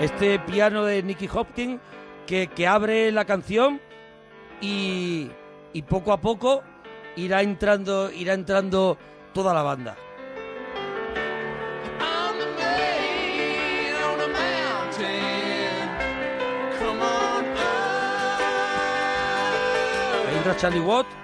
Este 0.00 0.38
piano 0.40 0.84
de 0.84 1.02
Nicky 1.02 1.28
Hopkins 1.32 1.80
que, 2.26 2.48
que 2.48 2.66
abre 2.66 3.12
la 3.12 3.24
canción 3.24 3.80
y, 4.60 5.30
y 5.72 5.82
poco 5.82 6.12
a 6.12 6.20
poco 6.20 6.62
irá 7.16 7.42
entrando, 7.42 8.10
irá 8.10 8.34
entrando 8.34 8.98
toda 9.32 9.54
la 9.54 9.62
banda. 9.62 9.96
Charlie 20.52 20.80
Watt. 20.80 21.23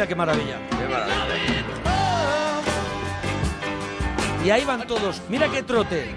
Mira 0.00 0.08
qué 0.08 0.14
maravilla. 0.14 0.58
Qué 0.70 0.88
maravilla. 0.88 1.64
Y 4.42 4.50
ahí 4.50 4.64
van 4.64 4.86
todos. 4.86 5.20
Mira 5.28 5.46
qué 5.50 5.62
trote. 5.62 6.14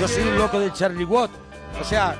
Yo 0.00 0.08
soy 0.08 0.22
un 0.22 0.38
loco 0.38 0.58
de 0.58 0.72
Charlie 0.72 1.04
Watt. 1.04 1.30
O 1.78 1.84
sea, 1.84 2.16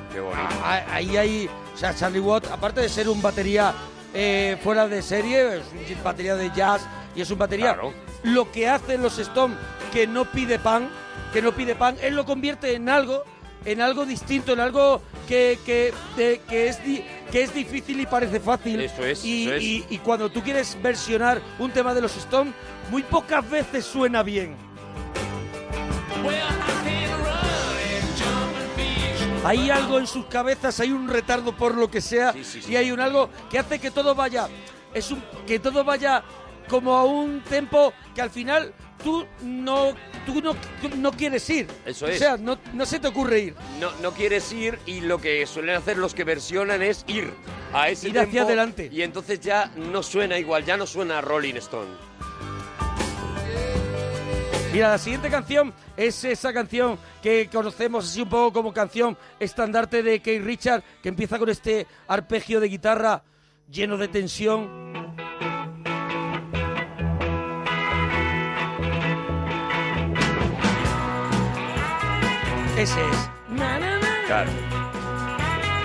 ahí 0.91 1.17
hay. 1.17 1.49
O 1.75 1.79
sea, 1.79 1.95
Charlie 1.95 2.21
Watt, 2.21 2.49
aparte 2.53 2.83
de 2.83 2.91
ser 2.91 3.09
un 3.09 3.23
batería 3.23 3.73
eh, 4.13 4.59
fuera 4.63 4.87
de 4.87 5.01
serie, 5.01 5.57
es 5.57 5.97
un 5.97 6.05
batería 6.05 6.35
de 6.35 6.51
jazz 6.55 6.87
y 7.17 7.23
es 7.23 7.31
un 7.31 7.39
batería. 7.39 7.73
Claro. 7.73 7.95
Lo 8.25 8.53
que 8.53 8.69
hacen 8.69 9.01
los 9.01 9.19
Stones, 9.19 9.57
que 9.91 10.07
no 10.07 10.27
pide 10.27 10.59
pan, 10.59 10.91
que 11.33 11.41
no 11.41 11.53
pide 11.53 11.75
pan, 11.75 11.97
él 12.03 12.15
lo 12.15 12.27
convierte 12.27 12.75
en 12.75 12.91
algo, 12.91 13.25
en 13.65 13.81
algo 13.81 14.07
distinto, 14.07 14.53
en 14.53 14.61
algo 14.61 15.03
que, 15.29 15.59
que, 15.67 15.93
de- 16.17 16.41
que 16.49 16.69
es, 16.69 16.85
di- 16.85 17.05
que 17.31 17.43
es 17.43 17.55
difícil 17.55 18.01
y 18.01 18.07
parece 18.07 18.41
fácil. 18.41 18.81
Eso 18.81 19.05
es, 19.05 19.25
Y, 19.25 19.45
eso 19.45 19.55
es. 19.55 19.63
y- 19.63 19.87
y 19.91 19.99
cuando 19.99 20.31
tú 20.31 20.43
quieres 20.43 20.77
versionar 20.83 21.41
un 21.59 21.71
tema 21.71 21.95
de 21.95 22.01
los 22.01 22.17
Stones, 22.17 22.55
muy 22.91 23.03
pocas 23.03 23.49
veces 23.49 23.85
suena 23.85 24.23
bien. 24.23 24.57
Hay 29.45 29.71
algo 29.71 29.99
en 29.99 30.07
sus 30.07 30.27
cabezas, 30.27 30.81
hay 30.81 30.93
un 30.93 31.09
retardo 31.09 31.53
por 31.57 31.75
lo 31.75 31.91
que 31.91 32.01
sea, 32.03 32.33
Sí, 32.33 32.45
sí, 32.45 32.63
sí. 32.63 32.73
y 32.73 32.77
hay 32.77 32.91
un 32.93 33.01
algo 33.01 33.31
que 33.51 33.59
hace 33.59 33.79
que 33.79 33.91
todo 33.91 34.15
vaya, 34.15 34.49
es 34.93 35.11
un, 35.11 35.23
que 35.47 35.59
todo 35.59 35.83
vaya 35.83 36.23
como 36.69 36.95
a 36.95 37.05
un 37.05 37.41
tempo 37.41 37.93
que 38.15 38.21
al 38.21 38.31
final 38.31 38.75
tú 39.03 39.27
no, 39.43 39.95
tú 40.27 40.41
no, 40.41 40.55
no 40.97 41.13
quieres 41.13 41.49
ir. 41.51 41.67
Eso 41.85 42.07
O 42.07 42.09
es. 42.09 42.19
sea, 42.19 42.37
no, 42.37 42.59
no 42.73 42.87
se 42.87 42.99
te 43.01 43.09
ocurre 43.09 43.41
ir. 43.41 43.55
No, 43.81 43.91
no 44.03 44.13
quieres 44.13 44.51
ir 44.53 44.79
y 44.87 45.01
lo 45.01 45.19
que 45.19 45.47
suelen 45.47 45.77
hacer 45.77 45.99
los 45.99 46.15
que 46.15 46.25
versionan 46.25 46.83
es 46.83 47.05
ir 47.09 47.33
a 47.73 47.89
ese 47.89 48.09
Ir 48.09 48.19
hacia 48.19 48.31
tempo 48.33 48.47
adelante. 48.49 48.89
Y 48.93 49.03
entonces 49.03 49.41
ya 49.41 49.71
no 49.77 50.03
suena 50.03 50.39
igual, 50.39 50.65
ya 50.65 50.77
no 50.77 50.87
suena 50.87 51.19
a 51.19 51.21
Rolling 51.21 51.55
Stone. 51.57 51.91
Mira, 54.73 54.91
la 54.91 54.99
siguiente 54.99 55.29
canción 55.31 55.75
es 55.97 56.23
esa 56.23 56.53
canción 56.53 56.97
que 57.21 57.49
conocemos 57.53 58.05
así 58.09 58.23
un 58.23 58.29
poco 58.29 58.53
como 58.53 58.73
canción 58.73 59.19
estandarte 59.41 60.01
de 60.05 60.21
Keith 60.21 60.45
Richard, 60.45 60.85
que 61.03 61.09
empieza 61.09 61.41
con 61.41 61.49
este 61.49 61.89
arpegio 62.07 62.61
de 62.61 62.69
guitarra 62.69 63.25
lleno 63.69 63.97
de 63.97 64.07
tensión. 64.07 65.10
Ese 72.81 73.01
es. 73.11 73.31
Claro. 74.27 74.51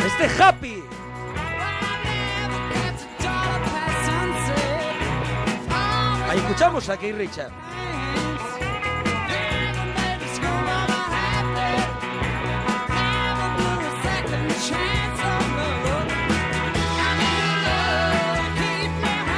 Este 0.06 0.42
Happy. 0.44 0.82
Ahí 6.30 6.38
escuchamos 6.40 6.90
a 6.90 6.98
Keith 6.98 7.16
Richard. 7.18 7.52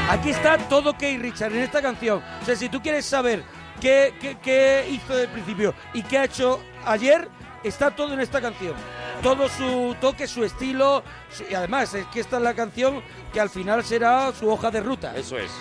Aquí 0.10 0.30
está 0.30 0.58
todo 0.70 0.98
Keith 0.98 1.22
Richard 1.22 1.52
en 1.54 1.64
esta 1.64 1.82
canción. 1.82 2.24
O 2.42 2.46
sea, 2.46 2.56
si 2.56 2.70
tú 2.70 2.82
quieres 2.82 3.06
saber 3.06 3.44
qué, 3.82 4.14
qué- 4.22 4.38
qué 4.42 4.88
hizo 4.90 5.16
del 5.16 5.28
principio 5.30 5.74
y 5.94 6.02
qué 6.02 6.18
ha 6.20 6.24
hecho 6.26 6.62
ayer, 6.86 7.28
está 7.68 7.92
todo 7.92 8.14
en 8.14 8.20
esta 8.20 8.42
canción. 8.42 8.74
Todo 9.22 9.50
su 9.50 9.96
toque, 10.00 10.28
su 10.28 10.44
estilo. 10.44 11.04
y 11.50 11.54
además, 11.54 11.94
es 11.94 12.06
que 12.08 12.20
esta 12.20 12.38
es 12.38 12.44
la 12.44 12.54
canción 12.54 13.02
que 13.34 13.40
al 13.40 13.50
final 13.50 13.84
será 13.84 14.32
su 14.32 14.50
hoja 14.50 14.72
de 14.72 14.82
ruta. 14.82 15.16
Eso 15.16 15.38
es. 15.38 15.52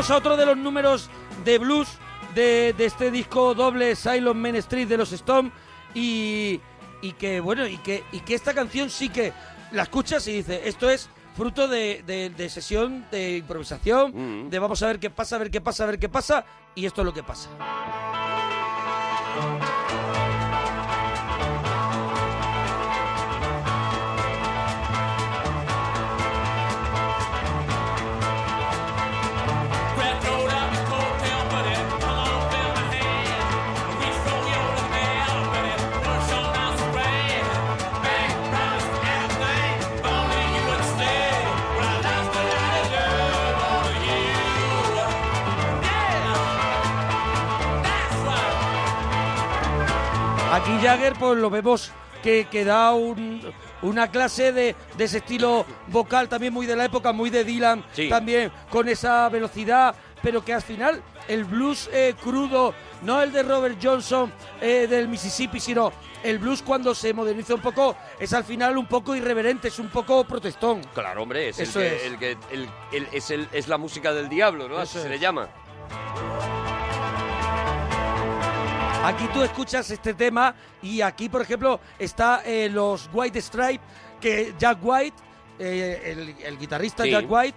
Vamos 0.00 0.10
a 0.12 0.16
otro 0.16 0.38
de 0.38 0.46
los 0.46 0.56
números 0.56 1.10
de 1.44 1.58
blues 1.58 1.86
de, 2.34 2.74
de 2.78 2.86
este 2.86 3.10
disco 3.10 3.52
doble 3.54 3.94
Silent 3.94 4.34
Main 4.34 4.56
Street 4.56 4.88
de 4.88 4.96
los 4.96 5.12
Stones 5.12 5.52
y, 5.92 6.58
y 7.02 7.12
que 7.12 7.40
bueno 7.40 7.66
y 7.66 7.76
que, 7.76 8.02
y 8.10 8.20
que 8.20 8.34
esta 8.34 8.54
canción 8.54 8.88
sí 8.88 9.10
que 9.10 9.34
la 9.72 9.82
escuchas 9.82 10.26
y 10.26 10.32
dices 10.36 10.62
esto 10.64 10.88
es 10.88 11.10
fruto 11.36 11.68
de, 11.68 12.02
de- 12.06 12.30
de 12.30 12.48
sesión 12.48 13.04
de 13.10 13.36
improvisación 13.36 14.46
Mm. 14.46 14.48
de 14.48 14.58
vamos 14.58 14.82
a 14.82 14.86
ver 14.86 14.98
qué 15.00 15.10
pasa 15.10 15.36
a 15.36 15.38
ver 15.40 15.50
qué 15.50 15.60
pasa 15.60 15.84
a 15.84 15.88
ver 15.88 15.98
qué 15.98 16.08
pasa 16.08 16.46
y 16.74 16.86
esto 16.86 17.02
es 17.02 17.04
lo 17.04 17.12
que 17.12 17.22
pasa 17.22 17.50
Aquí 50.60 50.78
Jagger, 50.82 51.14
pues 51.14 51.38
lo 51.38 51.50
vemos 51.50 51.90
que, 52.22 52.46
que 52.50 52.64
da 52.64 52.92
un- 52.92 53.40
una 53.82 54.10
clase 54.10 54.52
de, 54.52 54.76
de 54.96 55.04
ese 55.04 55.18
estilo 55.18 55.64
vocal 55.88 56.28
también 56.28 56.52
muy 56.52 56.66
de 56.66 56.76
la 56.76 56.84
época, 56.84 57.12
muy 57.12 57.30
de 57.30 57.44
Dylan, 57.44 57.84
Sí. 57.92 58.08
también 58.08 58.52
con 58.70 58.88
esa 58.88 59.28
velocidad, 59.30 59.94
pero 60.22 60.44
que 60.44 60.52
al 60.52 60.60
final 60.62 61.02
el 61.28 61.44
blues 61.44 61.88
eh, 61.92 62.14
crudo, 62.22 62.74
no 63.02 63.22
el 63.22 63.32
de 63.32 63.42
Robert 63.42 63.78
Johnson 63.82 64.30
eh, 64.60 64.86
del 64.88 65.08
Mississippi, 65.08 65.58
sino 65.60 65.92
el 66.22 66.38
blues 66.38 66.62
cuando 66.62 66.94
se 66.94 67.14
moderniza 67.14 67.54
un 67.54 67.62
poco, 67.62 67.96
es 68.18 68.32
al 68.34 68.44
final 68.44 68.76
un 68.76 68.86
poco 68.86 69.14
irreverente, 69.16 69.68
es 69.68 69.78
un 69.78 69.88
poco 69.88 70.24
protestón. 70.24 70.82
Claro, 70.92 71.22
hombre, 71.22 71.48
es, 71.48 71.58
Eso 71.58 71.80
el 71.80 71.88
que, 71.88 71.96
es. 71.96 72.02
el 72.04 72.18
que- 72.18 72.36
el- 72.50 72.68
el- 72.92 73.08
es, 73.12 73.30
el- 73.30 73.48
es 73.52 73.66
la 73.68 73.78
música 73.78 74.12
del 74.12 74.28
diablo, 74.28 74.68
¿no? 74.68 74.76
Así 74.76 74.98
se 74.98 75.08
le 75.08 75.18
llama. 75.18 75.48
Aquí 79.02 79.26
tú 79.32 79.42
escuchas 79.42 79.90
este 79.90 80.12
tema 80.14 80.54
y 80.82 81.00
aquí, 81.00 81.28
por 81.28 81.40
ejemplo, 81.42 81.80
está 81.98 82.42
eh, 82.44 82.68
los 82.68 83.08
White 83.12 83.40
Stripe, 83.40 83.80
que 84.20 84.54
Jack 84.58 84.78
White, 84.82 85.16
eh, 85.58 86.02
el, 86.04 86.36
el 86.44 86.58
guitarrista 86.58 87.04
Sí. 87.04 87.10
Jack 87.10 87.24
White, 87.28 87.56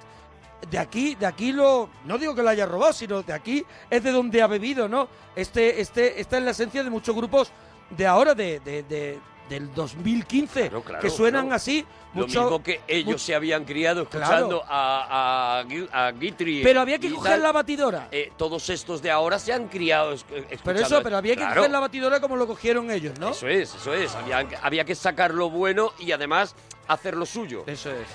de 0.72 0.80
aquí, 0.80 1.16
de 1.16 1.26
aquí 1.26 1.52
lo, 1.52 1.90
no 2.06 2.18
digo 2.18 2.34
que 2.34 2.42
lo 2.42 2.50
haya 2.50 2.66
robado, 2.66 2.94
sino 2.94 3.22
de 3.24 3.34
aquí 3.34 3.66
es 3.90 4.02
de 4.04 4.12
donde 4.12 4.42
ha 4.42 4.48
bebido, 4.48 4.88
¿no? 4.88 5.10
Este, 5.36 5.82
este, 5.82 6.20
esta 6.22 6.38
es 6.38 6.44
la 6.44 6.52
esencia 6.52 6.82
de 6.84 6.90
muchos 6.90 7.14
grupos 7.14 7.52
de 7.90 8.08
ahora, 8.08 8.34
de, 8.34 8.62
de- 8.62 8.84
de- 8.84 9.20
del 9.50 9.74
2015, 9.74 10.62
Claro, 10.70 10.82
claro, 10.84 11.02
que 11.02 11.10
suenan 11.10 11.44
claro. 11.46 11.56
así. 11.56 11.86
Lo 12.16 12.28
mucho- 12.28 12.42
mismo 12.44 12.62
que 12.64 12.80
ellos 12.88 13.22
se 13.24 13.34
habían 13.34 13.66
criado 13.66 14.04
escuchando 14.04 14.64
a, 14.68 15.60
a, 15.60 15.64
Gui- 15.64 15.90
a 15.92 16.12
Guitry. 16.12 16.62
Pero 16.62 16.82
había 16.82 17.00
que 17.00 17.10
coger 17.12 17.40
la 17.40 17.52
batidora. 17.52 18.08
Eh, 18.12 18.32
todos 18.38 18.70
estos 18.70 19.02
de 19.02 19.10
ahora 19.10 19.40
se 19.40 19.52
han 19.52 19.68
criado 19.68 20.14
es- 20.14 20.22
eh, 20.22 20.26
pero 20.28 20.48
escuchando 20.52 20.82
eso, 20.84 21.02
pero 21.04 21.18
había 21.18 21.36
que 21.36 21.44
coger 21.44 21.72
la 21.72 21.80
batidora 21.80 22.20
como 22.20 22.36
lo 22.36 22.46
cogieron 22.46 22.92
ellos, 22.92 23.18
¿no? 23.20 23.30
Eso 23.32 23.48
es, 23.48 23.74
eso 23.74 23.94
es. 23.96 24.14
Había, 24.16 24.48
había 24.62 24.86
que 24.86 24.94
sacar 24.94 25.34
lo 25.34 25.50
bueno 25.50 25.92
y 25.98 26.12
además 26.12 26.56
hacer 26.88 27.16
lo 27.18 27.26
suyo. 27.26 27.64
Eso 27.66 27.90
es. 27.90 28.08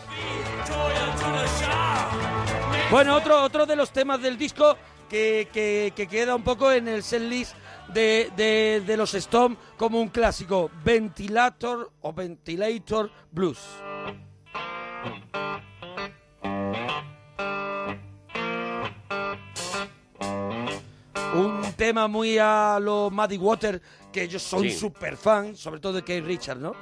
Bueno, 2.90 3.16
otro, 3.16 3.42
otro 3.42 3.66
de 3.66 3.76
los 3.76 3.90
temas 3.90 4.22
del 4.22 4.38
disco 4.38 4.76
que, 5.10 5.48
que- 5.52 5.92
que 5.94 6.06
queda 6.06 6.34
un 6.34 6.42
poco 6.42 6.70
en 6.72 6.88
el 6.88 7.02
setlist 7.02 7.54
de, 7.92 8.30
de, 8.36 8.82
de 8.86 8.96
los 8.96 9.14
Stone 9.14 9.56
como 9.76 10.00
un 10.00 10.08
clásico, 10.08 10.70
Ventilator 10.84 11.90
o 12.00 12.12
Ventilator 12.12 13.10
Blues. 13.30 13.58
Un 21.34 21.72
tema 21.76 22.08
muy 22.08 22.38
a 22.38 22.78
lo 22.80 23.10
Muddy 23.10 23.36
Water, 23.36 23.80
que 24.12 24.22
ellos 24.24 24.42
son 24.42 24.62
Sí. 24.62 24.70
super 24.70 25.16
fans, 25.16 25.58
sobre 25.60 25.80
todo 25.80 25.92
de 25.94 26.02
Keith 26.02 26.24
Richards, 26.24 26.60
¿no? 26.60 26.74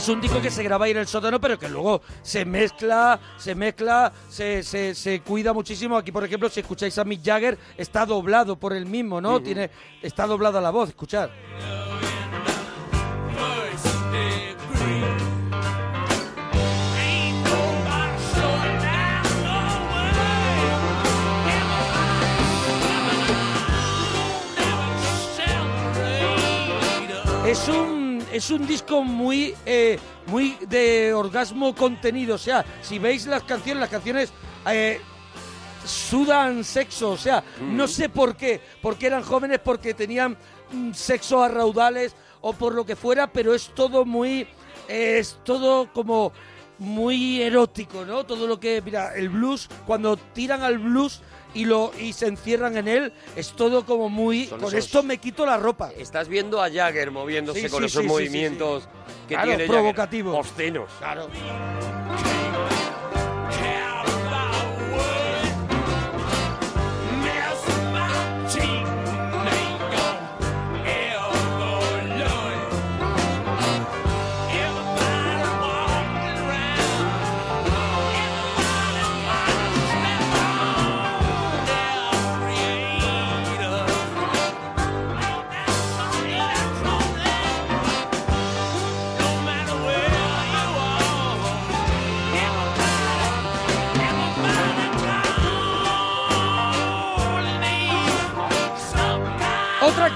Es 0.00 0.08
un 0.08 0.18
disco 0.18 0.40
que 0.40 0.50
se 0.50 0.62
graba 0.62 0.86
ahí 0.86 0.92
en 0.92 0.96
el 0.96 1.06
sótano, 1.06 1.38
pero 1.38 1.58
que 1.58 1.68
luego 1.68 2.00
se 2.22 2.46
mezcla, 2.46 3.20
se 3.36 3.54
mezcla, 3.54 4.10
se, 4.30 4.62
se, 4.62 4.94
se 4.94 5.20
cuida 5.20 5.52
muchísimo. 5.52 5.94
Aquí, 5.94 6.10
por 6.10 6.24
ejemplo, 6.24 6.48
si 6.48 6.60
escucháis 6.60 6.96
a 6.96 7.04
Mick 7.04 7.22
Jagger, 7.22 7.58
está 7.76 8.06
doblado 8.06 8.56
por 8.56 8.72
el 8.72 8.86
mismo, 8.86 9.20
¿no? 9.20 9.42
Tiene, 9.42 9.70
está 10.00 10.26
doblada 10.26 10.58
la 10.62 10.70
voz, 10.70 10.88
escuchad. 10.88 11.28
Es 27.46 27.68
un, 27.68 27.99
es 28.32 28.50
un 28.50 28.66
disco 28.66 29.02
muy, 29.02 29.54
eh, 29.66 29.98
muy 30.26 30.56
de 30.68 31.12
orgasmo 31.12 31.74
contenido. 31.74 32.34
O 32.34 32.38
sea, 32.38 32.64
si 32.82 32.98
veis 32.98 33.26
las 33.26 33.42
canciones, 33.42 33.80
las 33.80 33.90
canciones 33.90 34.32
eh, 34.66 35.00
sudan 35.84 36.64
sexo. 36.64 37.10
O 37.10 37.16
sea, 37.16 37.42
no 37.60 37.88
sé 37.88 38.08
por 38.08 38.36
qué. 38.36 38.60
Porque 38.82 39.06
eran 39.06 39.22
jóvenes, 39.22 39.60
porque 39.62 39.94
tenían 39.94 40.36
mm, 40.72 40.92
sexo 40.92 41.42
a 41.42 41.48
raudales 41.48 42.14
o 42.40 42.52
por 42.52 42.74
lo 42.74 42.86
que 42.86 42.96
fuera, 42.96 43.32
pero 43.32 43.54
es 43.54 43.72
todo 43.74 44.04
muy. 44.04 44.46
es 44.88 45.38
todo 45.44 45.92
como 45.92 46.32
muy 46.78 47.42
erótico, 47.42 48.06
¿no? 48.06 48.24
Todo 48.24 48.46
lo 48.46 48.58
que, 48.58 48.80
mira, 48.82 49.14
el 49.14 49.28
blues, 49.28 49.68
cuando 49.86 50.16
tiran 50.16 50.62
al 50.62 50.78
blues 50.78 51.20
y 51.54 51.64
lo 51.64 51.92
y 51.98 52.12
se 52.12 52.26
encierran 52.26 52.76
en 52.76 52.88
él, 52.88 53.12
es 53.36 53.52
todo 53.52 53.84
como 53.84 54.08
muy. 54.08 54.46
Son 54.46 54.60
con 54.60 54.68
esos- 54.74 54.84
esto 54.86 55.02
me 55.02 55.18
quito 55.18 55.44
la 55.46 55.56
ropa. 55.56 55.90
Estás 55.96 56.28
viendo 56.28 56.62
a 56.62 56.70
Jagger 56.70 57.10
moviéndose 57.10 57.62
Sí, 57.62 57.68
con 57.68 57.80
sí, 57.80 57.86
esos 57.86 58.02
sí, 58.02 58.08
sí, 58.08 58.12
movimientos 58.12 58.88
que 59.28 59.34
Claro, 59.34 59.48
tiene 59.48 59.64
Jagger. 59.66 59.80
provocativos. 59.80 60.36
Obscenos. 60.36 60.90
Claro. 60.98 61.28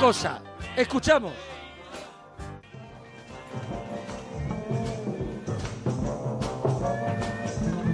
Cosa, 0.05 0.43
escuchamos. 0.77 1.33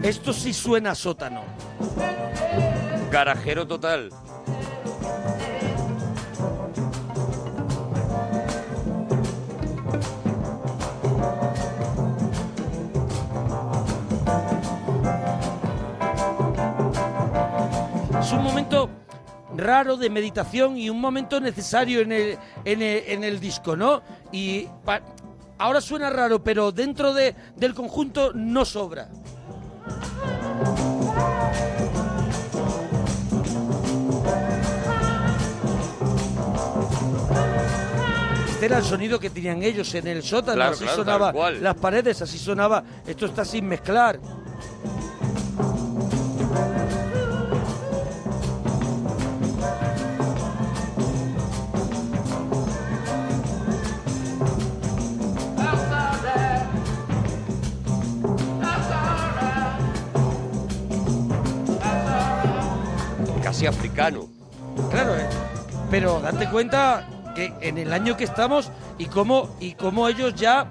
Esto 0.03 0.33
sí 0.33 0.53
suena 0.53 0.91
a 0.91 0.95
sótano. 0.97 1.43
Garajero 3.13 3.65
total. 3.65 4.11
Es 18.21 18.33
un 18.33 18.43
momento 18.43 19.00
raro 19.57 19.97
de 19.97 20.11
meditación 20.11 20.77
y 20.77 20.91
un 20.91 21.01
momento 21.01 21.41
necesario 21.41 22.01
en 22.01 22.13
el, 22.13 22.39
en 22.65 22.83
el, 22.83 23.03
en 23.07 23.25
el 23.25 23.41
disco, 23.41 23.77
¿no? 23.77 24.03
Y 24.33 24.67
pa- 24.85 25.03
ahora 25.59 25.81
suena 25.81 26.11
raro, 26.11 26.43
pero 26.43 26.73
dentro 26.73 27.13
de, 27.13 27.35
del 27.57 27.75
conjunto 27.75 28.33
no 28.35 28.65
sobra. 28.65 29.09
Este 38.51 38.67
era 38.67 38.79
el 38.79 38.85
sonido 38.85 39.19
que 39.19 39.31
tenían 39.31 39.63
ellos 39.63 39.95
en 39.95 40.07
el 40.07 40.23
sótano, 40.23 40.57
Claro, 40.57 40.73
así 40.73 40.85
claro, 40.85 40.97
tal 40.97 41.05
sonaba 41.07 41.33
cual. 41.33 41.63
las 41.63 41.75
paredes, 41.77 42.21
así 42.21 42.37
sonaba. 42.39 42.85
Esto 43.07 43.27
está 43.27 43.45
sin 43.45 43.67
mezclar. 43.67 44.21
Casi 63.61 63.67
africano. 63.67 64.27
Claro, 64.91 65.15
eh, 65.17 65.27
pero 65.91 66.19
date 66.23 66.49
cuenta 66.49 67.07
que 67.35 67.53
en 67.61 67.77
el 67.77 67.93
año 67.93 68.17
que 68.17 68.25
estamos 68.25 68.71
y 68.97 69.05
cómo 69.05 69.55
y 69.61 69.73
cómo 69.75 70.09
ellos 70.09 70.35
ya 70.35 70.67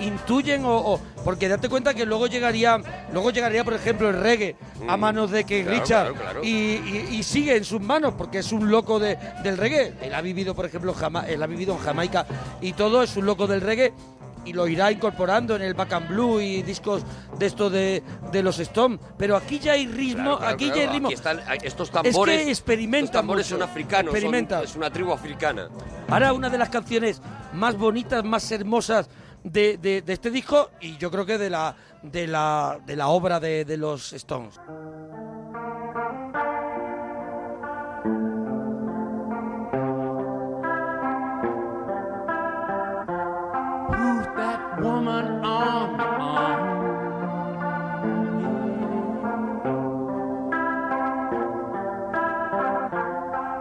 intuyen 0.00 0.64
o, 0.64 0.74
o- 0.76 1.00
porque 1.24 1.48
date 1.48 1.68
cuenta 1.68 1.94
que 1.94 2.04
luego 2.04 2.26
llegaría 2.26 2.78
luego 3.12 3.30
llegaría 3.30 3.62
por 3.62 3.74
ejemplo 3.74 4.10
el 4.10 4.20
reggae 4.20 4.56
a 4.88 4.96
Mm, 4.96 5.00
manos 5.00 5.30
de 5.30 5.44
que 5.44 5.62
claro, 5.62 5.78
Richard 5.80 6.06
claro, 6.14 6.20
claro. 6.20 6.40
Y, 6.44 6.48
y- 6.48 7.06
y 7.12 7.22
sigue 7.22 7.56
en 7.56 7.64
sus 7.64 7.80
manos 7.80 8.14
porque 8.18 8.38
es 8.40 8.50
un 8.52 8.70
loco 8.72 8.98
de- 8.98 9.16
del 9.44 9.56
reggae 9.56 9.94
él 10.02 10.12
ha 10.12 10.20
vivido 10.20 10.54
por 10.56 10.66
ejemplo 10.66 10.92
Jama- 10.94 11.26
él 11.28 11.40
ha 11.42 11.46
vivido 11.46 11.74
en 11.74 11.80
Jamaica 11.80 12.26
y 12.60 12.72
todo 12.72 13.04
es 13.04 13.16
un 13.16 13.24
loco 13.24 13.46
del 13.46 13.60
reggae 13.60 13.92
y 14.46 14.52
lo 14.52 14.66
irá 14.68 14.90
incorporando 14.90 15.56
en 15.56 15.62
el 15.62 15.74
Back 15.74 15.92
and 15.92 16.08
Blue 16.08 16.40
y 16.40 16.62
discos 16.62 17.02
de 17.38 17.46
esto 17.46 17.68
de, 17.68 18.02
de 18.32 18.42
los 18.42 18.58
Stone. 18.58 18.98
Pero 19.18 19.36
aquí 19.36 19.58
ya 19.58 19.72
hay 19.72 19.86
ritmo, 19.86 20.22
Claro, 20.22 20.38
claro, 20.38 20.54
aquí 20.54 20.64
claro. 20.66 20.76
ya 20.80 20.86
hay 20.86 20.92
ritmo. 20.94 21.08
Aquí 21.08 21.14
están 21.14 21.40
estos 21.62 21.90
tambores. 21.90 22.38
Es 22.40 22.44
que 22.44 22.50
experimenta 22.50 23.04
Estos 23.06 23.20
tambores 23.20 23.46
mucho, 23.46 23.56
son 23.56 23.68
africanos. 23.68 24.14
son- 24.20 24.62
es 24.62 24.76
una 24.76 24.90
tribu 24.90 25.12
africana. 25.12 25.68
Ahora 26.08 26.32
una 26.32 26.48
de 26.48 26.58
las 26.58 26.68
canciones 26.68 27.20
más 27.52 27.76
bonitas, 27.76 28.24
más 28.24 28.50
hermosas 28.52 29.08
de, 29.44 29.76
de- 29.78 30.02
de 30.02 30.12
este 30.12 30.30
disco 30.30 30.70
y 30.80 30.96
yo 30.96 31.10
creo 31.10 31.26
que 31.26 31.38
de 31.38 31.50
la 31.50 31.74
de 32.02 32.26
la 32.28 32.78
de 32.86 32.94
la 32.94 33.08
obra 33.08 33.40
de, 33.40 33.64
de 33.64 33.76
los 33.76 34.12
Stones. 34.12 34.60
That 44.36 44.80
woman 44.80 45.44
on 45.44 46.00
arm? 46.00 46.76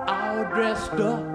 All 0.10 0.44
dressed 0.54 0.92
up 0.94 1.35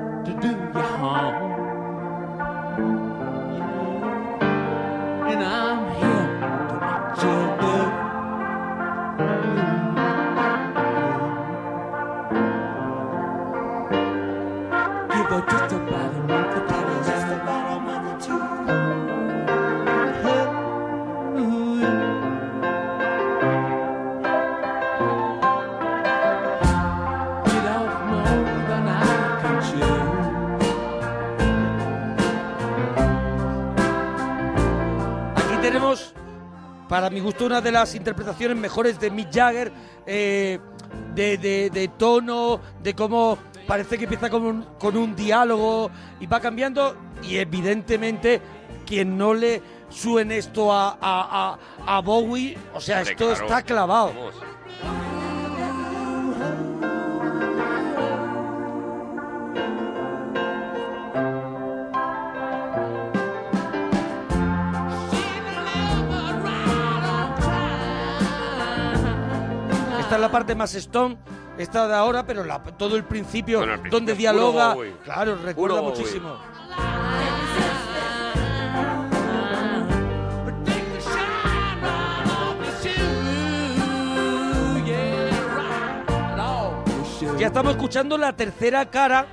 para 37.11 37.19
mi 37.19 37.21
gusto, 37.27 37.47
una 37.47 37.61
de 37.61 37.73
las 37.73 37.93
interpretaciones 37.97 38.57
mejores 38.57 39.01
de 39.01 39.11
Mick 39.11 39.33
Jagger, 39.35 39.73
eh, 40.07 40.61
de, 41.13 41.39
de- 41.39 41.69
de 41.71 41.89
tono, 41.89 42.61
de 42.81 42.95
cómo 42.95 43.37
parece 43.67 43.99
que 43.99 44.05
empieza 44.05 44.31
con 44.31 44.45
un, 44.45 44.63
con 44.79 44.97
un 44.97 45.17
diálogo 45.17 45.91
y 46.21 46.27
va 46.27 46.39
cambiando. 46.39 46.95
Y 47.25 47.39
evidentemente, 47.39 48.41
quien 48.87 49.19
no 49.19 49.35
le 49.35 49.61
suene 49.89 50.39
esto 50.39 50.73
a, 50.73 50.91
a- 51.01 51.51
a- 51.53 51.97
a 51.97 52.01
Bowie, 52.01 52.57
o 52.75 52.81
sea, 52.81 52.99
Hombre, 52.99 53.13
esto 53.13 53.27
claro. 53.27 53.45
está 53.45 53.63
clavado. 53.63 54.13
Vamos. 54.15 54.35
Esta 70.11 70.17
es 70.17 70.23
la 70.23 70.33
parte 70.33 70.57
más 70.57 70.75
Stone, 70.75 71.17
esta 71.57 71.87
de 71.87 71.95
ahora, 71.95 72.27
pero 72.27 72.43
la- 72.43 72.61
todo 72.61 72.97
el 72.97 73.05
principio, 73.05 73.59
Bueno, 73.59 73.75
al 73.75 73.79
principio 73.79 73.97
donde 74.01 74.15
dialoga, 74.17 74.75
Bowie. 74.75 74.97
claro, 75.05 75.37
recuerda 75.37 75.79
Bowie. 75.81 75.97
muchísimo. 76.01 76.37
Ya 87.39 87.47
estamos 87.47 87.73
escuchando 87.73 88.19
la 88.19 88.35
tercera 88.35 88.85
cara 88.91 89.27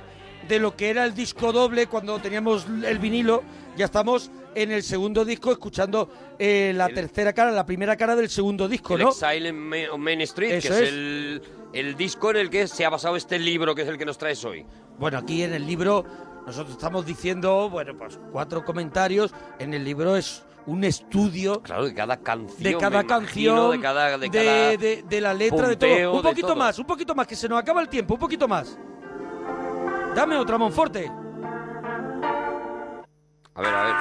de 0.48 0.58
lo 0.58 0.74
que 0.76 0.90
era 0.90 1.04
el 1.04 1.14
disco 1.14 1.52
doble 1.52 1.86
cuando 1.86 2.18
teníamos 2.18 2.66
el 2.84 2.98
vinilo. 2.98 3.42
Ya 3.76 3.84
estamos 3.84 4.30
en 4.54 4.72
el 4.72 4.82
segundo 4.82 5.24
disco 5.24 5.52
escuchando 5.52 6.08
eh, 6.38 6.72
la 6.74 6.86
El- 6.86 6.94
tercera 6.94 7.32
cara, 7.32 7.50
la 7.52 7.64
primera 7.66 7.96
cara 7.96 8.16
del 8.16 8.28
segundo 8.28 8.66
disco, 8.66 8.94
El 8.96 9.02
¿no? 9.02 9.08
Exile 9.10 9.50
on 9.90 10.00
Main 10.00 10.20
Street, 10.22 10.52
Eso 10.54 10.68
que 10.68 10.74
es, 10.74 10.80
es. 10.82 10.88
El, 10.88 11.42
el 11.74 11.96
disco 11.96 12.30
en 12.30 12.36
el 12.38 12.50
que 12.50 12.66
se 12.66 12.84
ha 12.84 12.90
basado 12.90 13.14
este 13.16 13.38
libro, 13.38 13.74
que 13.74 13.82
es 13.82 13.88
el 13.88 13.98
que 13.98 14.04
nos 14.06 14.18
traes 14.18 14.44
hoy. 14.44 14.64
Bueno, 14.98 15.18
aquí 15.18 15.42
en 15.42 15.52
el 15.54 15.64
libro 15.66 16.04
nosotros 16.46 16.72
estamos 16.72 17.04
diciendo, 17.06 17.68
bueno, 17.70 17.96
pues 17.96 18.18
cuatro 18.32 18.64
comentarios. 18.64 19.32
En 19.58 19.74
el 19.74 19.84
libro 19.84 20.16
es 20.16 20.42
un 20.66 20.82
estudio 20.82 21.62
Claro, 21.62 21.84
de 21.84 21.94
cada 21.94 22.16
canción. 22.16 22.62
de 22.62 22.72
cada 22.76 23.00
imagino, 23.02 23.08
canción, 23.08 23.70
de 23.72 23.80
cada, 23.80 24.18
de 24.18 24.30
cada 24.30 24.76
de- 24.76 25.04
de 25.08 25.20
la 25.20 25.34
letra, 25.34 25.68
de 25.68 25.76
todo. 25.76 26.14
Un 26.14 26.22
poquito 26.22 26.46
todo. 26.48 26.56
más, 26.56 26.78
un 26.78 26.86
poquito 26.86 27.14
más, 27.14 27.26
que 27.26 27.36
se 27.36 27.48
nos 27.48 27.58
acaba 27.60 27.80
el 27.80 27.88
tiempo, 27.88 28.14
un 28.14 28.20
poquito 28.20 28.48
más. 28.48 28.76
Dame 30.14 30.36
otra, 30.36 30.58
Monforte. 30.58 31.10
A 33.54 33.60
ver, 33.60 33.74
a 33.74 33.82
ver. 33.84 33.94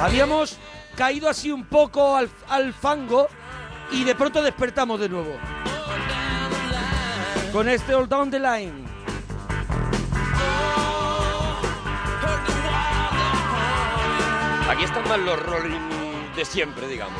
Habíamos 0.00 0.58
caído 0.96 1.28
así 1.28 1.52
un 1.52 1.64
poco 1.64 2.16
al, 2.16 2.28
al 2.48 2.72
fango 2.72 3.28
y 3.92 4.04
de 4.04 4.14
pronto 4.14 4.42
despertamos 4.42 4.98
de 5.00 5.08
nuevo. 5.08 5.36
Con 7.52 7.68
este 7.68 7.94
All 7.94 8.08
Down 8.08 8.30
the 8.30 8.40
Line. 8.40 8.84
Aquí 14.68 14.84
están 14.84 15.06
más 15.08 15.18
los 15.18 15.40
Rolling 15.46 16.01
de 16.34 16.44
siempre, 16.44 16.86
digamos. 16.88 17.18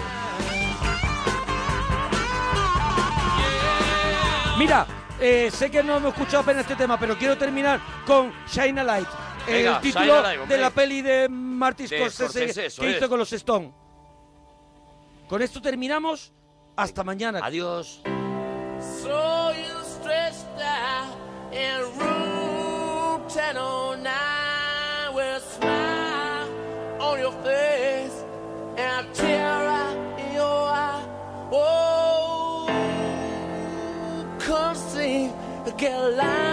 Mira, 4.59 4.87
eh, 5.21 5.51
sé 5.51 5.71
que 5.71 5.83
no 5.83 5.97
hemos 5.97 6.13
escuchado 6.13 6.43
apenas 6.43 6.63
este 6.63 6.77
tema, 6.77 6.99
pero 6.99 7.17
quiero 7.17 7.37
terminar 7.37 7.81
con 8.07 8.33
Shine 8.47 8.81
a 8.81 8.85
Light, 8.85 9.09
el 9.47 9.81
título 9.81 10.23
de 10.47 10.59
la 10.59 10.71
peli 10.71 11.03
de 11.03 11.29
Martin 11.29 11.89
Scorsese, 11.89 12.69
que 12.71 12.91
hizo 12.91 13.09
con 13.09 13.19
los 13.19 13.33
Stone. 13.33 13.73
Con 15.29 15.43
esto 15.43 15.61
terminamos. 15.61 16.33
Hasta 16.77 17.05
mañana. 17.05 17.41
Adiós. 17.43 18.03
So 19.03 19.53
you 19.53 19.73
out 20.63 21.17
in 21.53 21.81
room 21.99 23.23
oh 23.57 23.97
smile 25.59 26.49
on 27.01 27.21
your 27.21 27.33
face. 27.43 27.72
a 28.83 29.05
tear 29.15 29.69
in 30.19 30.35
your 30.35 30.63
eye. 30.85 31.05
Oh, 31.53 32.67
come 34.39 34.75
get 35.77 35.99
alive. 35.99 36.52